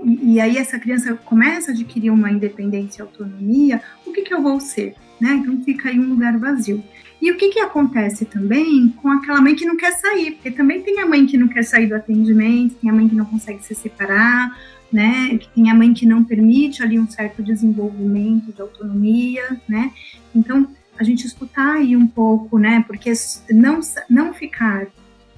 E, 0.06 0.34
e, 0.34 0.40
aí, 0.40 0.56
essa 0.56 0.78
criança 0.78 1.14
começa 1.14 1.72
a 1.72 1.74
adquirir 1.74 2.10
uma 2.10 2.30
independência 2.30 3.00
e 3.00 3.02
autonomia, 3.02 3.82
o 4.06 4.12
que, 4.12 4.22
que 4.22 4.32
eu 4.32 4.40
vou 4.40 4.60
ser? 4.60 4.94
Né? 5.20 5.30
Então, 5.32 5.60
fica 5.64 5.88
aí 5.88 5.98
um 5.98 6.10
lugar 6.10 6.38
vazio. 6.38 6.80
E 7.26 7.30
o 7.32 7.36
que, 7.36 7.48
que 7.48 7.58
acontece 7.58 8.24
também 8.24 8.88
com 9.02 9.10
aquela 9.10 9.40
mãe 9.40 9.56
que 9.56 9.66
não 9.66 9.76
quer 9.76 9.90
sair? 9.94 10.34
Porque 10.34 10.52
também 10.52 10.80
tem 10.80 11.00
a 11.00 11.06
mãe 11.06 11.26
que 11.26 11.36
não 11.36 11.48
quer 11.48 11.64
sair 11.64 11.88
do 11.88 11.96
atendimento, 11.96 12.76
tem 12.76 12.88
a 12.88 12.92
mãe 12.92 13.08
que 13.08 13.16
não 13.16 13.24
consegue 13.24 13.64
se 13.64 13.74
separar, 13.74 14.56
né? 14.92 15.36
Tem 15.52 15.68
a 15.68 15.74
mãe 15.74 15.92
que 15.92 16.06
não 16.06 16.22
permite 16.22 16.84
ali 16.84 17.00
um 17.00 17.10
certo 17.10 17.42
desenvolvimento 17.42 18.52
de 18.52 18.62
autonomia, 18.62 19.60
né? 19.68 19.90
Então, 20.32 20.68
a 20.96 21.02
gente 21.02 21.26
escutar 21.26 21.78
aí 21.78 21.96
um 21.96 22.06
pouco, 22.06 22.60
né? 22.60 22.84
Porque 22.86 23.12
não, 23.50 23.80
não 24.08 24.32
ficar 24.32 24.86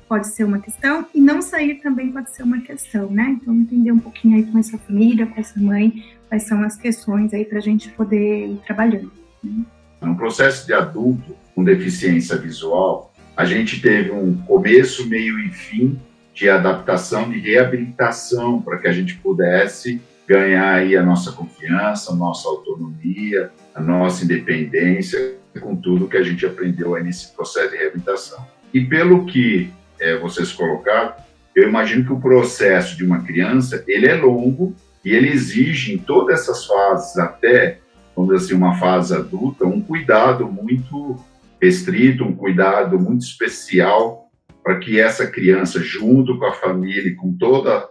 pode 0.06 0.26
ser 0.26 0.44
uma 0.44 0.58
questão 0.58 1.06
e 1.14 1.20
não 1.22 1.40
sair 1.40 1.76
também 1.76 2.12
pode 2.12 2.36
ser 2.36 2.42
uma 2.42 2.60
questão, 2.60 3.08
né? 3.08 3.38
Então, 3.40 3.54
entender 3.54 3.92
um 3.92 3.98
pouquinho 3.98 4.36
aí 4.36 4.44
com 4.44 4.58
essa 4.58 4.76
família, 4.76 5.26
com 5.26 5.40
essa 5.40 5.58
mãe, 5.58 6.04
quais 6.28 6.42
são 6.42 6.62
as 6.62 6.76
questões 6.76 7.32
aí 7.32 7.46
para 7.46 7.56
a 7.56 7.62
gente 7.62 7.88
poder 7.92 8.46
ir 8.46 8.60
trabalhando. 8.66 9.10
Né? 9.42 9.64
No 10.02 10.14
processo 10.14 10.66
de 10.66 10.74
adulto, 10.74 11.34
com 11.58 11.64
deficiência 11.64 12.36
visual, 12.36 13.12
a 13.36 13.44
gente 13.44 13.82
teve 13.82 14.12
um 14.12 14.36
começo, 14.46 15.08
meio 15.08 15.40
e 15.40 15.50
fim 15.50 16.00
de 16.32 16.48
adaptação, 16.48 17.28
de 17.28 17.40
reabilitação, 17.40 18.62
para 18.62 18.78
que 18.78 18.86
a 18.86 18.92
gente 18.92 19.16
pudesse 19.16 20.00
ganhar 20.24 20.72
aí 20.72 20.96
a 20.96 21.02
nossa 21.02 21.32
confiança, 21.32 22.12
a 22.12 22.14
nossa 22.14 22.48
autonomia, 22.48 23.50
a 23.74 23.80
nossa 23.80 24.22
independência, 24.22 25.34
com 25.60 25.74
tudo 25.74 26.06
que 26.06 26.16
a 26.16 26.22
gente 26.22 26.46
aprendeu 26.46 26.94
aí 26.94 27.02
nesse 27.02 27.34
processo 27.34 27.72
de 27.72 27.76
reabilitação. 27.78 28.46
E 28.72 28.84
pelo 28.84 29.26
que 29.26 29.68
é, 29.98 30.16
vocês 30.16 30.52
colocaram, 30.52 31.12
eu 31.56 31.68
imagino 31.68 32.04
que 32.04 32.12
o 32.12 32.20
processo 32.20 32.96
de 32.96 33.04
uma 33.04 33.24
criança, 33.24 33.82
ele 33.88 34.06
é 34.06 34.14
longo 34.14 34.76
e 35.04 35.10
ele 35.10 35.28
exige 35.28 35.92
em 35.92 35.98
todas 35.98 36.38
essas 36.38 36.64
fases, 36.66 37.18
até, 37.18 37.78
vamos 38.14 38.32
dizer 38.32 38.46
assim, 38.46 38.54
uma 38.54 38.78
fase 38.78 39.12
adulta, 39.12 39.66
um 39.66 39.80
cuidado 39.80 40.46
muito 40.46 41.18
restrito, 41.60 42.24
um 42.24 42.34
cuidado 42.34 42.98
muito 42.98 43.22
especial 43.22 44.28
para 44.62 44.78
que 44.78 45.00
essa 45.00 45.26
criança, 45.26 45.80
junto 45.80 46.38
com 46.38 46.44
a 46.44 46.52
família 46.52 47.08
e 47.08 47.14
com 47.14 47.36
toda 47.36 47.88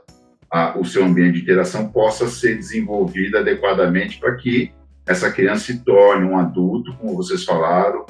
a, 0.51 0.77
o 0.77 0.85
seu 0.85 1.03
ambiente 1.03 1.35
de 1.35 1.41
interação, 1.41 1.89
possa 1.89 2.27
ser 2.27 2.55
desenvolvida 2.55 3.39
adequadamente 3.39 4.19
para 4.19 4.35
que 4.35 4.71
essa 5.05 5.31
criança 5.31 5.65
se 5.65 5.83
torne 5.83 6.25
um 6.25 6.37
adulto, 6.37 6.95
como 6.97 7.15
vocês 7.15 7.43
falaram, 7.43 8.05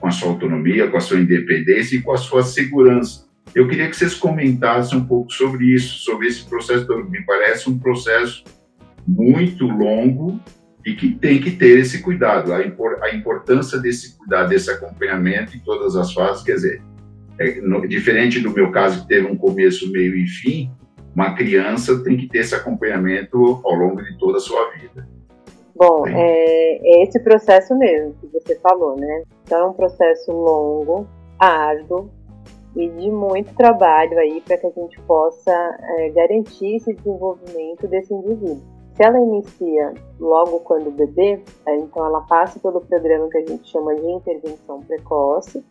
com 0.00 0.06
a 0.06 0.10
sua 0.10 0.30
autonomia, 0.30 0.88
com 0.88 0.96
a 0.96 1.00
sua 1.00 1.18
independência 1.18 1.96
e 1.96 2.02
com 2.02 2.12
a 2.12 2.16
sua 2.16 2.42
segurança. 2.42 3.26
Eu 3.54 3.68
queria 3.68 3.88
que 3.88 3.96
vocês 3.96 4.14
comentassem 4.14 4.98
um 4.98 5.04
pouco 5.04 5.32
sobre 5.32 5.66
isso, 5.74 5.98
sobre 5.98 6.28
esse 6.28 6.44
processo. 6.44 6.86
Me 7.08 7.24
parece 7.24 7.68
um 7.68 7.78
processo 7.78 8.44
muito 9.06 9.66
longo 9.66 10.40
e 10.86 10.94
que 10.94 11.12
tem 11.16 11.40
que 11.40 11.50
ter 11.50 11.80
esse 11.80 12.00
cuidado, 12.00 12.54
a, 12.54 12.64
impor, 12.64 13.02
a 13.02 13.12
importância 13.12 13.76
desse 13.76 14.16
cuidado, 14.16 14.50
desse 14.50 14.70
acompanhamento 14.70 15.56
em 15.56 15.60
todas 15.60 15.96
as 15.96 16.12
fases, 16.12 16.44
quer 16.44 16.54
dizer, 16.54 16.82
é, 17.40 17.60
no, 17.60 17.86
diferente 17.88 18.38
do 18.38 18.52
meu 18.52 18.70
caso 18.70 19.02
que 19.02 19.08
teve 19.08 19.26
um 19.26 19.36
começo, 19.36 19.90
meio 19.90 20.14
e 20.14 20.28
fim, 20.28 20.70
uma 21.12 21.34
criança 21.34 22.04
tem 22.04 22.16
que 22.16 22.28
ter 22.28 22.38
esse 22.38 22.54
acompanhamento 22.54 23.60
ao 23.64 23.74
longo 23.74 24.00
de 24.00 24.16
toda 24.16 24.38
a 24.38 24.40
sua 24.40 24.70
vida. 24.70 25.08
Bom, 25.74 26.06
é, 26.06 26.78
é, 26.78 27.02
esse 27.02 27.18
processo 27.18 27.76
mesmo 27.76 28.14
que 28.20 28.28
você 28.28 28.56
falou, 28.60 28.96
né? 28.96 29.24
Então 29.42 29.58
é 29.58 29.66
um 29.66 29.72
processo 29.72 30.30
longo, 30.30 31.08
árduo 31.36 32.10
e 32.76 32.88
de 32.88 33.10
muito 33.10 33.52
trabalho 33.54 34.16
aí 34.18 34.40
para 34.40 34.56
que 34.56 34.66
a 34.66 34.70
gente 34.70 35.00
possa 35.00 35.52
é, 35.98 36.10
garantir 36.10 36.76
esse 36.76 36.94
desenvolvimento 36.94 37.88
desse 37.88 38.14
indivíduo. 38.14 38.75
Se 38.96 39.02
ela 39.02 39.20
inicia 39.20 39.92
logo 40.18 40.60
quando 40.60 40.90
bebê, 40.90 41.42
é, 41.66 41.76
então 41.76 42.06
ela 42.06 42.22
passa 42.22 42.58
pelo 42.58 42.80
programa 42.80 43.28
que 43.28 43.36
a 43.36 43.46
gente 43.46 43.68
chama 43.68 43.94
de 43.94 44.06
intervenção 44.10 44.80
precoce, 44.80 45.62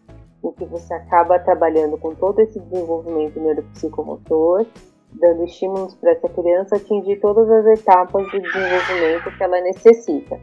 em 0.44 0.52
que 0.52 0.64
você 0.66 0.94
acaba 0.94 1.40
trabalhando 1.40 1.98
com 1.98 2.14
todo 2.14 2.40
esse 2.40 2.60
desenvolvimento 2.60 3.40
neuropsicomotor, 3.40 4.68
dando 5.12 5.44
estímulos 5.44 5.96
para 5.96 6.12
essa 6.12 6.30
criança 6.30 6.76
atingir 6.76 7.20
todas 7.20 7.50
as 7.50 7.80
etapas 7.80 8.30
de 8.30 8.40
desenvolvimento 8.40 9.36
que 9.36 9.44
ela 9.44 9.60
necessita. 9.60 10.36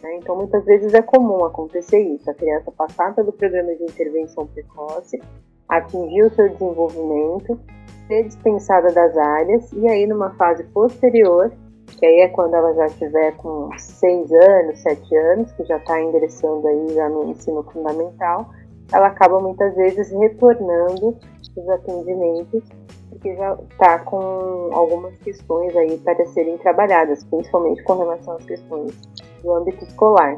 Né? 0.00 0.18
Então, 0.18 0.36
muitas 0.36 0.64
vezes 0.64 0.94
é 0.94 1.02
comum 1.02 1.44
acontecer 1.44 2.00
isso, 2.00 2.30
a 2.30 2.34
criança 2.34 2.70
passar 2.70 3.16
pelo 3.16 3.32
programa 3.32 3.74
de 3.74 3.82
intervenção 3.82 4.46
precoce, 4.46 5.20
atingir 5.68 6.22
o 6.22 6.30
seu 6.30 6.48
desenvolvimento, 6.50 7.58
ser 8.06 8.22
dispensada 8.22 8.92
das 8.92 9.16
áreas 9.16 9.72
e 9.72 9.88
aí, 9.88 10.06
numa 10.06 10.30
fase 10.34 10.62
posterior, 10.66 11.50
que 11.96 12.06
aí 12.06 12.20
é 12.20 12.28
quando 12.28 12.54
ela 12.54 12.74
já 12.74 12.86
estiver 12.86 13.36
com 13.36 13.70
6 13.76 14.32
anos, 14.32 14.80
7 14.80 15.16
anos, 15.16 15.52
que 15.52 15.64
já 15.64 15.76
está 15.76 16.00
ingressando 16.00 16.66
aí 16.66 16.94
já 16.94 17.08
no 17.08 17.30
ensino 17.30 17.62
fundamental, 17.64 18.50
ela 18.92 19.08
acaba 19.08 19.40
muitas 19.40 19.74
vezes 19.74 20.10
retornando 20.10 21.16
os 21.56 21.68
atendimentos, 21.68 22.62
paciente 23.08 23.20
que 23.20 23.34
já 23.34 23.56
está 23.70 23.98
com 24.00 24.70
algumas 24.72 25.16
questões 25.18 25.74
aí 25.76 25.98
para 25.98 26.24
serem 26.26 26.56
trabalhadas, 26.58 27.24
principalmente 27.24 27.82
com 27.82 27.98
relação 27.98 28.36
às 28.36 28.44
questões 28.44 28.92
do 29.42 29.52
âmbito 29.52 29.84
escolar. 29.84 30.36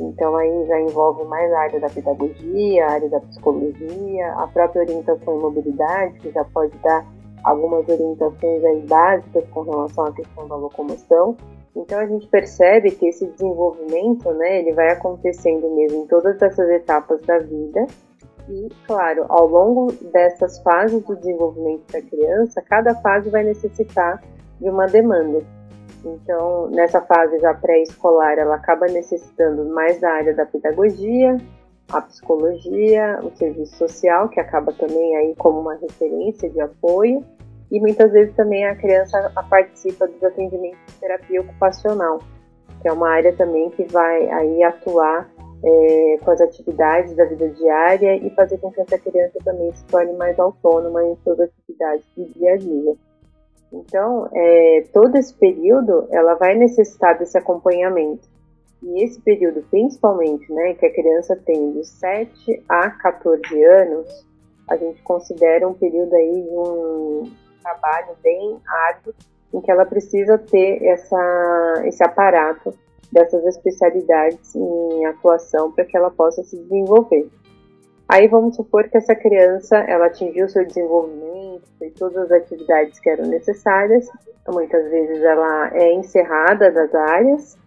Então 0.00 0.36
aí 0.36 0.66
já 0.66 0.80
envolve 0.80 1.24
mais 1.24 1.52
a 1.52 1.60
área 1.60 1.80
da 1.80 1.88
pedagogia, 1.88 2.86
a 2.86 2.90
área 2.92 3.08
da 3.08 3.20
psicologia, 3.20 4.32
a 4.34 4.46
própria 4.46 4.82
orientação 4.82 5.36
em 5.36 5.40
mobilidade, 5.40 6.18
que 6.20 6.30
já 6.30 6.44
pode 6.44 6.76
dar 6.78 7.04
algumas 7.44 7.88
orientações 7.88 8.64
aí 8.64 8.80
básicas 8.86 9.44
com 9.50 9.62
relação 9.62 10.06
à 10.06 10.12
questão 10.12 10.48
da 10.48 10.56
locomoção. 10.56 11.36
Então 11.76 11.98
a 11.98 12.06
gente 12.06 12.26
percebe 12.28 12.90
que 12.90 13.06
esse 13.06 13.26
desenvolvimento, 13.26 14.30
né, 14.32 14.60
ele 14.60 14.72
vai 14.72 14.90
acontecendo 14.90 15.70
mesmo 15.74 16.04
em 16.04 16.06
todas 16.06 16.40
essas 16.42 16.68
etapas 16.70 17.20
da 17.22 17.38
vida. 17.38 17.86
E, 18.48 18.68
claro, 18.86 19.26
ao 19.28 19.46
longo 19.46 19.92
dessas 20.10 20.58
fases 20.60 21.02
do 21.04 21.14
desenvolvimento 21.14 21.92
da 21.92 22.00
criança, 22.00 22.62
cada 22.62 22.94
fase 22.96 23.28
vai 23.28 23.44
necessitar 23.44 24.22
de 24.58 24.70
uma 24.70 24.86
demanda. 24.86 25.44
Então, 26.04 26.68
nessa 26.70 27.00
fase 27.02 27.38
já 27.40 27.52
pré-escolar, 27.54 28.38
ela 28.38 28.54
acaba 28.54 28.86
necessitando 28.86 29.64
mais 29.66 30.00
da 30.00 30.10
área 30.10 30.34
da 30.34 30.46
pedagogia, 30.46 31.36
a 31.90 32.02
psicologia, 32.02 33.20
o 33.22 33.30
serviço 33.36 33.76
social, 33.76 34.28
que 34.28 34.40
acaba 34.40 34.72
também 34.72 35.16
aí 35.16 35.34
como 35.36 35.60
uma 35.60 35.74
referência 35.74 36.48
de 36.50 36.60
apoio, 36.60 37.24
e 37.70 37.80
muitas 37.80 38.12
vezes 38.12 38.34
também 38.34 38.66
a 38.66 38.76
criança 38.76 39.32
participa 39.48 40.06
dos 40.06 40.22
atendimentos 40.22 40.78
de 40.86 41.00
terapia 41.00 41.40
ocupacional, 41.40 42.18
que 42.80 42.88
é 42.88 42.92
uma 42.92 43.10
área 43.10 43.34
também 43.34 43.70
que 43.70 43.84
vai 43.84 44.28
aí 44.30 44.62
atuar 44.62 45.28
é, 45.64 46.18
com 46.24 46.30
as 46.30 46.40
atividades 46.40 47.14
da 47.16 47.24
vida 47.24 47.48
diária 47.48 48.16
e 48.16 48.30
fazer 48.30 48.58
com 48.58 48.70
que 48.70 48.80
essa 48.80 48.98
criança 48.98 49.38
também 49.44 49.72
se 49.74 49.84
torne 49.86 50.12
mais 50.14 50.38
autônoma 50.38 51.04
em 51.04 51.16
suas 51.16 51.40
atividades 51.40 52.04
do 52.16 52.24
dia 52.34 52.52
a 52.52 52.56
dia. 52.56 52.94
Então, 53.72 54.28
é, 54.32 54.84
todo 54.92 55.16
esse 55.16 55.34
período, 55.34 56.06
ela 56.10 56.34
vai 56.34 56.54
necessitar 56.54 57.18
desse 57.18 57.36
acompanhamento. 57.36 58.28
E 58.82 59.04
esse 59.04 59.20
período, 59.20 59.62
principalmente, 59.70 60.52
né, 60.52 60.74
que 60.74 60.86
a 60.86 60.92
criança 60.92 61.36
tem 61.44 61.72
de 61.72 61.84
7 61.84 62.62
a 62.68 62.90
14 62.90 63.64
anos, 63.64 64.26
a 64.68 64.76
gente 64.76 65.02
considera 65.02 65.66
um 65.66 65.74
período 65.74 66.14
aí 66.14 66.42
de 66.42 66.50
um 66.50 67.30
trabalho 67.62 68.16
bem 68.22 68.58
árduo, 68.86 69.14
em 69.52 69.60
que 69.60 69.70
ela 69.70 69.84
precisa 69.84 70.38
ter 70.38 70.84
essa, 70.84 71.82
esse 71.84 72.04
aparato 72.04 72.72
dessas 73.10 73.44
especialidades 73.46 74.54
em 74.54 75.06
atuação 75.06 75.72
para 75.72 75.84
que 75.84 75.96
ela 75.96 76.10
possa 76.10 76.42
se 76.44 76.56
desenvolver. 76.56 77.28
Aí 78.08 78.26
vamos 78.28 78.56
supor 78.56 78.88
que 78.88 78.96
essa 78.96 79.14
criança 79.14 79.76
ela 79.76 80.06
atingiu 80.06 80.48
seu 80.48 80.66
desenvolvimento, 80.66 81.62
fez 81.78 81.92
todas 81.94 82.30
as 82.30 82.42
atividades 82.42 82.98
que 83.00 83.10
eram 83.10 83.26
necessárias, 83.26 84.08
muitas 84.48 84.88
vezes 84.90 85.22
ela 85.22 85.70
é 85.74 85.92
encerrada 85.92 86.70
das 86.70 86.94
áreas, 86.94 87.58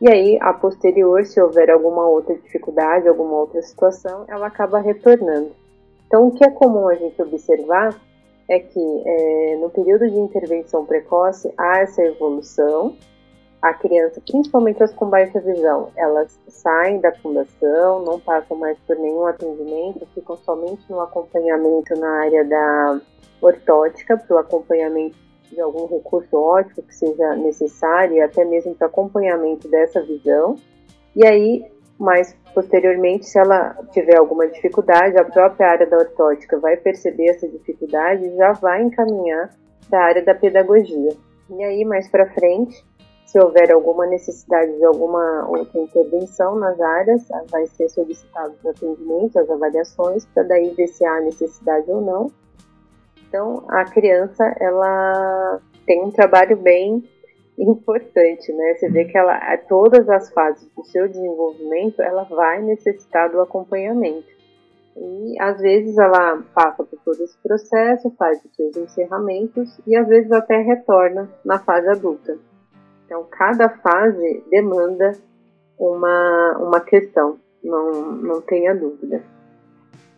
e 0.00 0.08
aí 0.08 0.38
a 0.40 0.52
posterior, 0.52 1.24
se 1.26 1.40
houver 1.40 1.70
alguma 1.70 2.06
outra 2.06 2.34
dificuldade, 2.36 3.08
alguma 3.08 3.38
outra 3.38 3.60
situação, 3.62 4.24
ela 4.28 4.46
acaba 4.46 4.78
retornando. 4.78 5.50
Então 6.06 6.28
o 6.28 6.32
que 6.32 6.44
é 6.44 6.50
comum 6.50 6.88
a 6.88 6.94
gente 6.94 7.20
observar 7.20 7.94
é 8.48 8.58
que 8.60 9.02
é, 9.06 9.56
no 9.60 9.68
período 9.70 10.08
de 10.08 10.18
intervenção 10.18 10.86
precoce 10.86 11.52
há 11.58 11.80
essa 11.80 12.02
evolução, 12.02 12.96
a 13.60 13.74
criança, 13.74 14.22
principalmente 14.24 14.82
as 14.82 14.94
com 14.94 15.10
baixa 15.10 15.40
visão, 15.40 15.90
elas 15.96 16.38
saem 16.46 17.00
da 17.00 17.12
fundação, 17.16 18.04
não 18.04 18.20
passam 18.20 18.56
mais 18.56 18.78
por 18.86 18.96
nenhum 18.96 19.26
atendimento, 19.26 20.06
ficam 20.14 20.36
somente 20.36 20.82
no 20.88 21.00
acompanhamento 21.00 21.98
na 21.98 22.20
área 22.20 22.44
da 22.44 23.00
ortótica, 23.42 24.16
para 24.16 24.36
o 24.36 24.38
acompanhamento 24.38 25.16
de 25.50 25.60
algum 25.60 25.86
recurso 25.86 26.36
óptico 26.36 26.82
que 26.82 26.94
seja 26.94 27.34
necessário, 27.36 28.24
até 28.24 28.44
mesmo 28.44 28.74
para 28.74 28.86
acompanhamento 28.86 29.68
dessa 29.68 30.02
visão. 30.02 30.56
E 31.14 31.26
aí, 31.26 31.64
mais 31.98 32.36
posteriormente, 32.54 33.26
se 33.26 33.38
ela 33.38 33.76
tiver 33.92 34.16
alguma 34.16 34.46
dificuldade, 34.46 35.18
a 35.18 35.24
própria 35.24 35.68
área 35.68 35.86
da 35.86 35.98
ortótica 35.98 36.58
vai 36.58 36.76
perceber 36.76 37.30
essa 37.30 37.48
dificuldade 37.48 38.26
e 38.26 38.36
já 38.36 38.52
vai 38.52 38.82
encaminhar 38.82 39.50
para 39.88 40.00
a 40.00 40.04
área 40.04 40.24
da 40.24 40.34
pedagogia. 40.34 41.16
E 41.50 41.64
aí, 41.64 41.84
mais 41.84 42.08
para 42.08 42.26
frente, 42.32 42.84
se 43.28 43.38
houver 43.38 43.70
alguma 43.70 44.06
necessidade 44.06 44.74
de 44.76 44.84
alguma 44.84 45.46
outra 45.48 45.78
intervenção 45.78 46.56
nas 46.56 46.80
áreas, 46.80 47.28
vai 47.50 47.66
ser 47.66 47.88
solicitado 47.90 48.54
o 48.64 48.68
atendimento, 48.70 49.38
as 49.38 49.50
avaliações, 49.50 50.24
para 50.26 50.44
daí 50.44 50.70
ver 50.70 50.86
se 50.88 51.04
há 51.04 51.20
necessidade 51.20 51.90
ou 51.90 52.00
não. 52.00 52.32
Então, 53.28 53.64
a 53.68 53.84
criança, 53.84 54.44
ela 54.58 55.60
tem 55.86 56.02
um 56.02 56.10
trabalho 56.10 56.56
bem 56.56 57.04
importante, 57.58 58.52
né? 58.52 58.74
Você 58.74 58.88
vê 58.88 59.04
que 59.04 59.16
ela, 59.16 59.56
todas 59.68 60.08
as 60.08 60.30
fases 60.32 60.68
do 60.74 60.84
seu 60.84 61.06
desenvolvimento, 61.06 62.00
ela 62.00 62.24
vai 62.24 62.62
necessitar 62.62 63.30
do 63.30 63.40
acompanhamento. 63.40 64.38
E 64.96 65.40
às 65.40 65.60
vezes 65.60 65.96
ela 65.96 66.42
passa 66.54 66.82
por 66.82 66.98
todo 67.04 67.22
esse 67.22 67.36
processo, 67.38 68.10
faz 68.18 68.44
os 68.44 68.54
seus 68.56 68.76
encerramentos 68.76 69.78
e 69.86 69.94
às 69.94 70.08
vezes 70.08 70.32
até 70.32 70.60
retorna 70.60 71.28
na 71.44 71.58
fase 71.60 71.88
adulta. 71.88 72.36
Então, 73.06 73.24
cada 73.30 73.68
fase 73.68 74.42
demanda 74.50 75.12
uma, 75.78 76.58
uma 76.58 76.80
questão, 76.80 77.38
não, 77.62 77.92
não 77.92 78.40
tenha 78.40 78.74
dúvida. 78.74 79.22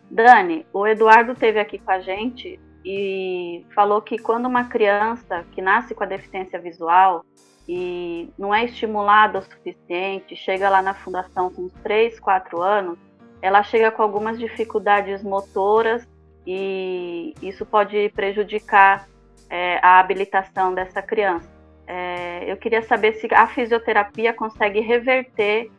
Dani, 0.09 0.65
o 0.73 0.87
Eduardo 0.87 1.35
teve 1.35 1.59
aqui 1.59 1.77
com 1.77 1.91
a 1.91 1.99
gente 1.99 2.59
e 2.83 3.65
falou 3.75 4.01
que 4.01 4.17
quando 4.17 4.47
uma 4.47 4.65
criança 4.65 5.45
que 5.51 5.61
nasce 5.61 5.93
com 5.93 6.03
a 6.03 6.07
deficiência 6.07 6.59
visual 6.59 7.23
e 7.67 8.29
não 8.37 8.53
é 8.53 8.65
estimulada 8.65 9.39
o 9.39 9.41
suficiente, 9.43 10.35
chega 10.35 10.69
lá 10.69 10.81
na 10.81 10.93
fundação 10.93 11.51
com 11.51 11.63
uns 11.63 11.73
3, 11.83 12.19
4 12.19 12.61
anos, 12.61 12.97
ela 13.41 13.63
chega 13.63 13.91
com 13.91 14.01
algumas 14.01 14.37
dificuldades 14.37 15.23
motoras 15.23 16.07
e 16.45 17.33
isso 17.41 17.65
pode 17.65 18.09
prejudicar 18.09 19.07
é, 19.49 19.79
a 19.81 19.99
habilitação 19.99 20.73
dessa 20.73 21.01
criança. 21.01 21.49
É, 21.87 22.51
eu 22.51 22.57
queria 22.57 22.81
saber 22.81 23.13
se 23.13 23.27
a 23.33 23.47
fisioterapia 23.47 24.33
consegue 24.33 24.79
reverter 24.79 25.69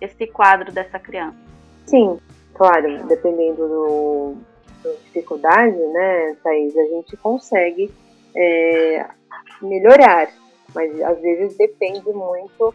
esse 0.00 0.26
quadro 0.26 0.70
dessa 0.72 0.98
criança. 0.98 1.38
Sim, 1.86 2.18
claro, 2.54 3.06
dependendo 3.06 3.68
do, 3.68 4.36
dificuldade, 5.04 5.76
né, 5.76 6.36
Thaís, 6.42 6.76
a 6.76 6.84
gente 6.84 7.16
consegue 7.16 7.92
é, 8.36 9.06
melhorar, 9.62 10.28
mas 10.74 11.00
às 11.02 11.20
vezes 11.20 11.56
depende 11.56 12.12
muito 12.12 12.74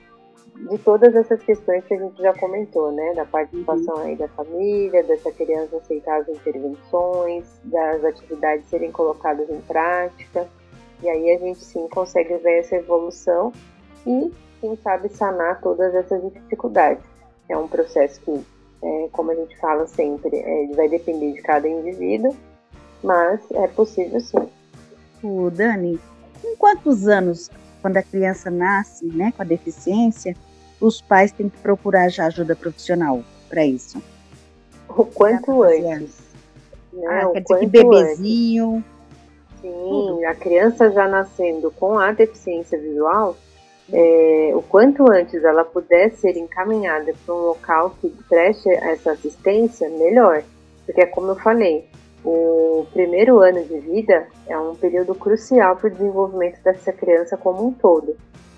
de 0.56 0.78
todas 0.80 1.16
essas 1.16 1.42
questões 1.44 1.86
que 1.86 1.94
a 1.94 1.98
gente 1.98 2.22
já 2.22 2.34
comentou, 2.34 2.92
né, 2.92 3.14
da 3.14 3.26
participação 3.26 3.96
uhum. 3.96 4.02
aí 4.02 4.16
da 4.16 4.28
família, 4.30 5.04
dessa 5.04 5.32
criança 5.32 5.78
aceitar 5.78 6.22
as 6.22 6.28
intervenções, 6.28 7.46
das 7.64 8.04
atividades 8.04 8.68
serem 8.68 8.92
colocadas 8.92 9.50
em 9.50 9.62
prática. 9.62 10.48
E 11.02 11.10
aí 11.10 11.32
a 11.32 11.38
gente 11.38 11.64
sim 11.64 11.88
consegue 11.88 12.36
ver 12.38 12.60
essa 12.60 12.76
evolução 12.76 13.54
e, 14.06 14.32
quem 14.60 14.76
sabe, 14.78 15.08
sanar 15.10 15.62
todas 15.62 15.96
essas 15.96 16.22
dificuldades. 16.34 17.04
É 17.48 17.58
um 17.58 17.68
processo 17.68 18.20
que, 18.22 18.46
é, 18.82 19.10
como 19.12 19.32
a 19.32 19.36
gente 19.36 19.58
fala 19.58 19.88
sempre, 19.88 20.38
é, 20.38 20.68
vai 20.76 20.88
depender 20.88 21.34
de 21.34 21.42
cada 21.42 21.68
indivíduo, 21.68 22.36
mas 23.04 23.40
é 23.52 23.68
possível 23.68 24.20
sim. 24.20 24.48
O 25.24 25.50
Dani, 25.50 26.00
com 26.42 26.56
quantos 26.56 27.08
anos, 27.08 27.50
quando 27.82 27.98
a 27.98 28.04
criança 28.04 28.50
nasce 28.50 29.06
né, 29.06 29.34
com 29.36 29.42
a 29.42 29.46
deficiência, 29.46 30.36
os 30.80 31.02
pais 31.02 31.32
têm 31.32 31.50
que 31.50 31.58
procurar 31.58 32.10
já 32.10 32.28
ajuda 32.28 32.56
profissional 32.56 33.22
para 33.50 33.66
isso? 33.66 34.02
O 34.88 35.06
quanto 35.06 35.64
antes. 35.64 36.20
Né? 36.94 37.06
Ah, 37.08 37.30
quer 37.32 37.42
dizer 37.42 37.60
que 37.60 37.68
bebezinho. 37.68 38.76
Antes 38.76 39.00
Sim, 39.62 40.24
a 40.26 40.34
criança 40.36 40.90
já 40.92 41.08
nascendo 41.08 41.72
com 41.72 42.00
a 42.00 42.12
deficiência 42.12 42.80
visual, 42.80 43.36
é, 43.92 44.52
o 44.54 44.62
quanto 44.62 45.10
antes 45.12 45.44
ela 45.44 45.66
puder 45.66 46.12
ser 46.12 46.38
encaminhada 46.38 47.14
para 47.26 47.36
um 47.36 47.40
local 47.40 47.96
que 48.00 48.10
preste 48.28 48.70
essa 48.70 49.12
assistência, 49.12 49.90
melhor. 49.90 50.44
Porque, 50.86 51.06
como 51.08 51.32
eu 51.32 51.36
falei, 51.36 51.88
o 52.24 52.86
primeiro 52.92 53.40
ano 53.40 53.64
de 53.64 53.80
vida 53.80 54.28
é 54.48 54.58
um 54.58 54.76
período 54.76 55.16
crucial 55.16 55.76
para 55.76 55.88
o 55.88 55.92
desenvolvimento 55.92 56.62
dessa 56.64 56.92
criança 56.92 57.38
como 57.38 57.68
um 57.68 57.74
todo. 57.74 58.16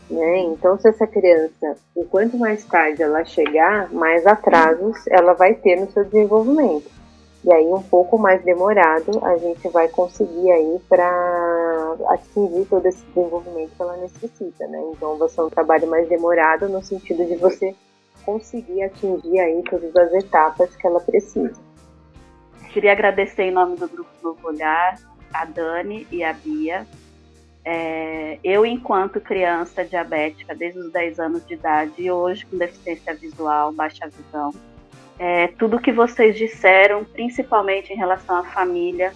Né? 0.10 0.40
Então, 0.40 0.78
se 0.78 0.90
essa 0.90 1.08
criança, 1.08 1.78
o 1.96 2.04
quanto 2.04 2.38
mais 2.38 2.66
tarde 2.66 3.02
ela 3.02 3.24
chegar, 3.24 3.90
mais 3.94 4.28
atrasos 4.28 5.08
ela 5.08 5.34
vai 5.34 5.54
ter 5.54 5.80
no 5.80 5.90
seu 5.92 6.04
desenvolvimento. 6.04 7.01
E 7.44 7.52
aí, 7.52 7.66
um 7.68 7.82
pouco 7.82 8.20
mais 8.20 8.44
demorado, 8.44 9.24
a 9.26 9.38
gente 9.38 9.68
vai 9.70 9.88
conseguir 9.88 10.52
aí 10.52 10.80
para 10.88 11.96
atingir 12.10 12.66
todo 12.66 12.86
esse 12.86 13.04
desenvolvimento 13.06 13.72
que 13.76 13.82
ela 13.82 13.98
necessita, 13.98 14.68
né? 14.68 14.80
Então, 14.92 15.18
vai 15.18 15.28
ser 15.28 15.42
um 15.42 15.50
trabalho 15.50 15.88
mais 15.88 16.08
demorado 16.08 16.70
no 16.70 16.84
sentido 16.84 17.26
de 17.26 17.36
você 17.38 17.76
conseguir 18.24 18.84
atingir 18.84 19.40
aí 19.40 19.64
todas 19.64 19.96
as 19.96 20.14
etapas 20.14 20.76
que 20.76 20.86
ela 20.86 21.00
precisa. 21.00 21.60
Queria 22.72 22.92
agradecer 22.92 23.44
em 23.44 23.52
nome 23.52 23.76
do 23.76 23.88
Grupo 23.88 24.12
Novo 24.22 24.48
Olhar 24.48 25.00
a 25.34 25.46
Dani 25.46 26.08
e 26.12 26.24
a 26.24 26.34
Bia. 26.34 26.86
É, 27.64 28.40
eu, 28.44 28.66
enquanto 28.66 29.22
criança 29.22 29.84
diabética, 29.84 30.56
desde 30.56 30.80
os 30.80 30.92
10 30.92 31.20
anos 31.20 31.46
de 31.46 31.54
idade, 31.54 31.94
e 31.98 32.12
hoje 32.12 32.46
com 32.46 32.58
deficiência 32.58 33.14
visual, 33.14 33.72
baixa 33.72 34.08
visão, 34.08 34.54
é, 35.20 35.48
tudo 35.48 35.80
que 35.80 35.92
vocês 35.92 36.36
disseram, 36.36 37.04
principalmente 37.04 37.94
em 37.94 37.96
relação 37.96 38.38
à 38.38 38.44
família, 38.44 39.14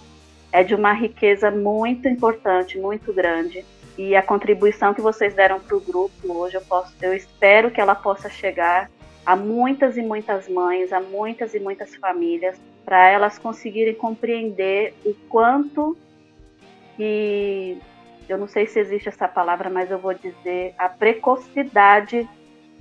é 0.52 0.62
de 0.62 0.74
uma 0.74 0.92
riqueza 0.92 1.50
muito 1.50 2.08
importante, 2.08 2.78
muito 2.78 3.12
grande. 3.12 3.64
E 3.98 4.14
a 4.14 4.22
contribuição 4.22 4.94
que 4.94 5.00
vocês 5.00 5.34
deram 5.34 5.58
para 5.58 5.76
o 5.76 5.80
grupo 5.80 6.32
hoje, 6.32 6.56
eu, 6.56 6.60
posso, 6.62 6.94
eu 7.02 7.14
espero 7.14 7.70
que 7.70 7.80
ela 7.80 7.94
possa 7.94 8.28
chegar 8.28 8.90
a 9.24 9.34
muitas 9.34 9.96
e 9.96 10.02
muitas 10.02 10.48
mães, 10.48 10.92
a 10.92 11.00
muitas 11.00 11.54
e 11.54 11.58
muitas 11.58 11.96
famílias, 11.96 12.60
para 12.84 13.10
elas 13.10 13.38
conseguirem 13.38 13.94
compreender 13.94 14.94
o 15.04 15.12
quanto 15.28 15.96
que 16.96 17.76
eu 18.28 18.38
não 18.38 18.46
sei 18.46 18.66
se 18.66 18.78
existe 18.78 19.08
essa 19.08 19.26
palavra, 19.26 19.68
mas 19.68 19.90
eu 19.90 19.98
vou 19.98 20.14
dizer 20.14 20.74
a 20.78 20.88
precocidade 20.88 22.28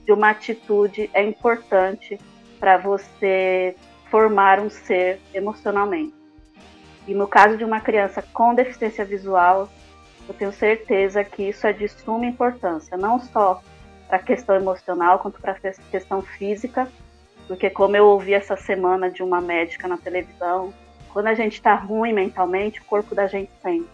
de 0.05 0.11
uma 0.11 0.29
atitude 0.29 1.09
é 1.13 1.23
importante 1.23 2.19
para 2.65 2.77
você 2.77 3.75
formar 4.09 4.59
um 4.59 4.71
ser 4.71 5.21
emocionalmente. 5.35 6.15
E 7.07 7.13
no 7.13 7.27
caso 7.27 7.57
de 7.57 7.63
uma 7.63 7.79
criança 7.79 8.23
com 8.23 8.55
deficiência 8.55 9.05
visual, 9.05 9.69
eu 10.27 10.33
tenho 10.33 10.51
certeza 10.51 11.23
que 11.23 11.43
isso 11.43 11.67
é 11.67 11.71
de 11.71 11.87
suma 11.87 12.25
importância, 12.25 12.97
não 12.97 13.19
só 13.19 13.61
para 14.07 14.17
a 14.17 14.19
questão 14.19 14.55
emocional, 14.55 15.19
quanto 15.19 15.39
para 15.39 15.51
a 15.51 15.71
questão 15.91 16.23
física, 16.23 16.91
porque 17.47 17.69
como 17.69 17.95
eu 17.95 18.07
ouvi 18.07 18.33
essa 18.33 18.57
semana 18.57 19.11
de 19.11 19.21
uma 19.21 19.39
médica 19.39 19.87
na 19.87 19.97
televisão, 19.97 20.73
quando 21.13 21.27
a 21.27 21.35
gente 21.35 21.53
está 21.53 21.75
ruim 21.75 22.13
mentalmente, 22.13 22.81
o 22.81 22.85
corpo 22.85 23.13
da 23.13 23.27
gente 23.27 23.51
sente. 23.61 23.87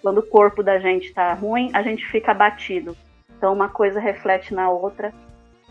Quando 0.00 0.18
o 0.18 0.26
corpo 0.28 0.62
da 0.62 0.78
gente 0.78 1.08
está 1.08 1.32
ruim, 1.34 1.68
a 1.74 1.82
gente 1.82 2.06
fica 2.06 2.30
abatido. 2.30 2.96
Então 3.36 3.52
uma 3.52 3.68
coisa 3.68 3.98
reflete 3.98 4.54
na 4.54 4.70
outra. 4.70 5.12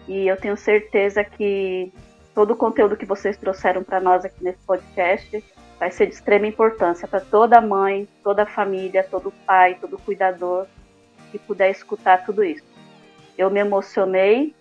E 0.10 0.28
eu 0.28 0.36
tenho 0.36 0.58
certeza 0.58 1.24
que 1.24 1.94
todo 2.34 2.52
o 2.52 2.56
conteúdo 2.56 2.98
que 2.98 3.06
vocês 3.06 3.38
trouxeram 3.38 3.84
para 3.84 4.00
nós 4.00 4.26
aqui 4.26 4.44
nesse 4.44 4.60
podcast 4.66 5.44
vai 5.80 5.92
ser 5.92 6.08
de 6.08 6.14
extrema 6.14 6.48
importância 6.48 7.08
para 7.08 7.20
toda 7.20 7.62
mãe, 7.62 8.08
toda 8.24 8.46
família, 8.46 9.04
todo 9.04 9.34
pai, 9.46 9.78
todo 9.80 9.98
cuidador 9.98 10.68
que 11.32 11.40
puder 11.40 11.72
escutar 11.72 12.26
tudo 12.26 12.44
isso. 12.44 12.64
Eu 13.38 13.50
me 13.50 13.60
emocionei 13.60 14.54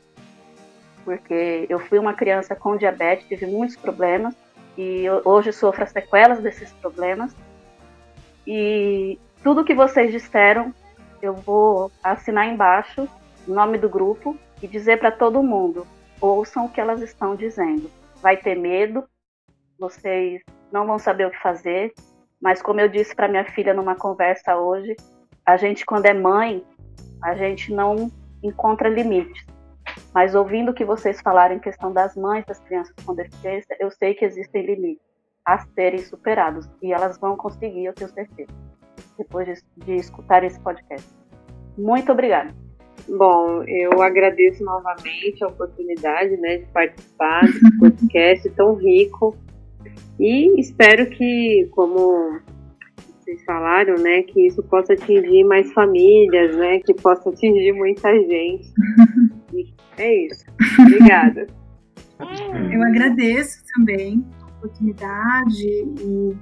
porque 1.05 1.67
eu 1.69 1.79
fui 1.79 1.99
uma 1.99 2.15
criança 2.15 2.55
com 2.55 2.77
diabetes, 2.77 3.27
tive 3.27 3.47
muitos 3.47 3.77
problemas 3.77 4.35
e 4.77 5.05
hoje 5.25 5.53
sofro 5.53 5.85
as 5.85 5.91
sequelas 5.91 6.41
desses 6.41 6.73
problemas. 6.73 7.35
E 8.47 9.19
tudo 9.43 9.65
que 9.65 9.75
vocês 9.75 10.11
disseram, 10.11 10.75
eu 11.21 11.35
vou 11.35 11.91
assinar 12.03 12.49
embaixo 12.49 13.09
o 13.47 13.53
nome 13.53 13.79
do 13.79 13.89
grupo 13.89 14.37
e 14.63 14.67
dizer 14.67 14.99
para 14.99 15.11
todo 15.11 15.43
mundo: 15.43 15.87
ouçam 16.23 16.67
o 16.67 16.69
que 16.71 16.81
elas 16.81 17.03
estão 17.03 17.35
dizendo. 17.35 17.91
Vai 18.23 18.37
ter 18.37 18.55
medo, 18.55 19.05
vocês 19.79 20.41
não 20.73 20.87
vão 20.87 20.99
saber 20.99 21.27
o 21.27 21.31
que 21.31 21.43
fazer, 21.43 21.93
mas 22.41 22.63
como 22.63 22.81
eu 22.81 22.89
disse 22.89 23.15
para 23.15 23.29
minha 23.29 23.45
filha 23.45 23.75
numa 23.75 23.97
conversa 23.97 24.57
hoje, 24.57 24.97
a 25.45 25.57
gente 25.57 25.85
quando 25.85 26.07
é 26.07 26.15
mãe, 26.15 26.65
a 27.23 27.35
gente 27.35 27.75
não 27.75 28.11
encontra 28.43 28.89
limites. 28.89 29.45
Mas 30.15 30.35
ouvindo 30.35 30.71
o 30.71 30.75
que 30.75 30.85
vocês 30.85 31.21
falaram 31.21 31.57
em 31.57 31.61
questão 31.61 31.93
das 31.93 32.17
mães 32.17 32.47
das 32.47 32.61
crianças 32.61 32.95
com 33.05 33.15
deficiência, 33.15 33.77
eu 33.81 33.91
sei 33.91 34.15
que 34.15 34.25
existem 34.25 34.65
limites 34.65 35.05
a 35.45 35.59
serem 35.59 35.99
superados 35.99 36.69
e 36.81 36.93
elas 36.93 37.19
vão 37.19 37.37
conseguir, 37.37 37.85
eu 37.85 37.93
tenho 37.93 38.11
certeza, 38.11 38.53
depois 39.19 39.47
de, 39.47 39.85
de 39.85 39.97
escutar 39.97 40.45
esse 40.45 40.61
podcast. 40.61 41.09
Muito 41.77 42.13
obrigada. 42.13 42.55
Bom, 43.09 43.63
eu 43.65 44.01
agradeço 44.01 44.65
novamente 44.65 45.43
a 45.43 45.49
oportunidade 45.49 46.37
né, 46.37 46.59
de 46.59 46.67
participar 46.67 47.43
desse 47.43 47.61
podcast 47.79 48.51
tão 48.51 48.75
rico 48.75 49.37
e 50.19 50.61
espero 50.61 51.09
que, 51.11 51.69
como 51.73 52.41
vocês 53.21 53.43
falaram, 53.45 53.95
né, 53.97 54.23
que 54.23 54.47
isso 54.47 54.63
possa 54.63 54.93
atingir 54.93 55.45
mais 55.45 55.73
famílias, 55.73 56.57
né, 56.57 56.81
que 56.81 56.95
possa 56.95 57.31
atingir 57.31 57.73
muita 57.73 58.13
gente. 58.13 58.69
E 59.55 59.71
é 59.99 60.27
isso. 60.27 60.47
Obrigada. 60.81 61.47
Eu 62.73 62.83
agradeço 62.83 63.63
também 63.77 64.25
a 64.41 64.47
oportunidade 64.47 65.67
e 65.67 66.35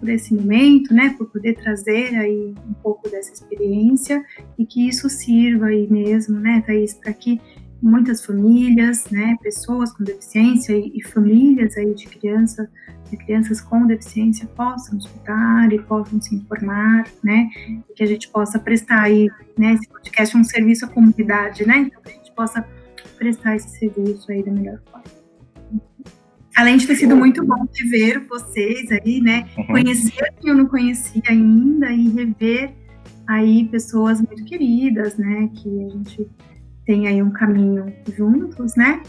por 0.00 0.08
esse 0.08 0.34
momento, 0.34 0.94
né, 0.94 1.14
por 1.16 1.26
poder 1.26 1.54
trazer 1.54 2.16
aí 2.16 2.54
um 2.66 2.72
pouco 2.82 3.08
dessa 3.08 3.32
experiência 3.32 4.24
e 4.58 4.64
que 4.64 4.88
isso 4.88 5.08
sirva 5.10 5.66
aí 5.66 5.86
mesmo, 5.88 6.40
né, 6.40 6.62
Thaís, 6.66 6.94
para 6.94 7.12
que 7.12 7.38
muitas 7.82 8.24
famílias, 8.24 9.08
né, 9.10 9.36
pessoas 9.42 9.92
com 9.92 10.02
deficiência 10.02 10.72
e, 10.72 10.92
e 10.94 11.02
famílias 11.02 11.76
aí 11.76 11.94
de 11.94 12.06
criança, 12.06 12.68
de 13.10 13.16
crianças 13.16 13.60
com 13.60 13.86
deficiência 13.86 14.46
possam 14.48 14.98
escutar 14.98 15.72
e 15.72 15.78
possam 15.80 16.20
se 16.20 16.34
informar, 16.34 17.04
né, 17.22 17.48
e 17.88 17.94
que 17.94 18.02
a 18.02 18.06
gente 18.06 18.28
possa 18.28 18.58
prestar 18.58 19.02
aí, 19.02 19.28
né, 19.56 19.74
esse 19.74 19.88
podcast 19.88 20.34
é 20.34 20.38
um 20.38 20.44
serviço 20.44 20.86
à 20.86 20.88
comunidade, 20.88 21.66
né, 21.66 21.78
então 21.78 22.02
que 22.02 22.10
a 22.10 22.14
gente 22.14 22.32
possa 22.32 22.66
prestar 23.18 23.56
esse 23.56 23.78
serviço 23.78 24.32
aí 24.32 24.42
da 24.42 24.50
melhor 24.50 24.80
forma. 24.90 25.19
Além 26.56 26.76
de 26.76 26.86
ter 26.86 26.96
sido 26.96 27.16
muito 27.16 27.44
bom 27.44 27.66
ver 27.88 28.20
vocês 28.28 28.90
aí, 28.90 29.20
né, 29.20 29.48
uhum. 29.56 29.66
conhecer 29.66 30.34
quem 30.40 30.50
eu 30.50 30.56
não 30.56 30.66
conhecia 30.66 31.22
ainda 31.28 31.90
e 31.92 32.08
rever 32.08 32.74
aí 33.26 33.68
pessoas 33.68 34.20
muito 34.20 34.44
queridas, 34.44 35.16
né, 35.16 35.48
que 35.54 35.84
a 35.84 35.88
gente 35.88 36.28
tem 36.84 37.06
aí 37.06 37.22
um 37.22 37.30
caminho 37.30 37.92
juntos, 38.16 38.74
né? 38.74 39.00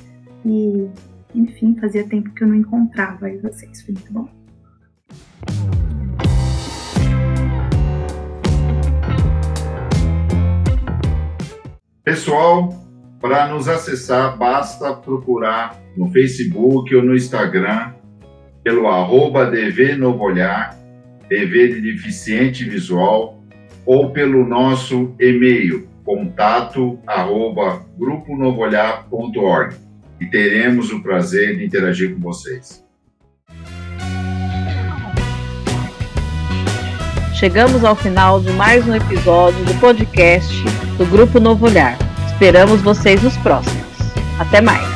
E, 0.45 0.87
enfim, 1.33 1.75
fazia 1.79 2.07
tempo 2.07 2.29
que 2.31 2.43
eu 2.43 2.47
não 2.47 2.55
encontrava 2.55 3.25
aí 3.25 3.37
vocês. 3.39 3.81
Foi 3.81 3.93
muito 3.95 4.13
bom. 4.13 4.29
Pessoal, 12.03 12.90
para 13.21 13.47
nos 13.47 13.67
acessar, 13.67 14.35
basta 14.35 14.93
procurar 14.93 15.79
no 15.95 16.11
Facebook 16.11 16.93
ou 16.95 17.03
no 17.03 17.15
Instagram 17.15 17.93
pelo 18.63 18.87
arroba 18.87 19.45
DV 19.45 19.95
Novo 19.95 20.23
Olhar, 20.23 20.75
DV 21.29 21.75
de 21.75 21.81
Deficiente 21.81 22.63
Visual, 22.67 23.39
ou 23.85 24.11
pelo 24.11 24.45
nosso 24.45 25.15
e-mail 25.19 25.87
contato 26.03 26.99
arroba 27.05 27.85
gruponovoolhar.org 27.97 29.75
e 30.19 30.25
teremos 30.25 30.91
o 30.91 31.01
prazer 31.01 31.57
de 31.57 31.65
interagir 31.65 32.15
com 32.15 32.21
vocês. 32.21 32.83
Chegamos 37.35 37.83
ao 37.83 37.95
final 37.95 38.39
de 38.39 38.51
mais 38.51 38.87
um 38.87 38.95
episódio 38.95 39.63
do 39.65 39.73
podcast 39.79 40.53
do 40.97 41.05
Grupo 41.07 41.39
Novo 41.39 41.65
Olhar. 41.65 42.10
Esperamos 42.41 42.81
vocês 42.81 43.21
nos 43.21 43.37
próximos. 43.37 43.85
Até 44.39 44.61
mais! 44.61 44.90